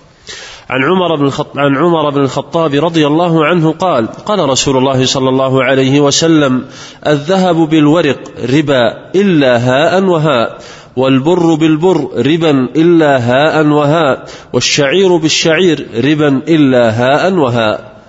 عن 0.71 0.85
عمر 0.85 1.17
بن 1.17 1.25
الخط... 1.25 1.59
عن 1.59 1.77
عمر 1.77 2.11
بن 2.11 2.21
الخطاب 2.21 2.75
رضي 2.75 3.07
الله 3.07 3.47
عنه 3.47 3.73
قال 3.73 4.07
قال 4.07 4.49
رسول 4.49 4.77
الله 4.77 5.07
صلى 5.07 5.29
الله 5.29 5.65
عليه 5.65 6.01
وسلم 6.01 6.67
الذهب 7.07 7.57
بالورق 7.57 8.21
ربا 8.39 9.11
إلا 9.15 9.57
هاء 9.57 10.03
وهاء 10.03 10.59
والبر 10.97 11.55
بالبر 11.55 12.27
ربا 12.27 12.51
إلا 12.77 13.17
هاء 13.19 13.67
وهاء 13.67 14.29
والشعير 14.53 15.17
بالشعير 15.17 15.89
ربا 16.05 16.29
إلا 16.29 16.91
هاء 16.91 17.33
وهاء. 17.33 18.03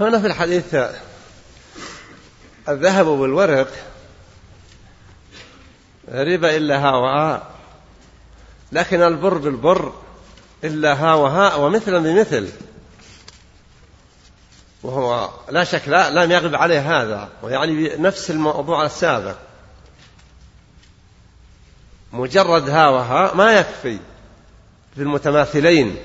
هنا 0.00 0.18
في 0.18 0.26
الحديث 0.26 0.76
الذهب 2.68 3.06
بالورق 3.06 3.68
ربا 6.08 6.56
إلا 6.56 6.84
هاء 6.88 6.94
وهاء 7.00 7.42
لكن 8.72 9.02
البر 9.02 9.38
بالبر 9.38 9.92
إلا 10.64 10.92
ها 10.92 11.14
وهاء 11.14 11.60
ومثلا 11.60 11.98
بمثل. 11.98 12.48
وهو 14.82 15.30
لا 15.50 15.64
شك 15.64 15.88
لا 15.88 16.24
لم 16.24 16.32
يغلب 16.32 16.54
عليه 16.54 17.02
هذا 17.02 17.28
ويعني 17.42 17.96
نفس 17.96 18.30
الموضوع 18.30 18.84
السابق. 18.84 19.36
مجرد 22.12 22.68
ها 22.68 22.88
وها 22.88 23.34
ما 23.34 23.52
يكفي 23.52 23.98
في 24.94 25.02
المتماثلين. 25.02 25.96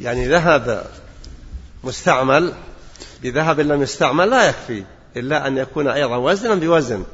يعني 0.00 0.28
ذهب 0.28 0.86
مستعمل 1.84 2.54
بذهب 3.22 3.60
لم 3.60 3.82
يستعمل 3.82 4.30
لا 4.30 4.48
يكفي 4.48 4.84
إلا 5.16 5.46
أن 5.46 5.58
يكون 5.58 5.88
أيضا 5.88 6.16
وزنا 6.16 6.54
بوزن. 6.54 7.04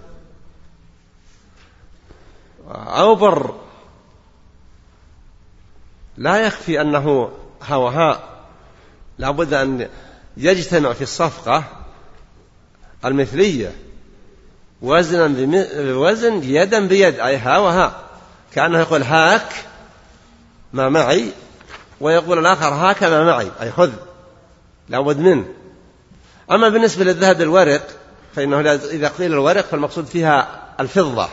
أو 2.74 3.14
بر 3.14 3.61
لا 6.16 6.46
يكفي 6.46 6.80
أنه 6.80 7.30
ها 7.62 7.76
وها 7.76 8.28
لابد 9.18 9.54
أن 9.54 9.88
يجتمع 10.36 10.92
في 10.92 11.02
الصفقة 11.02 11.64
المثلية. 13.04 13.72
وزنا 14.82 15.34
بوزن 15.76 16.42
يدا 16.42 16.86
بيد 16.86 17.20
أي 17.20 17.36
ها 17.36 17.58
وها 17.58 18.00
كأنه 18.54 18.78
يقول 18.78 19.02
هاك 19.02 19.52
ما 20.72 20.88
معي 20.88 21.30
ويقول 22.00 22.38
الآخر 22.38 22.68
هاك 22.68 23.02
ما 23.02 23.24
معي 23.24 23.50
أي 23.60 23.70
خذ 23.70 23.92
لابد 24.88 25.18
منه 25.18 25.44
أما 26.50 26.68
بالنسبة 26.68 27.04
للذهب 27.04 27.40
الورق 27.40 27.88
فإنه 28.36 28.60
إذا 28.74 29.08
قيل 29.08 29.32
الورق 29.32 29.64
فالمقصود 29.66 30.06
فيها 30.06 30.62
الفضة. 30.80 31.28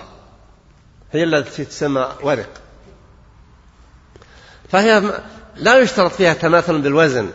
هي 1.12 1.24
التي 1.24 1.66
تسمى 1.66 2.10
ورق. 2.24 2.50
فهي 4.72 5.22
لا 5.56 5.78
يشترط 5.78 6.12
فيها 6.12 6.34
تماثل 6.34 6.82
بالوزن 6.82 7.30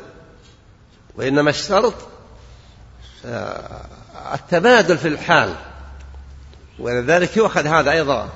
وإنما 1.17 1.51
الشرط 1.51 1.95
آه، 3.27 3.81
التبادل 4.35 4.99
في 4.99 5.09
الحال. 5.09 5.55
ولذلك 6.79 7.37
يؤخذ 7.37 7.67
هذا 7.67 7.91
أيضا. 7.91 8.29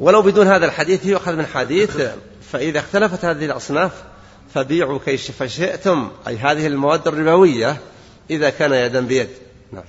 ولو 0.00 0.22
بدون 0.22 0.46
هذا 0.46 0.66
الحديث 0.66 1.06
يؤخذ 1.06 1.36
من 1.36 1.46
حديث 1.46 2.00
فإذا 2.52 2.78
اختلفت 2.78 3.24
هذه 3.24 3.44
الأصناف 3.44 3.92
فبيعوا 4.54 4.98
كيف 5.04 5.42
شئتم. 5.42 6.10
أي 6.28 6.38
هذه 6.38 6.66
المواد 6.66 7.08
الربوية 7.08 7.76
إذا 8.30 8.50
كان 8.50 8.72
يدا 8.72 9.00
بيد. 9.00 9.28
نعم. 9.72 9.84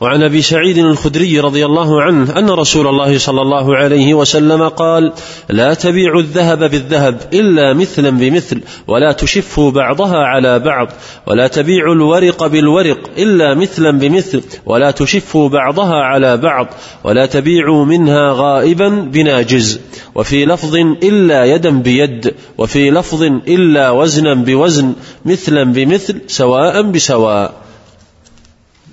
وعن 0.00 0.22
أبي 0.22 0.42
سعيد 0.42 0.78
الخدري 0.78 1.40
رضي 1.40 1.64
الله 1.66 2.02
عنه 2.02 2.38
أن 2.38 2.50
رسول 2.50 2.86
الله 2.86 3.18
صلى 3.18 3.42
الله 3.42 3.76
عليه 3.76 4.14
وسلم 4.14 4.68
قال 4.68 5.12
لا 5.50 5.74
تبيعوا 5.74 6.20
الذهب 6.20 6.58
بالذهب 6.58 7.20
إلا 7.32 7.72
مثلا 7.72 8.10
بمثل 8.10 8.60
ولا 8.88 9.12
تشفوا 9.12 9.70
بعضها 9.70 10.16
على 10.16 10.58
بعض 10.58 10.88
ولا 11.26 11.46
تبيعوا 11.46 11.94
الورق 11.94 12.46
بالورق 12.46 12.98
إلا 13.18 13.54
مثلا 13.54 13.90
بمثل 13.98 14.42
ولا 14.66 14.90
تشفوا 14.90 15.48
بعضها 15.48 16.02
على 16.02 16.36
بعض 16.36 16.66
ولا 17.04 17.26
تبيعوا 17.26 17.84
منها 17.84 18.32
غائبا 18.32 18.88
بناجز 18.88 19.80
وفي 20.14 20.46
لفظ 20.46 20.74
إلا 21.02 21.44
يدا 21.44 21.70
بيد 21.70 22.34
وفي 22.58 22.90
لفظ 22.90 23.22
إلا 23.22 23.90
وزنا 23.90 24.34
بوزن 24.34 24.92
مثلا 25.24 25.64
بمثل 25.64 26.20
سواء 26.26 26.82
بسواء. 26.82 27.63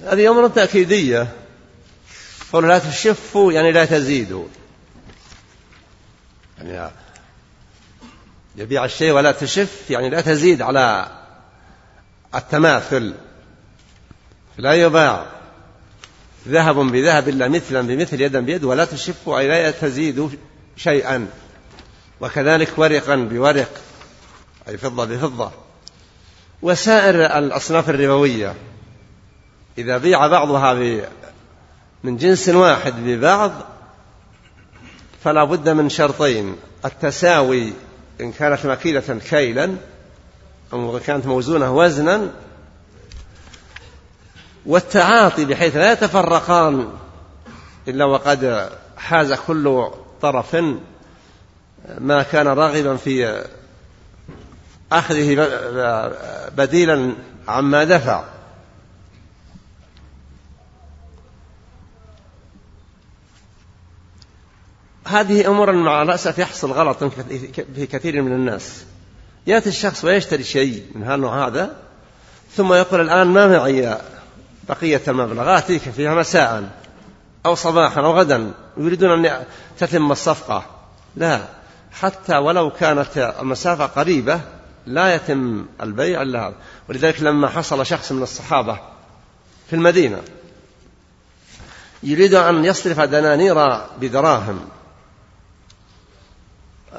هذه 0.08 0.32
أمر 0.32 0.48
تأكيدية. 0.48 1.28
قول 2.54 2.68
لا 2.68 2.80
تشفوا 2.80 3.54
يعني 3.54 3.72
لا 3.72 3.86
تزيدوا. 3.86 4.46
يعني 6.62 6.92
يبيع 8.56 8.86
الشيء 8.86 9.12
ولا 9.12 9.32
تشف 9.32 9.90
يعني 9.90 10.10
لا 10.10 10.22
تزيد 10.22 10.62
على 10.62 11.12
التماثل. 12.36 13.14
لا 14.58 14.74
يباع. 14.74 15.26
ذهب 16.48 16.76
بذهب 16.76 17.30
إلا 17.30 17.48
مثلا 17.48 17.88
بمثل 17.88 18.22
يدا 18.22 18.40
بيد 18.40 18.64
ولا 18.64 18.86
تشف 18.86 19.30
أي 19.30 19.48
لا 19.48 19.72
تزيد 19.72 20.40
شيئا. 20.78 21.28
وكذلك 22.22 22.74
ورقا 22.78 23.16
بورق 23.16 23.82
أي 24.68 24.78
فضة 24.78 25.06
بفضة. 25.06 25.52
وسائر 26.62 27.38
الأصناف 27.38 27.90
الربوية. 27.90 28.56
إذا 29.82 29.98
بيع 29.98 30.28
بعضها 30.28 30.74
من 32.04 32.18
جنس 32.18 32.50
واحد 32.50 32.94
ببعض 32.98 33.52
فلا 35.24 35.44
بد 35.44 35.70
من 35.70 35.90
شرطين. 35.90 36.56
التساوي 36.86 37.74
إن 38.22 38.32
كانت 38.32 38.66
مكيلة 38.66 39.20
كيلا 39.30 39.76
أو 40.74 41.00
كانت 41.00 41.26
موزونة 41.26 41.76
وزنا 41.76 42.30
والتعاطي 44.66 45.46
بحيث 45.46 45.76
لا 45.76 45.92
يتفرقان 45.92 46.88
إلا 47.88 48.06
وقد 48.06 48.70
حاز 48.98 49.34
كل 49.34 49.90
طرف 50.22 50.58
ما 52.00 52.24
كان 52.24 52.48
راغبا 52.48 52.96
في 52.96 53.44
أخذه 54.92 55.36
بديلا 56.58 57.14
عما 57.48 57.84
دفع. 57.84 58.24
هذه 65.12 65.48
أمور 65.48 65.72
مع 65.72 66.02
الأسف 66.02 66.38
يحصل 66.38 66.72
غلط 66.72 67.04
في 67.76 67.88
كثير 67.92 68.22
من 68.22 68.32
الناس. 68.32 68.84
يأتي 69.48 69.70
الشخص 69.70 70.06
ويشتري 70.06 70.44
شيء 70.44 70.86
من 70.96 71.04
هالنوع 71.04 71.48
هذا 71.48 71.76
ثم 72.56 72.74
يقول 72.74 73.02
الآن 73.02 73.28
ما 73.28 73.48
معي 73.48 73.98
بقية 74.70 75.02
المبلغ 75.08 75.58
آتيك 75.58 75.82
فيها 75.82 76.16
مساء 76.16 76.70
أو 77.46 77.56
صباحا 77.56 78.02
أو 78.02 78.12
غدا 78.12 78.52
يريدون 78.78 79.26
أن 79.26 79.46
تتم 79.80 80.12
الصفقة. 80.12 80.66
لا 81.16 81.42
حتى 81.92 82.38
ولو 82.38 82.70
كانت 82.70 83.36
المسافة 83.40 83.86
قريبة 83.86 84.42
لا 84.86 85.16
يتم 85.16 85.66
البيع 85.82 86.22
إلا 86.22 86.48
هذا. 86.48 86.56
ولذلك 86.90 87.22
لما 87.22 87.48
حصل 87.48 87.86
شخص 87.86 88.12
من 88.12 88.24
الصحابة 88.24 88.80
في 89.70 89.76
المدينة 89.76 90.22
يريد 92.04 92.34
أن 92.34 92.66
يصرف 92.66 93.00
دنانير 93.00 93.56
بدراهم. 94.02 94.60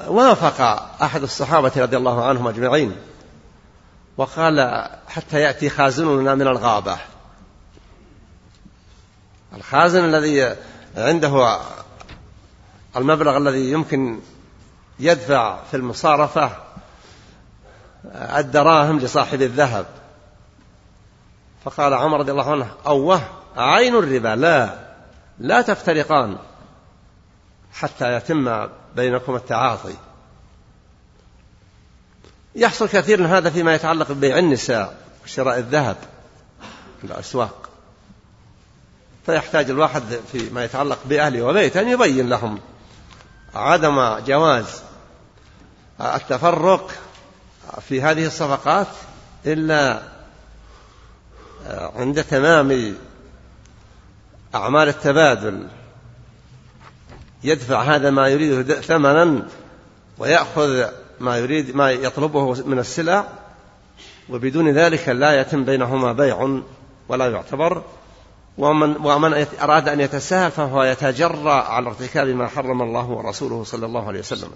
وافق 0.07 0.61
أحد 1.03 1.23
الصحابة 1.23 1.73
رضي 1.77 1.97
الله 1.97 2.25
عنهم 2.25 2.49
أجمعين 2.49 2.97
وقال 4.17 4.89
حتى 5.09 5.41
يأتي 5.41 5.71
خازننا 5.71 6.35
من 6.35 6.43
الغابة. 6.49 6.97
الخازن 9.57 10.05
الذي 10.05 10.57
عنده 10.97 11.61
المبلغ 12.97 13.37
الذي 13.37 13.73
يمكن 13.73 14.21
يدفع 14.99 15.59
في 15.71 15.77
المصارفة 15.77 16.51
الدراهم 18.15 18.99
لصاحب 18.99 19.43
الذهب. 19.43 19.87
فقال 21.65 21.95
عمر 21.95 22.19
رضي 22.19 22.33
الله 22.33 22.51
عنه 22.51 22.75
أوه 22.87 23.21
عين 23.57 23.95
الربا 23.95 24.29
لا 24.29 24.79
لا 25.39 25.63
تفترقان 25.63 26.39
حتى 27.73 28.17
يتم 28.17 28.69
بينكم 28.97 29.35
التعاطي. 29.35 29.95
يحصل 32.55 32.89
كثير 32.89 33.21
من 33.21 33.27
هذا 33.27 33.51
فيما 33.51 33.75
يتعلق 33.75 34.13
ببيع 34.13 34.39
النساء 34.39 34.97
وشراء 35.25 35.59
الذهب 35.59 35.97
في 37.01 37.07
الأسواق. 37.07 37.69
فيحتاج 39.27 39.71
الواحد 39.71 40.03
فيما 40.33 40.65
يتعلق 40.65 40.99
بأهله 41.05 41.43
وبيته 41.43 41.81
أن 41.81 41.89
يبين 41.89 42.29
لهم 42.29 42.61
عدم 43.55 44.19
جواز 44.19 44.83
التفرق 46.01 46.91
في 47.89 48.03
هذه 48.03 48.27
الصفقات 48.27 48.87
إلا 49.47 50.03
عند 51.97 52.25
تمام 52.25 52.97
أعمال 54.55 54.89
التبادل. 54.89 55.69
يدفع 57.45 57.83
هذا 57.83 58.11
ما 58.11 58.29
يريده 58.29 58.81
ثمنا 58.81 59.43
ويأخذ 60.19 60.85
ما 61.21 61.39
يريد 61.39 61.77
ما 61.77 61.91
يطلبه 61.91 62.53
من 62.67 62.79
السلع 62.79 63.29
وبدون 64.29 64.69
ذلك 64.69 65.09
لا 65.09 65.41
يتم 65.41 65.65
بينهما 65.65 66.13
بيع 66.13 66.61
ولا 67.09 67.31
يعتبر. 67.31 67.83
ومن 68.59 68.97
ومن 68.97 69.47
أراد 69.63 69.89
أن 69.89 70.01
يتساهل 70.01 70.51
فهو 70.51 70.83
يتجرأ 70.83 71.53
على 71.53 71.89
ارتكاب 71.89 72.29
ما 72.29 72.49
حرم 72.49 72.83
الله 72.83 73.11
ورسوله 73.11 73.65
صلى 73.65 73.87
الله 73.87 74.09
عليه 74.09 74.19
وسلم. 74.19 74.51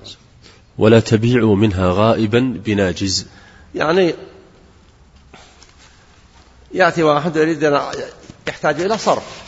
ولا 0.78 1.01
تبيعوا 1.01 1.57
منها 1.57 1.93
غائبا 1.93 2.61
بناجز 2.64 3.26
يعني 3.74 4.14
يأتي 6.72 7.03
واحد 7.03 7.37
يريد 7.37 7.80
يحتاج 8.49 8.80
إلى 8.80 8.99
صرف. 8.99 9.45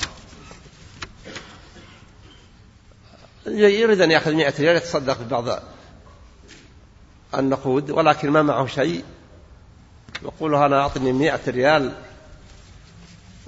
يريد 3.54 4.00
أن 4.00 4.10
يأخذ 4.10 4.32
مئة 4.32 4.54
ريال 4.58 4.76
يتصدق 4.76 5.22
ببعض 5.22 5.62
النقود 7.34 7.90
ولكن 7.90 8.30
ما 8.30 8.42
معه 8.42 8.66
شيء. 8.66 9.04
يقول 10.22 10.54
أنا 10.54 10.80
أعطني 10.80 11.12
مئة 11.12 11.40
ريال 11.48 11.92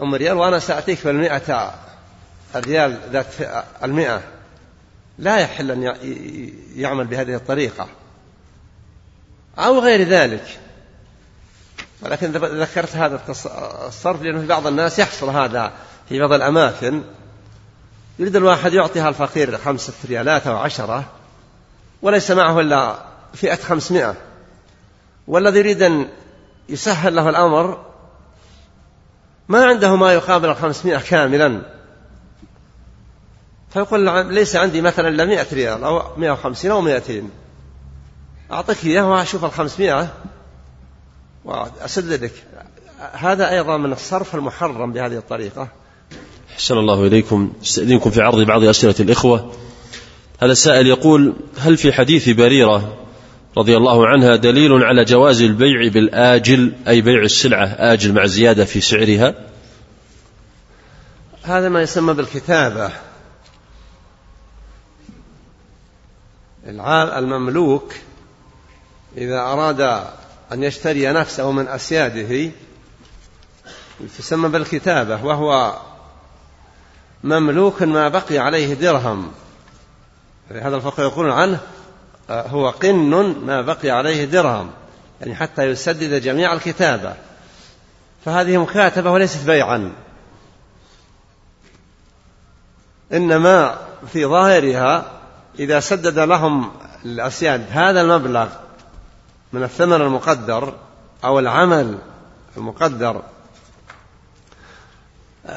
أم 0.02 0.14
ريال 0.14 0.36
وأنا 0.36 0.58
سأتيك 0.58 1.06
بالمئة 1.06 1.74
الريال 2.54 2.98
ذات 3.12 3.26
المئة. 3.84 4.22
لا 5.18 5.38
يحل 5.38 5.70
أن 5.70 5.82
يعمل 6.76 7.06
بهذه 7.06 7.34
الطريقة 7.34 7.88
أو 9.58 9.78
غير 9.78 10.08
ذلك. 10.08 10.60
ولكن 12.02 12.32
ذكرت 12.32 12.96
هذا 12.96 13.20
الصرف 13.86 14.22
لأنه 14.22 14.40
في 14.40 14.46
بعض 14.46 14.66
الناس 14.66 14.98
يحصل 14.98 15.28
هذا 15.28 15.72
في 16.08 16.20
بعض 16.20 16.32
الأماكن. 16.32 17.02
يريد 18.20 18.36
الواحد 18.36 18.74
يعطيها 18.74 19.08
الفقير 19.08 19.58
خمسة 19.58 19.92
ريالات 20.08 20.46
أو 20.46 20.56
عشرة 20.56 21.04
وليس 22.02 22.30
معه 22.30 22.60
إلا 22.60 23.04
فئة 23.34 23.56
خمسمائة. 23.56 24.14
والذي 25.26 25.58
يريد 25.58 25.82
أن 25.82 26.08
يسهل 26.68 27.16
له 27.16 27.28
الأمر 27.28 27.84
ما 29.48 29.64
عنده 29.64 29.96
ما 29.96 30.12
يقابل 30.12 30.48
الخمسمائة 30.48 30.98
كاملا. 30.98 31.62
فيقول 33.70 34.26
ليس 34.34 34.56
عندي 34.56 34.80
مثلا 34.80 35.08
إلا 35.08 35.24
مئة 35.24 35.46
ريال 35.52 35.84
أو 35.84 36.16
مئة 36.16 36.30
وخمسين 36.30 36.70
أو 36.70 36.80
مئتين. 36.80 37.30
أعطيك 38.52 38.84
إياه 38.84 39.10
وأشوف 39.10 39.44
الخمسمائة 39.44 40.14
وأسددك. 41.44 42.32
هذا 43.12 43.50
أيضا 43.50 43.76
من 43.76 43.92
الصرف 43.92 44.34
المحرم 44.34 44.92
بهذه 44.92 45.16
الطريقة. 45.16 45.68
أحسن 46.60 46.78
الله 46.78 47.06
إليكم. 47.06 47.52
استأذنكم 47.62 48.10
في 48.10 48.22
عرض 48.22 48.40
بعض 48.40 48.64
أسئلة 48.64 48.94
الإخوة. 49.00 49.52
هذا 50.40 50.52
السائل 50.52 50.86
يقول 50.86 51.34
هل 51.58 51.76
في 51.76 51.92
حديث 51.92 52.28
بريرة 52.28 53.06
رضي 53.56 53.76
الله 53.76 54.06
عنها 54.06 54.36
دليل 54.36 54.72
على 54.72 55.04
جواز 55.04 55.42
البيع 55.42 55.88
بالآجل 55.88 56.72
أي 56.88 57.00
بيع 57.00 57.22
السلعة 57.22 57.66
آجل 57.66 58.12
مع 58.12 58.26
زيادة 58.26 58.64
في 58.64 58.80
سعرها؟ 58.80 59.34
هذا 61.42 61.68
ما 61.68 61.82
يسمى 61.82 62.14
بالكتابة. 62.14 62.90
المملوك 67.18 67.94
إذا 69.16 69.40
أراد 69.40 69.80
أن 70.52 70.62
يشتري 70.62 71.12
نفسه 71.12 71.52
من 71.52 71.68
أسياده 71.68 72.50
تسمى 74.18 74.48
بالكتابة 74.48 75.24
وهو 75.24 75.78
مملوك 77.24 77.82
ما 77.82 78.08
بقي 78.08 78.38
عليه 78.38 78.74
درهم. 78.74 79.32
هذا 80.50 80.76
الفقه 80.76 81.02
يقولون 81.02 81.32
عنه 81.32 81.60
آه، 82.30 82.48
هو 82.48 82.70
قن 82.70 83.34
ما 83.46 83.62
بقي 83.62 83.90
عليه 83.90 84.24
درهم 84.24 84.70
يعني 85.20 85.34
حتى 85.34 85.62
يسدد 85.62 86.22
جميع 86.22 86.52
الكتابة. 86.52 87.14
فهذه 88.24 88.56
مكاتبة 88.56 89.10
وليست 89.10 89.46
بيعا. 89.46 89.92
إنما 93.12 93.78
في 94.12 94.26
ظاهرها 94.26 95.04
إذا 95.58 95.80
سدد 95.80 96.18
لهم 96.18 96.72
الأسياد 97.04 97.66
هذا 97.70 98.00
المبلغ 98.00 98.48
من 99.52 99.62
الثمن 99.62 100.00
المقدر 100.00 100.74
أو 101.24 101.38
العمل 101.38 101.98
المقدر 102.56 103.22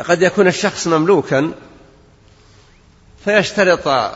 قد 0.02 0.22
يكون 0.22 0.48
الشخص 0.48 0.88
مملوكا 0.88 1.52
فيشترط 3.26 4.14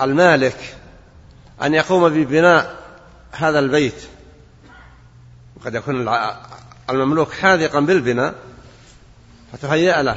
المالك 0.00 0.76
أن 1.62 1.74
يقوم 1.74 2.08
ببناء 2.08 2.76
هذا 3.32 3.58
البيت. 3.58 4.02
وقد 5.56 5.74
يكون 5.74 6.08
المملوك 6.90 7.32
حاذقا 7.32 7.80
بالبناء 7.80 8.34
فتهيأ 9.52 10.02
له. 10.02 10.16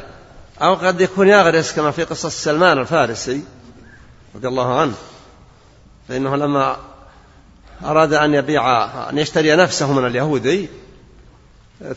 أو 0.61 0.75
قد 0.75 1.01
يكون 1.01 1.27
يغرس 1.27 1.73
كما 1.73 1.91
في 1.91 2.03
قصة 2.03 2.29
سلمان 2.29 2.77
الفارسي 2.77 3.43
رضي 4.35 4.47
الله 4.47 4.79
عنه. 4.79 4.95
فإنه 6.07 6.35
لما 6.35 6.77
أراد 7.83 8.13
أن 8.13 8.33
يبيع 8.33 8.83
أن 9.09 9.17
يشتري 9.17 9.55
نفسه 9.55 9.93
من 9.93 10.05
اليهودي 10.07 10.69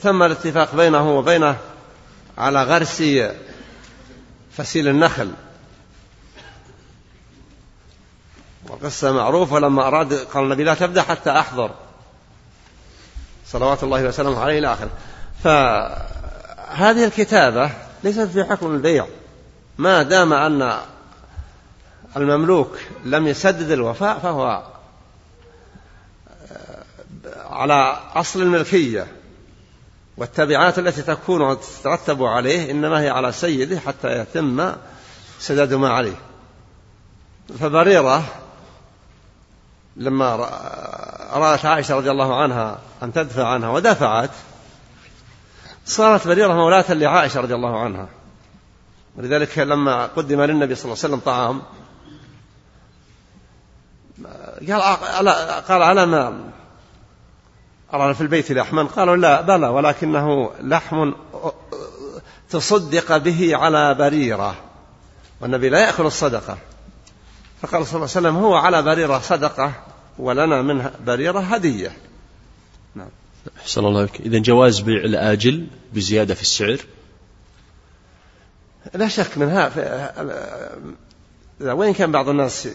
تم 0.02 0.22
الاتفاق 0.22 0.74
بينه 0.74 1.18
وبينه 1.18 1.56
على 2.38 2.62
غرس 2.62 3.02
فسيل 4.52 4.88
النخل. 4.88 5.32
والقصة 8.68 9.12
معروفة 9.12 9.58
لما 9.58 9.86
أراد 9.86 10.14
قال 10.14 10.44
النبي 10.44 10.64
لا 10.64 10.74
تبدأ 10.74 11.02
حتى 11.02 11.30
أحضر. 11.30 11.70
صلوات 13.46 13.82
الله 13.82 14.04
وسلامه 14.04 14.40
عليه 14.40 14.58
إلى 14.58 14.72
آخره. 14.72 14.90
فهذه 15.44 17.04
الكتابة 17.04 17.70
ليست 18.04 18.20
في 18.20 18.44
حكم 18.44 18.74
البيع. 18.74 19.06
ما 19.78 20.02
دام 20.02 20.32
أن 20.32 20.78
المملوك 22.16 22.78
لم 23.04 23.26
يسدد 23.26 23.70
الوفاء 23.70 24.18
فهو 24.18 24.62
على 27.50 27.98
أصل 28.14 28.42
الملكية 28.42 29.06
والتبعات 30.16 30.78
التي 30.78 31.02
تكون 31.02 31.40
وتترتب 31.42 32.22
عليه 32.22 32.70
إنما 32.70 33.00
هي 33.00 33.08
على 33.08 33.32
سيده 33.32 33.80
حتى 33.80 34.18
يتم 34.18 34.72
سداد 35.38 35.74
ما 35.74 35.88
عليه 35.88 36.16
فبريرة 37.60 38.24
لما 39.96 40.36
رأت 41.32 41.66
عائشة 41.66 41.96
رضي 41.96 42.10
الله 42.10 42.42
عنها 42.42 42.78
أن 43.02 43.12
تدفع 43.12 43.48
عنها 43.48 43.68
ودفعت 43.68 44.30
صارت 45.86 46.28
بريرة 46.28 46.52
مولاة 46.52 46.92
لعائشة 46.92 47.40
رضي 47.40 47.54
الله 47.54 47.80
عنها 47.80 48.08
ولذلك 49.16 49.58
لما 49.58 50.06
قدم 50.06 50.42
للنبي 50.42 50.74
صلى 50.74 50.84
الله 50.84 51.04
عليه 51.04 51.14
وسلم 51.14 51.20
طعام 51.20 51.62
قال 55.68 55.82
على 55.82 56.06
ما 56.06 56.50
أرى 57.94 58.14
في 58.14 58.20
البيت 58.20 58.52
لحما 58.52 58.82
قالوا 58.82 59.16
لا 59.16 59.40
بلى 59.40 59.68
ولكنه 59.68 60.50
لحم 60.60 61.12
تصدق 62.50 63.16
به 63.16 63.56
على 63.56 63.94
بريرة 63.94 64.56
والنبي 65.40 65.68
لا 65.68 65.78
يأكل 65.78 66.06
الصدقة. 66.06 66.58
فقال 67.62 67.86
صلى 67.86 67.96
الله 67.96 68.08
عليه 68.16 68.28
وسلم 68.28 68.36
هو 68.36 68.54
على 68.54 68.82
بريرة 68.82 69.18
صدقة 69.18 69.72
ولنا 70.18 70.62
من 70.62 70.90
بريرة 71.06 71.40
هدية. 71.40 71.92
نعم. 72.94 73.08
أحسن 73.60 73.84
الله 73.84 74.02
لك 74.02 74.20
إذا 74.20 74.38
جواز 74.38 74.80
بيع 74.80 75.04
الآجل 75.04 75.66
بزيادة 75.92 76.34
في 76.34 76.42
السعر؟ 76.42 76.78
لا 78.94 79.08
شك 79.08 79.38
من 79.38 79.48
هذا 79.48 80.12
وين 81.60 81.94
كان 81.94 82.12
بعض 82.12 82.28
الناس 82.28 82.68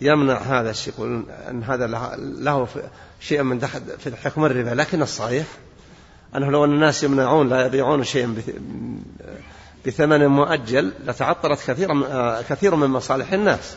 يمنع 0.00 0.34
هذا 0.34 0.70
الشيء 0.70 0.94
يقول 0.94 1.24
أن 1.50 1.62
هذا 1.62 1.86
له 2.16 2.68
شيء 3.20 3.42
من 3.42 3.58
دخل 3.58 3.80
في 3.98 4.16
حكم 4.16 4.44
الربا 4.44 4.70
لكن 4.70 5.02
الصحيح 5.02 5.46
أنه 6.36 6.50
لو 6.50 6.64
أن 6.64 6.72
الناس 6.72 7.02
يمنعون 7.02 7.48
لا 7.48 7.66
يبيعون 7.66 8.04
شيئا 8.04 8.34
بثمن 9.86 10.26
مؤجل 10.26 10.92
لتعطلت 11.04 11.60
كثيرا 11.66 12.42
كثير 12.48 12.74
من 12.74 12.86
مصالح 12.86 13.32
الناس. 13.32 13.76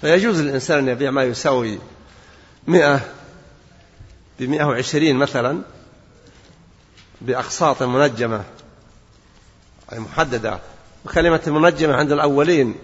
فيجوز 0.00 0.40
للإنسان 0.40 0.78
أن 0.78 0.88
يبيع 0.88 1.10
ما 1.10 1.22
يساوي 1.22 1.78
مئة 2.66 3.00
بمئة 4.40 4.64
وعشرين 4.64 5.16
مثلا 5.16 5.62
بأقساط 7.20 7.82
منجمة 7.82 8.44
أي 9.92 9.98
محددة. 9.98 10.58
وكلمة 11.04 11.40
منجمة 11.46 11.94
عند 11.94 12.12
الأولين 12.12 12.74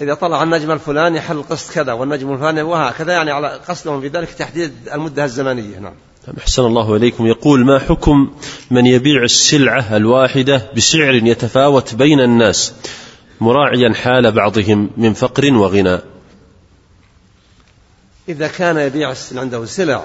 إذا 0.00 0.14
طلع 0.14 0.42
النجم 0.42 0.70
الفلاني 0.70 1.20
حل 1.20 1.36
القسط 1.36 1.72
كذا 1.72 1.92
والنجم 1.92 2.32
الفلاني 2.32 2.62
وهكذا 2.62 3.12
يعني 3.12 3.30
على 3.30 3.60
قصدهم 3.68 4.00
في 4.00 4.08
ذلك 4.08 4.30
تحديد 4.30 4.72
المدة 4.94 5.24
الزمنية 5.24 5.78
نعم. 5.78 5.94
أحسن 6.38 6.62
الله 6.62 6.96
إليكم. 6.96 7.26
يقول 7.26 7.64
ما 7.64 7.78
حكم 7.78 8.34
من 8.70 8.86
يبيع 8.86 9.22
السلعة 9.22 9.96
الواحدة 9.96 10.70
بسعر 10.76 11.14
يتفاوت 11.14 11.94
بين 11.94 12.20
الناس 12.20 12.74
مراعيا 13.40 13.94
حال 13.94 14.32
بعضهم 14.32 14.90
من 14.96 15.12
فقر 15.12 15.52
وغنى 15.52 15.98
إذا 18.28 18.48
كان 18.48 18.76
يبيع 18.76 19.14
عنده 19.32 19.64
سلع 19.64 20.04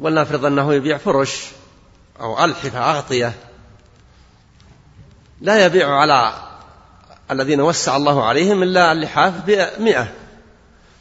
ولنفرض 0.00 0.44
أنه 0.44 0.74
يبيع 0.74 0.96
فرش 0.96 1.44
أو 2.20 2.44
ألحفة 2.44 2.90
أغطية 2.90 3.34
لا 5.40 5.66
يبيع 5.66 5.90
على 5.90 6.32
الذين 7.30 7.60
وسع 7.60 7.96
الله 7.96 8.24
عليهم 8.24 8.62
إلا 8.62 8.92
اللحاف 8.92 9.34
بمئة. 9.46 10.08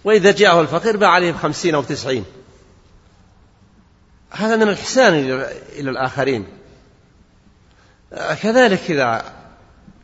وإذا 0.04 0.32
جاءه 0.32 0.62
الفقير 0.62 0.98
باع 0.98 1.10
عليه 1.10 1.32
بخمسين 1.32 1.76
أو 1.76 1.84
تسعين. 1.84 2.26
هذا 4.32 4.56
من 4.56 4.62
الإحسان 4.62 5.14
إلى 5.76 5.90
الآخرين. 5.90 6.48
كذلك 8.42 8.92
إذا 8.92 9.34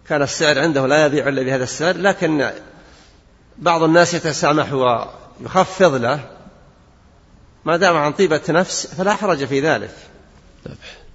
كان 0.10 0.22
السعر 0.22 0.60
عنده 0.60 0.88
لا 0.88 1.06
يبيع 1.06 1.28
إلا 1.28 1.44
بهذا 1.44 1.64
السعر 1.64 1.98
لكن 1.98 2.50
بعض 3.58 3.84
الناس 3.84 4.14
يتسامح 4.14 4.74
ويخفض 4.74 5.96
له. 5.96 6.20
ما 7.66 7.78
دام 7.78 7.98
عن 7.98 8.12
طيبة 8.12 8.42
نفس 8.50 8.88
فلا 8.88 9.14
حرج 9.14 9.46
في 9.46 9.62
ذلك. 9.62 9.96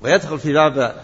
ويدخل 0.00 0.38
في 0.38 0.52
باب 0.52 0.96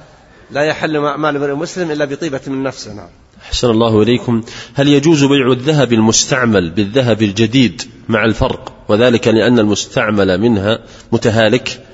لا 0.50 0.64
يحل 0.64 0.98
مال 0.98 1.36
امرئ 1.36 1.54
مسلم 1.54 1.90
إلا 1.90 2.04
بطيبة 2.04 2.40
من 2.46 2.62
نفسه. 2.62 2.92
نعم. 2.92 3.08
أحسن 3.52 3.70
الله 3.70 4.02
إليكم. 4.02 4.42
هل 4.74 4.88
يجوز 4.88 5.24
بيع 5.24 5.52
الذهب 5.52 5.92
المستعمل 5.92 6.70
بالذهب 6.70 7.22
الجديد 7.22 7.82
مع 8.08 8.24
الفرق؟ 8.24 8.72
وذلك 8.88 9.28
لأن 9.28 9.58
المستعمل 9.58 10.40
منها 10.40 10.78
متهالك. 11.12 11.84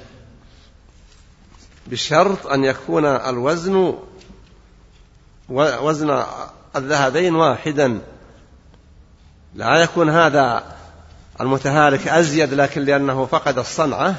بشرط 1.86 2.47
أن 2.47 2.64
يكون 2.64 3.05
الوزن 3.05 3.94
وزن 5.48 6.22
الذهبين 6.76 7.35
واحدا. 7.35 8.01
لا 9.55 9.76
يكون 9.76 10.10
هذا 10.10 10.64
المتهالك 11.40 12.09
أزيد 12.09 12.55
لكن 12.55 12.82
لأنه 12.85 13.26
فقد 13.26 13.59
الصنعة 13.59 14.14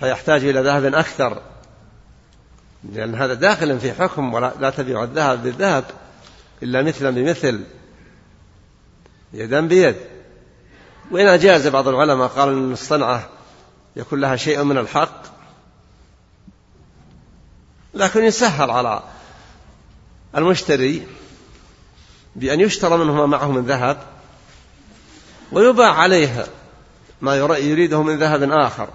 فيحتاج 0.00 0.44
إلى 0.44 0.60
ذهب 0.60 0.84
أكثر. 0.84 1.53
لأن 2.92 3.14
هذا 3.14 3.34
داخل 3.34 3.80
في 3.80 3.92
حكم 3.92 4.34
ولا 4.34 4.52
لا 4.60 4.70
تبيع 4.70 5.04
الذهب 5.04 5.42
بالذهب 5.42 5.84
إلا 6.62 6.82
مثلا 6.82 7.10
بمثل 7.10 7.64
يدا 9.32 9.60
بيد. 9.60 9.96
وإن 11.10 11.26
أجاز 11.26 11.66
بعض 11.66 11.88
العلماء 11.88 12.28
قال 12.28 12.48
أن 12.48 12.72
الصنعة 12.72 13.28
يكون 13.96 14.20
لها 14.20 14.36
شيء 14.36 14.62
من 14.62 14.78
الحق. 14.78 15.22
لكن 17.94 18.24
يسهل 18.24 18.70
على 18.70 19.02
المشتري 20.36 21.06
بأن 22.36 22.60
يشترى 22.60 22.96
منه 22.96 23.12
ما 23.12 23.26
معه 23.26 23.50
من 23.50 23.64
ذهب 23.64 23.96
ويباع 25.52 25.94
عليه 25.94 26.46
ما 27.20 27.36
يريده 27.36 28.02
من 28.02 28.18
ذهب 28.18 28.42
آخر. 28.42 28.88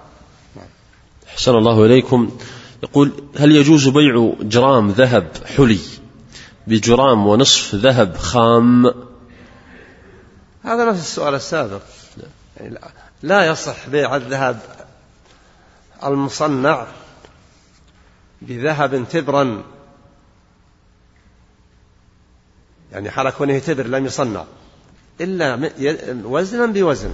أحسن 1.28 1.52
الله 1.52 1.86
إليكم. 1.86 2.38
يقول 2.84 3.11
هل 3.38 3.51
يجوز 3.51 3.88
بيع 3.88 4.34
جرام 4.41 4.89
ذهب 4.91 5.31
حلي 5.57 5.80
بجرام 6.68 7.27
ونصف 7.27 7.76
ذهب 7.76 8.18
خام؟ 8.18 8.85
هذا 10.64 10.85
نفس 10.89 10.99
السؤال 10.99 11.35
السابق. 11.35 11.81
لا 13.23 13.45
يصح 13.45 13.89
بيع 13.89 14.15
الذهب 14.15 14.60
المصنع 16.03 16.88
بذهب 18.41 19.06
تبرا. 19.10 19.64
يعني 22.91 23.11
حال 23.11 23.30
كونه 23.30 23.60
تبر 23.60 23.88
لم 23.88 24.06
يصنع. 24.06 24.45
إلا 25.22 25.72
وزنا 26.23 26.65
بوزن. 26.65 27.11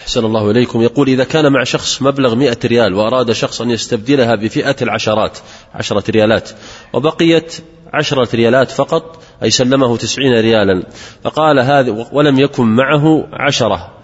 أحسن 0.00 0.24
الله 0.24 0.50
إليكم. 0.50 0.82
يقول 0.82 1.08
إذا 1.08 1.24
كان 1.24 1.52
مع 1.52 1.64
شخص 1.64 2.02
مبلغ 2.02 2.34
مئة 2.34 2.58
ريال 2.64 2.94
وأراد 2.94 3.32
شخص 3.32 3.60
أن 3.60 3.70
يستبدلها 3.70 4.34
بفئة 4.34 4.76
العشرات 4.82 5.38
عشرة 5.74 6.10
ريالات 6.10 6.50
وبقيت 6.92 7.56
عشرة 7.94 8.36
ريالات 8.36 8.70
فقط 8.70 9.22
أي 9.42 9.50
سلمه 9.50 9.96
تسعين 9.96 10.40
ريالا 10.40 10.82
فقال 11.24 11.60
هذا 11.60 12.08
ولم 12.12 12.38
يكن 12.38 12.64
معه 12.64 13.28
عشرة 13.32 13.94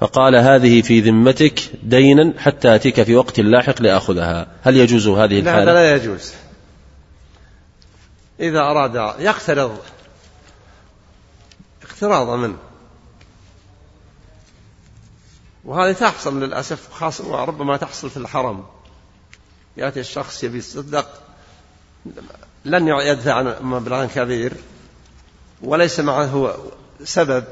فقال 0.00 0.36
هذه 0.36 0.82
في 0.82 1.00
ذمتك 1.00 1.60
دينا 1.82 2.34
حتى 2.38 2.74
أتيك 2.74 3.02
في 3.02 3.16
وقت 3.16 3.40
لاحق 3.40 3.82
لآخذها. 3.82 4.46
هل 4.62 4.76
يجوز 4.76 5.08
هذه 5.08 5.40
الحالة؟ 5.40 5.64
لا 5.64 5.72
لا 5.72 5.96
يجوز. 5.96 6.32
إذا 8.40 8.60
أراد 8.60 9.14
يقترض 9.18 9.78
اقتراضا 11.82 12.36
منه. 12.36 12.56
وهذه 15.64 15.92
تحصل 15.92 16.40
للأسف 16.40 16.92
خاصة 16.92 17.28
وربما 17.28 17.76
تحصل 17.76 18.10
في 18.10 18.16
الحرم. 18.16 18.66
يأتي 19.76 20.00
الشخص 20.00 20.44
يبي 20.44 20.58
يتصدق 20.58 21.22
لن 22.64 22.88
يدفع 22.88 23.60
مبلغا 23.60 24.06
كبير 24.06 24.52
وليس 25.62 26.00
معه 26.00 26.56
سبب 27.04 27.44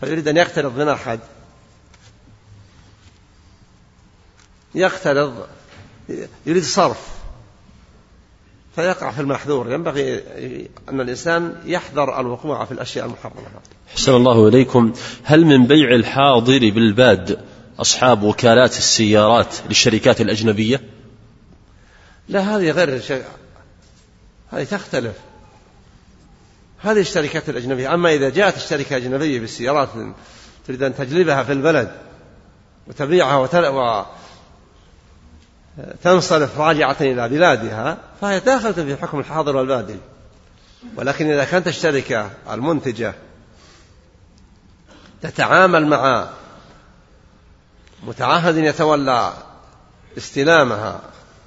فيريد 0.00 0.28
أن 0.28 0.36
يقترض 0.36 0.78
من 0.78 0.88
أحد. 0.88 1.20
يقترض 4.74 5.46
يريد 6.46 6.64
صرف. 6.64 7.17
فيقع 8.78 9.10
في 9.10 9.20
المحذور. 9.20 9.72
ينبغي 9.72 10.22
أن 10.88 11.00
الإنسان 11.00 11.54
يحذر 11.64 12.20
الوقوع 12.20 12.64
في 12.64 12.72
الأشياء 12.72 13.06
المحرمة. 13.06 13.42
حسن 13.94 14.14
الله 14.14 14.48
إليكم. 14.48 14.92
هل 15.24 15.44
من 15.44 15.66
بيع 15.66 15.94
الحاضر 15.94 16.58
بالباد 16.58 17.40
أصحاب 17.78 18.22
وكالات 18.22 18.78
السيارات 18.78 19.54
للشركات 19.68 20.20
الأجنبية؟ 20.20 20.80
لا 22.28 22.40
هذه 22.40 22.70
غير 22.70 23.00
شيء. 23.00 23.24
هذه 24.50 24.64
تختلف. 24.64 25.14
هذه 26.78 27.00
الشركات 27.00 27.48
الأجنبية. 27.48 27.94
أما 27.94 28.14
إذا 28.14 28.28
جاءت 28.28 28.56
الشركة 28.56 28.96
الأجنبية 28.96 29.40
بالسيارات 29.40 29.88
تريد 30.66 30.82
أن 30.82 30.94
تجلبها 30.94 31.42
في 31.42 31.52
البلد 31.52 31.92
وتبيعها 32.86 33.36
تنصرف 36.02 36.60
راجعة 36.60 36.96
إلى 37.00 37.28
بلادها 37.28 37.98
فهي 38.20 38.40
داخلة 38.40 38.72
في 38.72 38.96
حكم 38.96 39.18
الحاضر 39.18 39.56
والبادي 39.56 39.96
ولكن 40.96 41.30
إذا 41.30 41.44
كانت 41.44 41.68
الشركة 41.68 42.30
المنتجة 42.50 43.14
تتعامل 45.22 45.86
مع 45.86 46.28
متعهد 48.02 48.56
يتولى 48.56 49.32
استلامها 50.18 51.00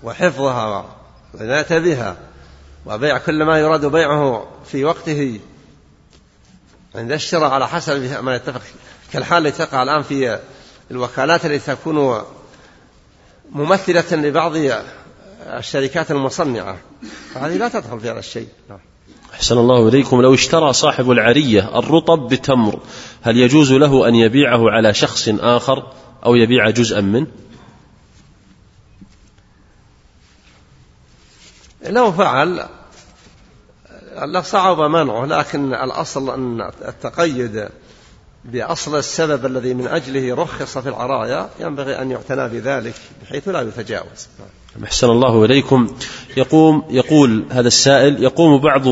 وحفظها 0.04 0.86
والعناية 1.34 1.80
بها 1.80 2.18
وبيع 2.86 3.18
كل 3.18 3.44
ما 3.44 3.60
يراد 3.60 3.86
بيعه 3.86 4.48
في 4.66 4.86
وقته 4.86 5.40
عند 6.96 7.12
الشراء 7.12 7.52
على 7.52 7.68
حسب 7.68 8.24
ما 8.24 8.36
يتفق 8.36 8.62
كالحال 9.14 9.48
التي 9.48 9.66
تقع 9.66 9.84
الآن 9.84 10.04
في 10.04 10.40
الوكالات 10.92 11.46
التي 11.46 11.76
تكون 11.76 12.24
ممثلة 13.52 14.16
لبعض 14.16 14.54
الشركات 15.46 16.12
المصنعة. 16.12 16.78
فهذه 17.34 17.58
لا 17.58 17.70
تدخل 17.70 18.00
في 18.00 18.10
هذا 18.10 18.20
الشيء. 18.20 18.48
نعم. 18.70 18.80
أحسن 19.34 19.58
الله 19.58 19.88
إليكم. 19.88 20.22
لو 20.22 20.34
اشترى 20.34 20.74
صاحب 20.74 21.12
العرية 21.12 21.80
الرطب 21.80 22.28
بتمر 22.28 22.80
هل 23.22 23.38
يجوز 23.38 23.74
له 23.74 24.08
أن 24.08 24.16
يبيعه 24.16 24.70
على 24.70 24.94
شخص 24.94 25.30
آخر 25.40 25.92
أو 26.26 26.36
يبيع 26.36 26.70
جزءا 26.70 27.02
منه؟ 27.02 27.28
لو 31.90 32.12
فعل 32.12 32.66
لصعب 34.26 34.80
منعه 34.80 35.26
لكن 35.26 35.74
الأصل 35.74 36.34
أن 36.34 36.62
التقيد 36.62 37.70
بأصل 38.46 38.98
السبب 38.98 39.46
الذي 39.46 39.74
من 39.74 39.88
أجله 39.88 40.36
رخص 40.36 40.78
في 40.78 40.90
العرايا 40.90 41.50
ينبغي 41.60 42.02
أن 42.02 42.12
يعتنى 42.12 42.48
بذلك 42.50 42.94
بحيث 43.22 43.48
لا 43.48 43.62
يتجاوز. 43.62 44.28
أحسن 44.84 45.10
الله 45.10 45.46
إليكم. 45.46 45.96
يقوم 46.38 46.84
يقول 46.90 47.46
هذا 47.52 47.68
السائل 47.68 48.24
يقوم 48.24 48.62
بعض 48.62 48.84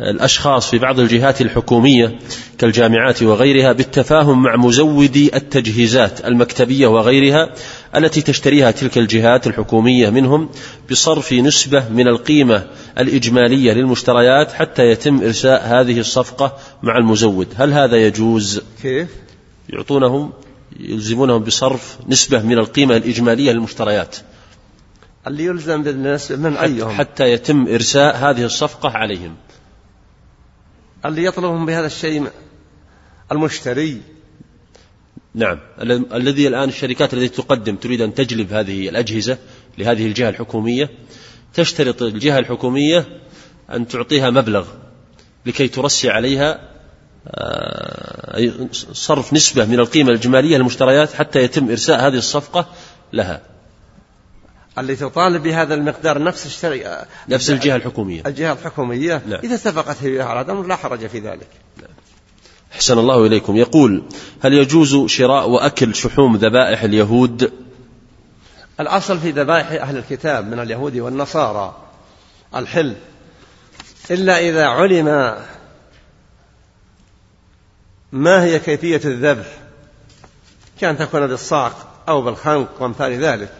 الأشخاص 0.00 0.70
في 0.70 0.78
بعض 0.78 1.00
الجهات 1.00 1.40
الحكومية 1.40 2.18
كالجامعات 2.58 3.22
وغيرها 3.22 3.72
بالتفاهم 3.72 4.42
مع 4.42 4.56
مزودي 4.56 5.36
التجهيزات 5.36 6.24
المكتبية 6.24 6.86
وغيرها 6.86 7.54
التي 7.96 8.22
تشتريها 8.22 8.70
تلك 8.70 8.98
الجهات 8.98 9.46
الحكومية 9.46 10.10
منهم 10.10 10.48
بصرف 10.90 11.32
نسبة 11.32 11.88
من 11.88 12.08
القيمة 12.08 12.66
الإجمالية 12.98 13.72
للمشتريات 13.72 14.52
حتى 14.52 14.82
يتم 14.82 15.22
إرساء 15.22 15.66
هذه 15.66 16.00
الصفقة 16.00 16.56
مع 16.82 16.98
المزود. 16.98 17.48
هل 17.56 17.72
هذا 17.72 17.96
يجوز؟ 17.96 18.62
كيف؟ 18.82 19.08
يعطونهم 19.68 20.32
يلزمونهم 20.80 21.42
بصرف 21.42 21.98
نسبة 22.08 22.42
من 22.42 22.58
القيمة 22.58 22.96
الإجمالية 22.96 23.52
للمشتريات. 23.52 24.16
اللي 25.26 25.44
يلزم 25.44 25.82
بالنسبة 25.82 26.36
من 26.36 26.56
أيهم؟ 26.56 26.90
حتى 26.90 27.32
يتم 27.32 27.68
إرساء 27.68 28.16
هذه 28.16 28.44
الصفقة 28.44 28.90
عليهم. 28.90 29.34
اللي 31.04 31.24
يطلبهم 31.24 31.66
بهذا 31.66 31.86
الشيء 31.86 32.26
المشتري. 33.32 34.02
نعم. 35.34 35.58
الذي 36.14 36.48
الآن 36.48 36.68
الشركات 36.68 37.14
التي 37.14 37.28
تقدم 37.28 37.76
تريد 37.76 38.00
أن 38.00 38.14
تجلب 38.14 38.52
هذه 38.52 38.88
الأجهزة 38.88 39.38
لهذه 39.78 40.06
الجهة 40.06 40.28
الحكومية 40.28 40.90
تشترط 41.54 42.02
الجهة 42.02 42.38
الحكومية 42.38 43.20
أن 43.72 43.88
تعطيها 43.88 44.30
مبلغ 44.30 44.66
لكي 45.46 45.68
ترسي 45.68 46.10
عليها 46.10 46.70
آه، 47.28 48.68
صرف 48.92 49.32
نسبة 49.32 49.64
من 49.64 49.80
القيمة 49.80 50.10
الإجمالية 50.10 50.56
للمشتريات 50.56 51.12
حتى 51.12 51.42
يتم 51.42 51.70
إرساء 51.70 52.00
هذه 52.00 52.16
الصفقة 52.16 52.68
لها. 53.12 53.42
اللي 54.80 54.96
تطالب 54.96 55.42
بهذا 55.42 55.74
المقدار 55.74 56.22
نفس 56.22 56.46
الشركة 56.46 57.06
نفس 57.28 57.50
الجهة 57.50 57.76
الحكومية. 57.76 58.22
الجهة 58.26 58.52
الحكومية. 58.52 59.22
نعم. 59.26 59.40
إذا 59.44 59.54
اتفقت 59.54 60.02
هي 60.02 60.22
على 60.22 60.40
الأمر 60.40 60.66
لا 60.66 60.76
حرج 60.76 61.06
في 61.06 61.18
ذلك. 61.18 61.48
نعم. 61.76 61.90
أحسن 62.72 62.98
الله 62.98 63.26
إليكم. 63.26 63.56
يقول 63.56 64.02
هل 64.40 64.52
يجوز 64.54 65.06
شراء 65.06 65.48
وأكل 65.48 65.94
شحوم 65.94 66.36
ذبائح 66.36 66.82
اليهود؟ 66.82 67.52
الأصل 68.80 69.18
في 69.18 69.30
ذبائح 69.30 69.82
أهل 69.82 69.96
الكتاب 69.96 70.46
من 70.46 70.58
اليهود 70.58 70.96
والنصارى 70.96 71.76
الحل. 72.56 72.94
إلا 74.10 74.38
إذا 74.38 74.66
علم 74.66 75.36
ما 78.12 78.44
هي 78.44 78.58
كيفية 78.58 79.00
الذبح 79.04 79.46
كأن 80.80 80.98
تكون 80.98 81.26
بالصعق 81.26 82.04
أو 82.08 82.22
بالخنق 82.22 82.82
وأمثال 82.82 83.24
ذلك. 83.24 83.52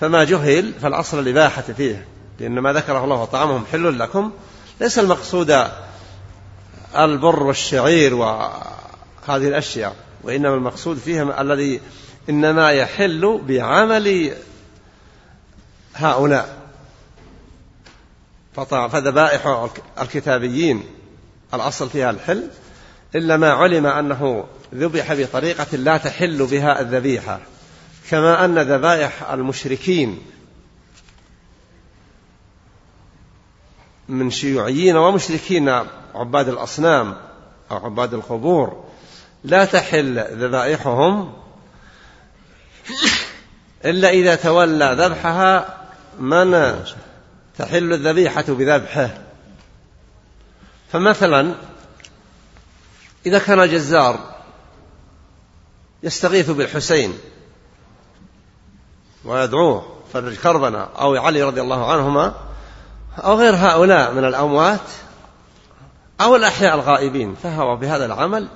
فما 0.00 0.24
جهل 0.24 0.72
فالأصل 0.82 1.18
الإباحة 1.18 1.62
فيه 1.62 2.06
لأن 2.40 2.58
ما 2.58 2.72
ذكره 2.72 3.04
الله 3.04 3.24
طعامهم 3.24 3.64
حل 3.72 3.98
لكم. 3.98 4.32
ليس 4.80 4.98
المقصود 4.98 5.64
البر 6.96 7.42
والشعير 7.42 8.14
وهذه 8.14 9.48
الأشياء 9.48 9.96
وإنما 10.22 10.54
المقصود 10.54 10.98
فيها 10.98 11.40
الذي 11.40 11.80
إنما 12.30 12.72
يحل 12.72 13.40
بعمل 13.46 14.32
هؤلاء. 15.94 16.56
فذبائح 18.66 19.68
الكتابيين 20.00 20.84
الأصل 21.54 21.90
فيها 21.90 22.10
الحل 22.10 22.48
إلا 23.14 23.36
ما 23.36 23.52
علم 23.52 23.86
أنه 23.86 24.44
ذبح 24.74 25.12
بطريقة 25.14 25.76
لا 25.76 25.96
تحل 25.96 26.46
بها 26.46 26.80
الذبيحة. 26.80 27.40
كما 28.10 28.44
أن 28.44 28.58
ذبائح 28.58 29.30
المشركين 29.30 30.22
من 34.08 34.30
شيوعيين 34.30 34.96
ومشركين 34.96 35.68
عباد 36.14 36.48
الأصنام 36.48 37.16
أو 37.70 37.76
عباد 37.76 38.14
القبور 38.14 38.84
لا 39.44 39.64
تحل 39.64 40.18
ذبائحهم 40.18 41.32
إلا 43.84 44.08
إذا 44.08 44.34
تولى 44.34 44.96
ذبحها 44.98 45.78
من 46.18 46.74
تحل 47.58 47.92
الذبيحة 47.92 48.44
بذبحه. 48.48 49.18
فمثلا 50.92 51.54
إذا 53.26 53.38
كان 53.38 53.68
جزار 53.68 54.36
يستغيث 56.02 56.50
بالحسين 56.50 57.18
ويدعوه 59.26 59.96
فرج 60.12 60.34
كربنا 60.34 60.88
أو 60.98 61.16
علي 61.16 61.42
رضي 61.42 61.60
الله 61.60 61.92
عنهما 61.92 62.34
أو 63.18 63.38
غير 63.38 63.54
هؤلاء 63.56 64.12
من 64.12 64.24
الأموات 64.24 64.80
أو 66.20 66.36
الأحياء 66.36 66.74
الغائبين 66.74 67.34
فهو 67.34 67.76
بهذا 67.76 68.06
العمل 68.06 68.48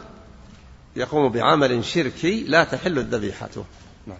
يقوم 0.96 1.32
بعمل 1.32 1.84
شركي 1.84 2.44
لا 2.48 2.64
تحل 2.64 2.98
الذبيحة. 2.98 3.48
نعم. 4.06 4.18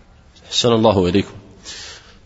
أحسن 0.49 0.73
الله 0.73 1.09
إليكم. 1.09 1.33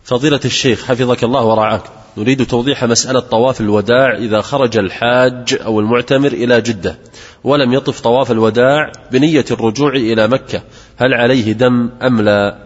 فضيلة 0.03 0.39
الشيخ 0.45 0.85
حفظك 0.85 1.23
الله 1.23 1.43
ورعاك. 1.45 1.83
نريد 2.17 2.45
توضيح 2.45 2.83
مسألة 2.83 3.19
طواف 3.19 3.61
الوداع 3.61 4.17
إذا 4.17 4.41
خرج 4.41 4.77
الحاج 4.77 5.57
أو 5.65 5.79
المعتمر 5.79 6.27
إلى 6.27 6.61
جدة 6.61 6.97
ولم 7.43 7.73
يطف 7.73 8.01
طواف 8.01 8.31
الوداع 8.31 8.91
بنية 9.11 9.45
الرجوع 9.51 9.89
إلى 9.89 10.27
مكة 10.27 10.61
هل 10.97 11.13
عليه 11.13 11.51
دم 11.51 11.89
أم 12.01 12.21
لا؟ 12.21 12.64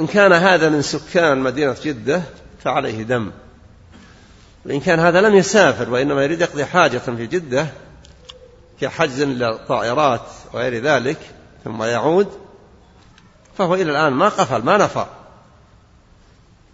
إن 0.00 0.06
كان 0.06 0.32
هذا 0.32 0.68
من 0.68 0.82
سكان 0.82 1.38
مدينة 1.38 1.76
جدة 1.84 2.22
فعليه 2.64 3.02
دم. 3.02 3.30
وإن 4.66 4.80
كان 4.80 5.00
هذا 5.00 5.20
لم 5.20 5.34
يسافر 5.34 5.90
وإنما 5.90 6.24
يريد 6.24 6.40
يقضي 6.40 6.64
حاجة 6.64 6.98
في 6.98 7.26
جدة 7.26 7.66
كحجز 8.80 9.22
للطائرات 9.22 10.22
وغير 10.52 10.82
ذلك 10.82 11.18
ثم 11.64 11.82
يعود 11.82 12.28
فهو 13.58 13.74
إلى 13.74 13.90
الآن 13.90 14.12
ما 14.12 14.28
قفل 14.28 14.62
ما 14.62 14.76
نفر. 14.76 15.06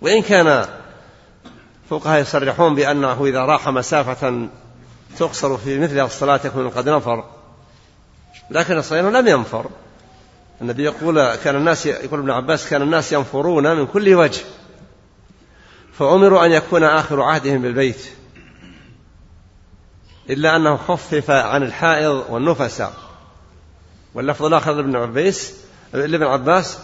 وإن 0.01 0.23
كان 0.23 0.67
فقهاء 1.91 2.21
يصرحون 2.21 2.75
بأنه 2.75 3.25
إذا 3.25 3.41
راح 3.41 3.69
مسافة 3.69 4.49
تقصر 5.19 5.57
في 5.57 5.79
مثل 5.79 6.01
الصلاة 6.01 6.41
يكون 6.45 6.69
قد 6.69 6.89
نفر 6.89 7.25
لكن 8.51 8.79
الصحيح 8.79 9.05
لم 9.05 9.29
ينفر. 9.29 9.71
النبي 10.61 10.85
يقول 10.85 11.35
كان 11.35 11.57
الناس 11.57 11.87
يقول 11.87 12.21
ابن 12.21 12.31
عباس 12.31 12.69
كان 12.69 12.83
الناس 12.83 13.13
ينفرون 13.13 13.77
من 13.77 13.87
كل 13.87 14.15
وجه 14.15 14.43
فأمروا 15.99 16.47
أن 16.47 16.53
يكون 16.53 16.85
آخر 16.85 17.23
عهدهم 17.23 17.63
بالبيت 17.63 18.05
إلا 20.31 20.57
أنه 20.57 20.77
خفف 20.77 21.31
عن 21.31 21.63
الحائض 21.63 22.25
والنفساء 22.29 22.93
واللفظ 24.15 24.45
الآخر 24.45 24.73
لابن 24.73 24.97
عباس 24.97 25.55
لابن 25.93 26.27
عباس 26.27 26.79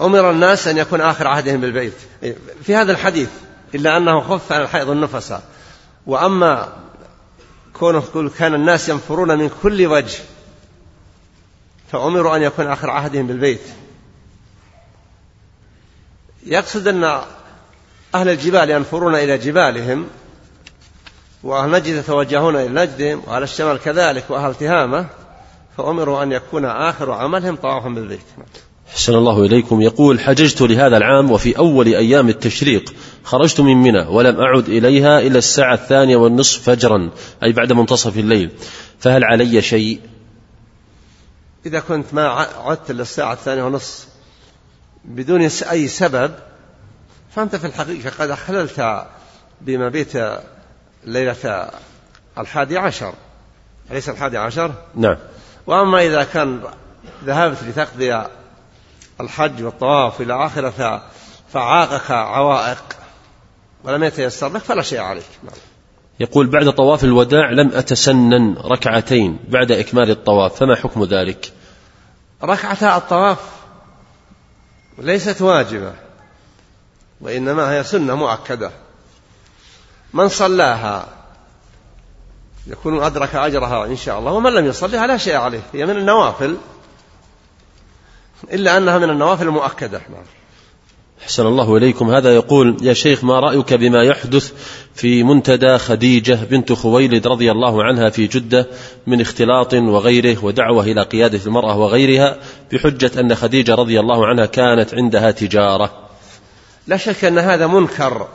أمر 0.00 0.30
الناس 0.30 0.68
أن 0.68 0.78
يكون 0.78 1.00
آخر 1.00 1.26
عهدهم 1.26 1.60
بالبيت. 1.60 1.94
في 2.62 2.76
هذا 2.76 2.92
الحديث 2.92 3.28
إلا 3.74 3.96
أنه 3.96 4.20
خف 4.20 4.52
عن 4.52 4.60
الحائض 4.60 4.88
والنفساء 4.88 5.42
وأما 6.06 6.72
كونه 7.82 8.30
كان 8.38 8.54
الناس 8.54 8.88
ينفرون 8.88 9.38
من 9.38 9.50
كل 9.62 9.86
وجه 9.86 10.18
فأمروا 11.92 12.36
أن 12.36 12.42
يكون 12.42 12.66
آخر 12.66 12.90
عهدهم 12.90 13.26
بالبيت. 13.26 13.60
يقصد 16.46 16.88
أن 16.88 17.04
أهل 18.14 18.28
الجبال 18.28 18.70
ينفرون 18.70 19.14
إلى 19.14 19.38
جبالهم 19.38 20.06
وأهل 21.42 21.70
نجد 21.70 21.86
يتوجهون 21.86 22.56
إلى 22.56 22.68
نجدهم 22.68 23.22
وأهل 23.26 23.42
الشمال 23.42 23.78
كذلك 23.78 24.24
وأهل 24.30 24.54
تهامة 24.54 25.06
فأمروا 25.76 26.22
أن 26.22 26.32
يكون 26.32 26.64
آخر 26.64 27.12
عملهم 27.12 27.56
طوافا 27.56 27.88
بالبيت. 27.88 28.20
حسن 28.94 29.14
الله 29.14 29.44
إليكم. 29.44 29.80
يقول 29.80 30.20
حججت 30.20 30.62
لهذا 30.62 30.96
العام 30.96 31.30
وفي 31.30 31.58
أول 31.58 31.86
أيام 31.86 32.28
التشريق 32.28 32.94
خرجت 33.24 33.60
من 33.60 33.76
منى 33.76 34.06
ولم 34.06 34.40
أعد 34.40 34.68
إليها 34.68 35.18
إلى 35.18 35.38
الساعة 35.38 35.74
الثانية 35.74 36.16
والنصف 36.16 36.62
فجرا 36.62 37.10
أي 37.42 37.52
بعد 37.52 37.72
منتصف 37.72 38.18
الليل. 38.18 38.50
فهل 38.98 39.24
علي 39.24 39.62
شيء؟ 39.62 40.00
إذا 41.66 41.80
كنت 41.80 42.14
ما 42.14 42.28
عدت 42.64 42.90
للساعة 42.90 43.32
الثانية 43.32 43.62
ونصف 43.62 44.06
بدون 45.04 45.48
أي 45.70 45.88
سبب 45.88 46.34
فأنت 47.34 47.56
في 47.56 47.66
الحقيقة 47.66 48.10
قد 48.18 48.30
أخللت 48.30 49.06
بما 49.60 49.88
بيت 49.88 50.12
ليلة 51.04 51.70
الحادي 52.38 52.78
عشر. 52.78 53.14
أليس 53.90 54.08
الحادي 54.08 54.38
عشر؟ 54.38 54.72
نعم. 54.94 55.16
وأما 55.66 56.06
إذا 56.06 56.24
كان 56.24 56.60
ذهبت 57.24 57.62
لتقضي 57.62 58.22
الحج 59.20 59.62
والطواف 59.62 60.20
إلى 60.20 60.46
آخرة 60.46 61.02
فعاقك 61.52 62.10
عوائق. 62.10 62.82
ولم 63.84 64.04
يتيسر 64.04 64.48
لك 64.48 64.62
فلا 64.62 64.82
شيء 64.82 65.00
عليك. 65.00 65.24
نعم. 65.42 65.54
يقول 66.20 66.46
بعد 66.46 66.70
طواف 66.72 67.04
الوداع 67.04 67.50
لم 67.50 67.72
أتسنن 67.74 68.56
ركعتين 68.56 69.38
بعد 69.48 69.72
إكمال 69.72 70.10
الطواف 70.10 70.54
فما 70.54 70.76
حكم 70.76 71.04
ذلك؟ 71.04 71.52
ركعتا 72.44 72.96
الطواف 72.96 73.38
ليست 74.98 75.42
واجبة 75.42 75.92
وإنما 77.20 77.72
هي 77.72 77.84
سنة 77.84 78.14
مؤكدة. 78.14 78.70
من 80.12 80.28
صلاها 80.28 81.08
يكون 82.66 83.02
أدرك 83.02 83.34
أجرها 83.34 83.86
إن 83.86 83.96
شاء 83.96 84.18
الله 84.18 84.32
ومن 84.32 84.52
لم 84.52 84.66
يصلها 84.66 85.06
لا 85.06 85.16
شيء 85.16 85.36
عليه 85.36 85.62
هي 85.72 85.86
من 85.86 85.96
النوافل 85.96 86.56
إلا 88.52 88.76
أنها 88.76 88.98
من 88.98 89.10
النوافل 89.10 89.46
المؤكدة. 89.46 89.98
نعم. 89.98 90.24
أحسن 91.22 91.46
الله 91.46 91.76
إليكم. 91.76 92.10
هذا 92.10 92.34
يقول 92.34 92.76
يا 92.82 92.92
شيخ 92.92 93.24
ما 93.24 93.40
رأيك 93.40 93.74
بما 93.74 94.02
يحدث 94.02 94.52
في 94.94 95.22
منتدى 95.22 95.78
خديجة 95.78 96.34
بنت 96.50 96.72
خويلد 96.72 97.26
رضي 97.26 97.50
الله 97.50 97.84
عنها 97.84 98.10
في 98.10 98.26
جدة 98.26 98.66
من 99.06 99.20
اختلاط 99.20 99.74
وغيره 99.74 100.44
ودعوة 100.44 100.84
إلى 100.84 101.02
قيادة 101.02 101.40
المرأة 101.46 101.78
وغيرها 101.78 102.36
بحجة 102.72 103.20
أن 103.20 103.34
خديجة 103.34 103.74
رضي 103.74 104.00
الله 104.00 104.26
عنها 104.26 104.46
كانت 104.46 104.94
عندها 104.94 105.30
تجارة 105.30 106.08
لا 106.86 106.96
شك 106.96 107.24
أن 107.24 107.38
هذا 107.38 107.66
منكر 107.66 108.28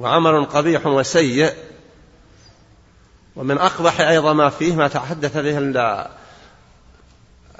وعمل 0.00 0.44
قبيح 0.44 0.86
وسيء. 0.86 1.52
ومن 3.36 3.58
أقبح 3.58 4.00
أيضا 4.00 4.32
ما 4.32 4.48
فيه 4.48 4.74
ما 4.74 4.88
تحدث 4.88 5.36
به 5.36 5.58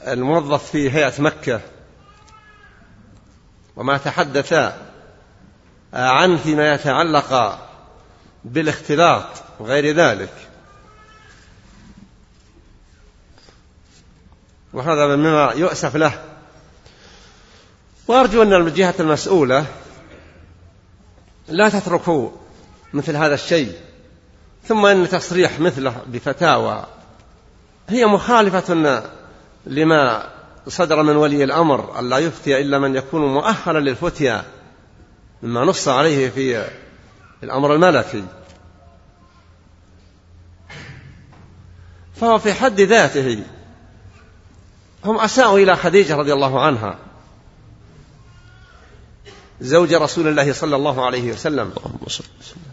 الموظف 0.06 0.70
في 0.70 0.90
هيئة 0.90 1.12
مكة. 1.18 1.60
وما 3.80 3.98
تحدث 3.98 4.52
عنه 5.92 6.36
فيما 6.36 6.74
يتعلق 6.74 7.58
بالاختلاط 8.44 9.24
وغير 9.60 9.96
ذلك. 9.96 10.32
وهذا 14.72 15.06
مما 15.06 15.52
يؤسف 15.56 15.96
له. 15.96 16.24
وأرجو 18.08 18.42
أن 18.42 18.52
الجهة 18.52 18.94
المسؤولة 19.00 19.66
لا 21.48 21.68
تتركوا 21.68 22.30
مثل 22.92 23.16
هذا 23.16 23.34
الشيء 23.34 23.72
ثم 24.64 24.86
أن 24.86 25.08
تصريح 25.08 25.60
مثله 25.60 25.96
بفتاوى. 26.06 26.86
هي 27.88 28.06
مخالفة 28.06 29.02
لما 29.66 30.28
صدر 30.68 31.02
من 31.02 31.16
ولي 31.16 31.44
الأمر 31.44 32.00
ألا 32.00 32.18
يفتي 32.18 32.60
إلا 32.60 32.78
من 32.78 32.96
يكون 32.96 33.34
مؤهلا 33.34 33.78
للفتيا 33.78 34.44
مما 35.42 35.64
نص 35.64 35.88
عليه 35.88 36.30
في 36.30 36.68
الأمر 37.42 37.74
الملكي. 37.74 38.24
فهو 42.20 42.38
في 42.38 42.52
حد 42.52 42.80
ذاته 42.80 43.42
هم 45.04 45.18
أساءوا 45.18 45.58
إلى 45.58 45.76
خديجة 45.76 46.16
رضي 46.16 46.32
الله 46.32 46.60
عنها 46.60 46.98
زوج 49.60 49.94
رسول 49.94 50.28
الله 50.28 50.52
صلى 50.52 50.76
الله 50.76 51.06
عليه 51.06 51.32
وسلم. 51.32 51.72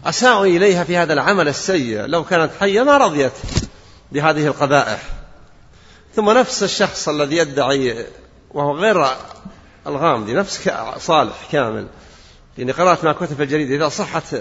أساءوا 0.04 0.46
إليها 0.46 0.84
في 0.84 0.96
هذا 0.96 1.12
العمل 1.12 1.48
السيء 1.48 2.06
لو 2.06 2.24
كانت 2.24 2.50
حية 2.60 2.82
ما 2.82 2.96
رضيت 2.96 3.32
بهذه 4.12 4.46
القبائح. 4.46 5.17
ثم 6.18 6.30
نفس 6.30 6.62
الشخص 6.62 7.08
الذي 7.08 7.36
يدعي 7.36 8.06
وهو 8.50 8.76
غير 8.76 9.06
الغامدي 9.86 10.34
نفس 10.34 10.70
صالح 10.98 11.48
كامل. 11.52 11.86
يعني 12.58 12.72
قرأت 12.72 13.04
ما 13.04 13.12
كتب 13.12 13.42
الجريدة 13.42 13.74
إذا 13.76 13.88
صحت 13.88 14.36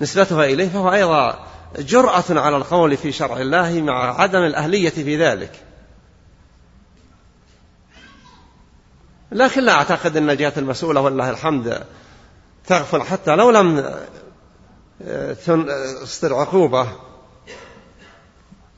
نسبتها 0.00 0.44
إليه 0.44 0.68
فهو 0.68 0.92
أيضا 0.92 1.46
جرأة 1.78 2.24
على 2.30 2.56
القول 2.56 2.96
في 2.96 3.12
شرع 3.12 3.36
الله 3.36 3.72
مع 3.72 4.20
عدم 4.20 4.38
الأهلية 4.38 4.90
في 4.90 5.16
ذلك. 5.24 5.52
لكن 9.32 9.62
لا 9.62 9.72
أعتقد 9.72 10.16
أن 10.16 10.30
الجهات 10.30 10.58
المسؤولة 10.58 11.00
والله 11.00 11.30
الحمد 11.30 11.84
تغفل 12.66 13.02
حتى 13.02 13.36
لو 13.36 13.50
لم 13.50 13.94
تصدر 16.02 16.34
عقوبة. 16.34 16.88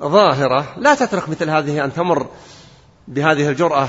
ظاهرة. 0.02 0.74
لا 0.78 0.94
تترك 0.94 1.28
مثل 1.28 1.50
هذه 1.50 1.84
أن 1.84 1.92
تمر 1.92 2.26
بهذه 3.08 3.48
الجرأة 3.48 3.88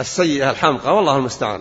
السيئة 0.00 0.50
الحمقى. 0.50 0.96
والله 0.96 1.16
المستعان. 1.16 1.60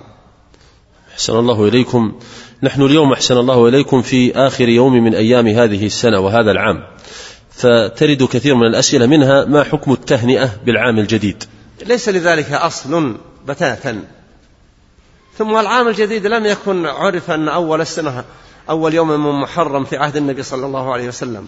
أحسن 1.13 1.39
الله 1.39 1.67
إليكم. 1.67 2.19
نحن 2.63 2.81
اليوم 2.81 3.13
أحسن 3.13 3.37
الله 3.37 3.67
إليكم 3.67 4.01
في 4.01 4.35
آخر 4.35 4.69
يوم 4.69 4.93
من 4.93 5.15
أيام 5.15 5.47
هذه 5.47 5.85
السنة 5.85 6.19
وهذا 6.19 6.51
العام. 6.51 6.83
فترد 7.51 8.23
كثير 8.23 8.55
من 8.55 8.67
الأسئلة 8.67 9.05
منها 9.05 9.45
ما 9.45 9.63
حكم 9.63 9.93
التهنئة 9.93 10.49
بالعام 10.65 10.99
الجديد؟ 10.99 11.43
ليس 11.85 12.09
لذلك 12.09 12.51
أصل 12.51 13.17
بتاتا. 13.47 14.03
ثم 15.37 15.55
العام 15.55 15.87
الجديد 15.87 16.27
لم 16.27 16.45
يكن 16.45 16.85
عرف 16.85 17.31
أن 17.31 17.47
أول 17.47 17.81
السنة 17.81 18.23
أول 18.69 18.93
يوم 18.93 19.07
من 19.07 19.41
محرم 19.41 19.83
في 19.83 19.97
عهد 19.97 20.15
النبي 20.15 20.43
صلى 20.43 20.65
الله 20.65 20.93
عليه 20.93 21.07
وسلم. 21.07 21.47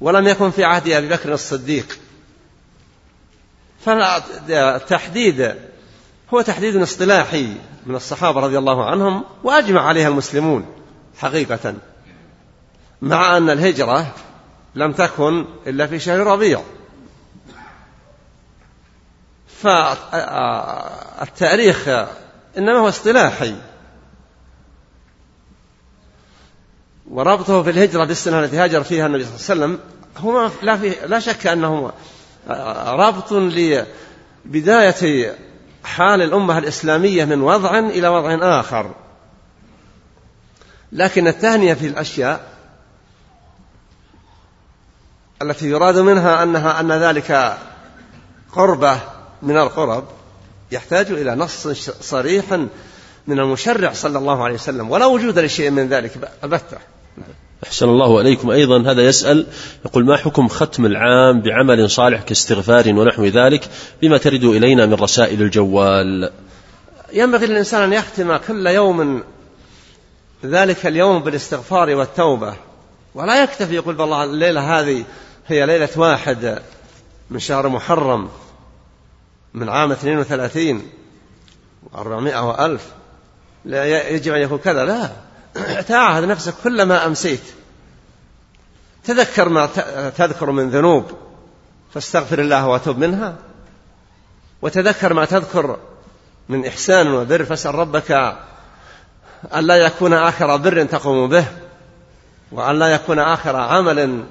ولم 0.00 0.28
يكن 0.28 0.50
في 0.50 0.64
عهد 0.64 0.88
أبي 0.88 1.08
بكر 1.08 1.34
الصديق. 1.34 1.98
فالتحديد 3.84 5.54
هو 6.34 6.40
تحديد 6.40 6.76
اصطلاحي 6.76 7.54
من 7.86 7.94
الصحابة 7.94 8.40
رضي 8.40 8.58
الله 8.58 8.84
عنهم 8.90 9.24
وأجمع 9.44 9.86
عليها 9.86 10.08
المسلمون 10.08 10.66
حقيقة 11.18 11.74
مع 13.02 13.36
أن 13.36 13.50
الهجرة 13.50 14.14
لم 14.74 14.92
تكن 14.92 15.44
إلا 15.66 15.86
في 15.86 15.98
شهر 15.98 16.18
ربيع. 16.18 16.62
فالتاريخ 21.22 21.88
إنما 22.58 22.78
هو 22.78 22.88
اصطلاحي 22.88 23.54
وربطه 27.10 27.62
في 27.62 27.70
الهجرة 27.70 28.04
بالسنة 28.04 28.40
التي 28.40 28.56
هاجر 28.56 28.82
فيها 28.82 29.06
النبي 29.06 29.24
صلى 29.24 29.34
الله 29.34 29.64
عليه 29.64 29.74
وسلم 29.74 29.78
هو 30.16 30.50
لا, 30.62 30.76
في 30.76 30.94
لا 31.06 31.20
شك 31.20 31.46
أنه 31.46 31.92
ربط 32.86 33.32
لبداية 33.32 35.36
حال 35.84 36.22
الأمة 36.22 36.58
الإسلامية 36.58 37.24
من 37.24 37.40
وضع 37.40 37.78
إلى 37.78 38.08
وضع 38.08 38.60
آخر. 38.60 38.94
لكن 40.92 41.26
التهنية 41.26 41.74
في 41.74 41.86
الأشياء 41.86 42.50
التي 45.42 45.70
يراد 45.70 45.98
منها 45.98 46.42
أنها 46.42 46.80
أن 46.80 46.92
ذلك 46.92 47.58
قربة 48.52 49.00
من 49.42 49.56
القرب 49.56 50.04
يحتاج 50.72 51.10
إلى 51.10 51.34
نص 51.34 51.68
صريح 52.00 52.52
من 53.26 53.38
المشرع 53.38 53.92
صلى 53.92 54.18
الله 54.18 54.44
عليه 54.44 54.54
وسلم 54.54 54.90
ولا 54.90 55.06
وجود 55.06 55.38
لشيء 55.38 55.70
من 55.70 55.88
ذلك 55.88 56.30
البتة 56.44 56.78
أحسن 57.64 57.88
الله 57.88 58.18
عليكم. 58.18 58.50
أيضا 58.50 58.90
هذا 58.90 59.02
يسأل 59.02 59.46
يقول 59.84 60.04
ما 60.04 60.16
حكم 60.16 60.48
ختم 60.48 60.86
العام 60.86 61.40
بعمل 61.40 61.90
صالح 61.90 62.22
كاستغفار 62.22 62.88
ونحو 62.88 63.24
ذلك؟ 63.24 63.68
بما 64.02 64.18
ترد 64.18 64.44
إلينا 64.44 64.86
من 64.86 64.94
رسائل 64.94 65.42
الجوال. 65.42 66.30
ينبغي 67.12 67.46
للإنسان 67.46 67.82
أن 67.82 67.92
يختم 67.92 68.36
كل 68.36 68.66
يوم 68.66 69.22
ذلك 70.44 70.86
اليوم 70.86 71.22
بالاستغفار 71.22 71.94
والتوبة. 71.94 72.54
ولا 73.14 73.42
يكتفي 73.42 73.74
يقول 73.74 74.00
والله 74.00 74.24
الليلة 74.24 74.80
هذه 74.80 75.04
هي 75.46 75.66
ليلة 75.66 75.88
واحد 75.96 76.62
من 77.30 77.38
شهر 77.38 77.68
محرم 77.68 78.28
من 79.54 79.68
عام 79.68 79.92
32 79.92 80.82
وأربعمائة 81.92 82.48
وألف. 82.48 82.86
لا 83.64 84.10
يجب 84.10 84.34
أن 84.34 84.42
يكون 84.42 84.58
كذا. 84.58 84.84
لا. 84.84 85.10
تعهد 85.88 86.24
نفسك 86.24 86.54
كلما 86.64 87.06
أمسيت. 87.06 87.42
تذكر 89.04 89.48
ما 89.48 89.66
تذكر 90.16 90.50
من 90.50 90.70
ذنوب 90.70 91.10
فاستغفر 91.94 92.38
الله 92.38 92.68
وتوب 92.68 92.98
منها. 92.98 93.36
وتذكر 94.62 95.14
ما 95.14 95.24
تذكر 95.24 95.76
من 96.48 96.66
إحسان 96.66 97.14
وبر 97.14 97.44
فاسأل 97.44 97.74
ربك 97.74 98.10
أن 99.54 99.66
لا 99.66 99.76
يكون 99.76 100.12
آخر 100.12 100.56
بر 100.56 100.84
تقوم 100.84 101.28
به 101.28 101.44
وأن 102.52 102.78
لا 102.78 102.88
يكون 102.88 103.18
آخر 103.18 103.56
عمل 103.56 104.24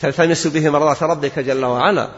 تلتمس 0.00 0.46
به 0.46 0.70
مرضات 0.70 1.02
ربك 1.02 1.38
جل 1.38 1.64
وعلا. 1.64 2.08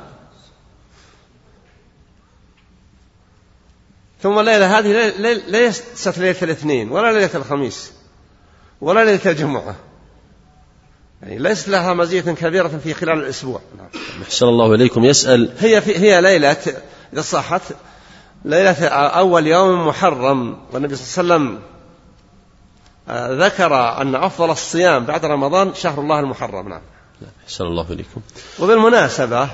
ثم 4.23 4.39
الليلة 4.39 4.79
هذه 4.79 5.13
ليست 5.49 6.19
ليلة 6.19 6.37
الاثنين 6.43 6.93
ولا 6.93 7.13
ليلة 7.13 7.31
الخميس 7.35 7.93
ولا 8.81 9.05
ليلة 9.05 9.21
الجمعة. 9.27 9.77
يعني 11.23 11.39
ليست 11.39 11.69
لها 11.69 11.95
مزية 11.95 12.21
كبيرة 12.21 12.69
في 12.69 12.95
خلال 12.95 13.19
الأسبوع. 13.19 13.61
نعم. 13.79 13.89
أحسن 14.23 14.47
الله 14.47 14.75
إليكم. 14.75 15.05
يسأل 15.05 15.53
هي 15.59 15.81
في 15.81 15.99
هي 15.99 16.21
ليلة 16.21 16.57
إذا 17.13 17.21
صحت 17.21 17.63
ليلة 18.45 18.89
أول 18.89 19.47
يوم 19.47 19.89
محرم 19.89 20.59
والنبي 20.73 20.97
صلى 20.97 21.23
الله 21.23 21.35
عليه 21.35 21.45
وسلم 21.45 21.63
آه، 23.09 23.47
ذكر 23.47 24.01
أن 24.03 24.15
أفضل 24.15 24.51
الصيام 24.51 25.05
بعد 25.05 25.25
رمضان 25.25 25.75
شهر 25.75 26.01
الله 26.01 26.21
المحرم. 26.21 26.69
نعم. 26.69 26.81
أحسن 27.47 27.65
الله 27.65 27.93
إليكم. 27.93 28.21
وبالمناسبة 28.59 29.49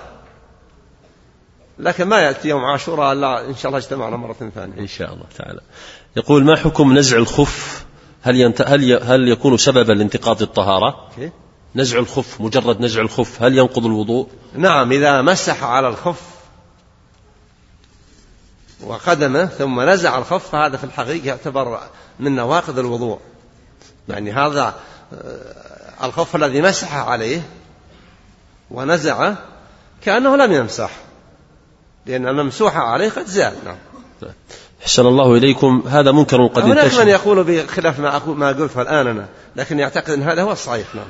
لكن 1.79 2.05
ما 2.05 2.21
يأتي 2.21 2.49
يوم 2.49 2.65
عاشوراء 2.65 3.13
إلا 3.13 3.47
إن 3.47 3.57
شاء 3.57 3.67
الله 3.67 3.79
اجتمعنا 3.79 4.17
مرة 4.17 4.37
ثانية. 4.55 4.79
إن 4.79 4.87
شاء 4.87 5.13
الله 5.13 5.27
تعالى. 5.39 5.61
يقول 6.17 6.45
ما 6.45 6.57
حكم 6.57 6.99
نزع 6.99 7.17
الخف؟ 7.17 7.85
هل 8.23 8.37
ينت... 8.37 8.63
هل 8.63 8.83
ي... 8.83 8.97
هل 8.97 9.29
يكون 9.29 9.57
سببا 9.57 9.93
لانتقاض 9.93 10.43
الطهارة؟ 10.43 11.09
نزع 11.75 11.99
الخف 11.99 12.41
مجرد 12.41 12.81
نزع 12.81 13.01
الخف 13.01 13.43
هل 13.43 13.59
ينقض 13.59 13.87
الوضوء؟ 13.87 14.29
نعم 14.55 14.93
إذا 14.93 15.23
مسح 15.23 15.65
على 15.65 15.89
الخف 15.89 16.23
وقدمه 18.81 19.47
ثم 19.47 19.81
نزع 19.81 20.19
الخف 20.19 20.49
فهذا 20.49 20.77
في 20.77 20.85
الحقيقة 20.85 21.27
يعتبر 21.27 21.81
من 22.21 22.37
نواقض 22.37 22.79
الوضوء. 22.79 23.19
يعني 24.09 24.33
هذا 24.33 24.75
آه، 25.13 26.07
الخف 26.07 26.37
الذي 26.37 26.63
مسح 26.63 26.95
عليه 26.95 27.43
ونزعه 28.71 29.37
كأنه 30.03 30.37
لم 30.37 30.53
يمسح. 30.53 30.91
لأن 32.07 32.29
الممسوح 32.29 32.77
عليه 32.77 33.09
قد 33.09 33.27
زال. 33.27 33.53
نعم. 33.65 33.77
أحسن 34.83 35.07
الله 35.07 35.35
إليكم. 35.35 35.83
هذا 35.89 36.13
منكر 36.13 36.47
قد 36.47 36.63
هناك 36.63 36.79
انتشر. 36.79 37.05
من 37.05 37.09
يقول 37.09 37.45
بخلاف 37.45 38.01
ما 38.01 38.17
أقول 38.17 38.37
ما 38.37 38.49
قلته 38.49 38.83
الآن 38.83 39.07
أنا 39.07 39.29
لكن 39.57 39.79
يعتقد 39.79 40.11
أن 40.11 40.23
هذا 40.23 40.43
هو 40.43 40.53
الصحيح. 40.53 40.95
نعم. 40.95 41.05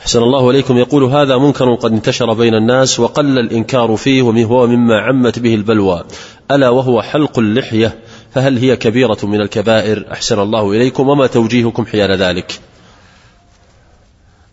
أحسن 0.00 0.22
الله 0.22 0.50
إليكم. 0.50 0.76
يقول 0.76 1.04
هذا 1.04 1.38
منكر 1.38 1.74
قد 1.74 1.92
انتشر 1.92 2.32
بين 2.32 2.54
الناس 2.54 3.00
وقل 3.00 3.38
الإنكار 3.38 3.96
فيه 3.96 4.22
وهو 4.22 4.66
مما 4.66 5.00
عمت 5.00 5.38
به 5.38 5.54
البلوى. 5.54 6.04
ألا 6.50 6.68
وهو 6.68 7.02
حلق 7.02 7.38
اللحية؟ 7.38 7.98
فهل 8.34 8.58
هي 8.58 8.76
كبيرة 8.76 9.18
من 9.22 9.40
الكبائر؟ 9.40 10.12
أحسن 10.12 10.38
الله 10.38 10.70
إليكم. 10.72 11.08
وما 11.08 11.26
توجيهكم 11.26 11.86
حيال 11.86 12.10
ذلك؟ 12.10 12.60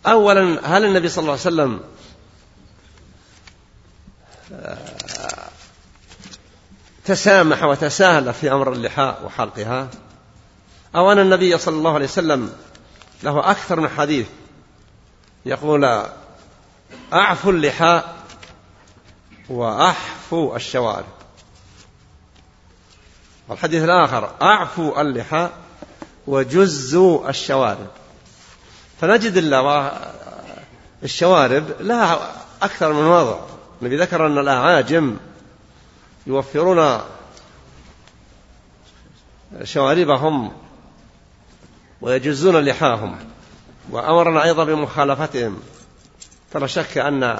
أولا 0.06 0.58
هل 0.62 0.84
النبي 0.84 1.08
صلى 1.08 1.22
الله 1.22 1.32
عليه 1.32 1.40
وسلم 1.40 1.80
تسامح 7.04 7.62
وتساهل 7.62 8.34
في 8.34 8.52
أمر 8.52 8.72
اللحاء 8.72 9.22
وحلقها. 9.24 9.88
أو 10.96 11.12
أن 11.12 11.18
النبي 11.18 11.58
صلى 11.58 11.76
الله 11.76 11.94
عليه 11.94 12.04
وسلم 12.04 12.52
له 13.22 13.50
أكثر 13.50 13.80
من 13.80 13.88
حديث 13.88 14.26
يقول 15.46 16.04
أعفوا 17.12 17.52
اللحاء 17.52 18.14
وأحفوا 19.48 20.56
الشوارب. 20.56 21.04
والحديث 23.48 23.84
الآخر 23.84 24.30
أعفوا 24.42 25.00
اللحاء 25.00 25.52
وجزوا 26.26 27.28
الشوارب. 27.28 27.88
فنجد 29.00 29.36
الشوارب 31.02 31.64
لها 31.80 32.32
أكثر 32.62 32.92
من 32.92 33.06
وضع. 33.06 33.38
النبي 33.82 33.96
ذكر 33.96 34.26
أن 34.26 34.38
الأعاجم 34.38 35.16
يوفرون 36.26 37.00
شواربهم 39.62 40.52
ويجزون 42.00 42.64
لحاهم. 42.64 43.16
وأمرنا 43.90 44.44
أيضا 44.44 44.64
بمخالفتهم. 44.64 45.60
فلا 46.52 46.66
شك 46.66 46.98
أن 46.98 47.38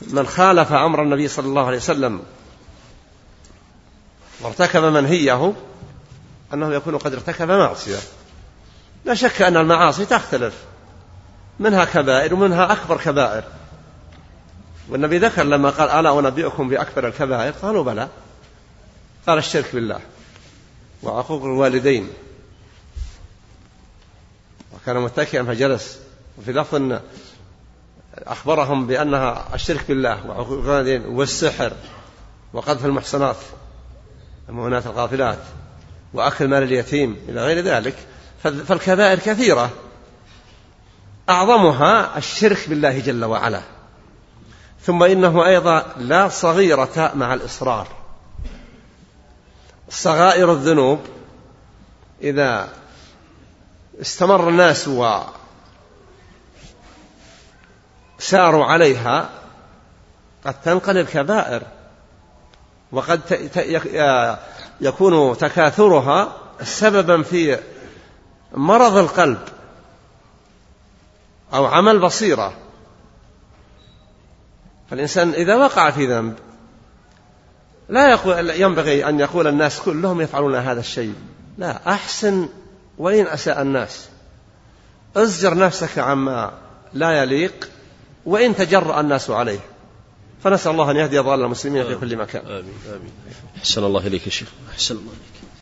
من 0.00 0.26
خالف 0.26 0.72
أمر 0.72 1.02
النبي 1.02 1.28
صلى 1.28 1.46
الله 1.46 1.66
عليه 1.66 1.76
وسلم 1.76 2.22
وارتكب 4.40 4.84
منهيه 4.84 5.52
أنه 6.54 6.74
يكون 6.74 6.98
قد 6.98 7.14
ارتكب 7.14 7.50
معصية. 7.50 7.98
لا 9.04 9.14
شك 9.14 9.42
أن 9.42 9.56
المعاصي 9.56 10.06
تختلف. 10.06 10.54
منها 11.60 11.84
كبائر 11.84 12.34
ومنها 12.34 12.72
أكبر 12.72 12.96
كبائر. 12.96 13.44
والنبي 14.88 15.18
ذكر 15.18 15.42
لما 15.42 15.70
قال 15.70 15.90
ألا 15.90 16.18
أنبئكم 16.18 16.68
بأكبر 16.68 17.08
الكبائر؟ 17.08 17.52
قالوا 17.52 17.84
بلى. 17.84 18.08
قال 19.26 19.38
الشرك 19.38 19.74
بالله 19.74 20.00
وعقوق 21.02 21.44
الوالدين. 21.44 22.08
وكان 24.74 24.96
متكئا 24.96 25.42
فجلس. 25.42 25.98
وفي 26.38 26.52
لفظ 26.52 27.00
أخبرهم 28.14 28.86
بأنها 28.86 29.48
الشرك 29.54 29.84
بالله 29.88 30.26
وعقوق 30.26 30.58
الوالدين 30.58 31.06
والسحر 31.06 31.72
وقذف 32.52 32.84
المحصنات 32.84 33.36
المؤمنات 34.48 34.86
الغافلات 34.86 35.38
وأكل 36.14 36.48
مال 36.48 36.62
اليتيم 36.62 37.16
إلى 37.28 37.44
غير 37.44 37.64
ذلك. 37.64 37.94
فالكبائر 38.42 39.18
كثيرة. 39.18 39.70
أعظمها 41.28 42.18
الشرك 42.18 42.68
بالله 42.68 42.98
جل 42.98 43.24
وعلا. 43.24 43.62
ثم 44.84 45.02
إنه 45.02 45.46
أيضا 45.46 45.86
لا 45.96 46.28
صغيرة 46.28 47.12
مع 47.14 47.34
الإصرار. 47.34 47.88
صغائر 49.88 50.52
الذنوب 50.52 51.00
إذا 52.22 52.68
استمر 54.00 54.48
الناس 54.48 54.88
وساروا 58.18 58.64
عليها 58.64 59.30
قد 60.46 60.60
تنقلب 60.62 61.06
كبائر 61.06 61.62
وقد 62.92 63.20
يكون 64.80 65.38
تكاثرها 65.38 66.32
سببا 66.62 67.22
في 67.22 67.58
مرض 68.52 68.96
القلب 68.96 69.40
أو 71.54 71.66
عمل 71.66 71.98
بصيرة. 71.98 72.52
فالإنسان 74.90 75.30
إذا 75.30 75.56
وقع 75.56 75.90
في 75.90 76.06
ذنب 76.06 76.34
لا 77.88 78.10
يقول 78.10 78.50
ينبغي 78.50 79.08
أن 79.08 79.20
يقول 79.20 79.46
الناس 79.46 79.80
كلهم 79.80 80.20
يفعلون 80.20 80.54
هذا 80.54 80.80
الشيء. 80.80 81.14
لا 81.58 81.92
أحسن 81.92 82.48
وإن 82.98 83.26
أساء 83.26 83.62
الناس. 83.62 84.08
أزجر 85.16 85.58
نفسك 85.58 85.98
عما 85.98 86.52
لا 86.92 87.22
يليق 87.22 87.68
وإن 88.26 88.56
تجرأ 88.56 89.00
الناس 89.00 89.30
عليه. 89.30 89.58
فنسأل 90.44 90.72
الله 90.72 90.90
أن 90.90 90.96
يهدي 90.96 91.18
ضال 91.18 91.40
المسلمين 91.40 91.84
في 91.84 91.94
كل 91.94 92.16
مكان. 92.16 92.46
آمين. 92.46 92.74
آمين. 92.88 93.12
أحسن 93.58 93.84
الله 93.84 94.06
إليك 94.06 94.26
يا 94.26 94.30
شيخ. 94.30 94.48
أحسن 94.72 94.94
الله 94.94 95.12
إليك. 95.12 95.33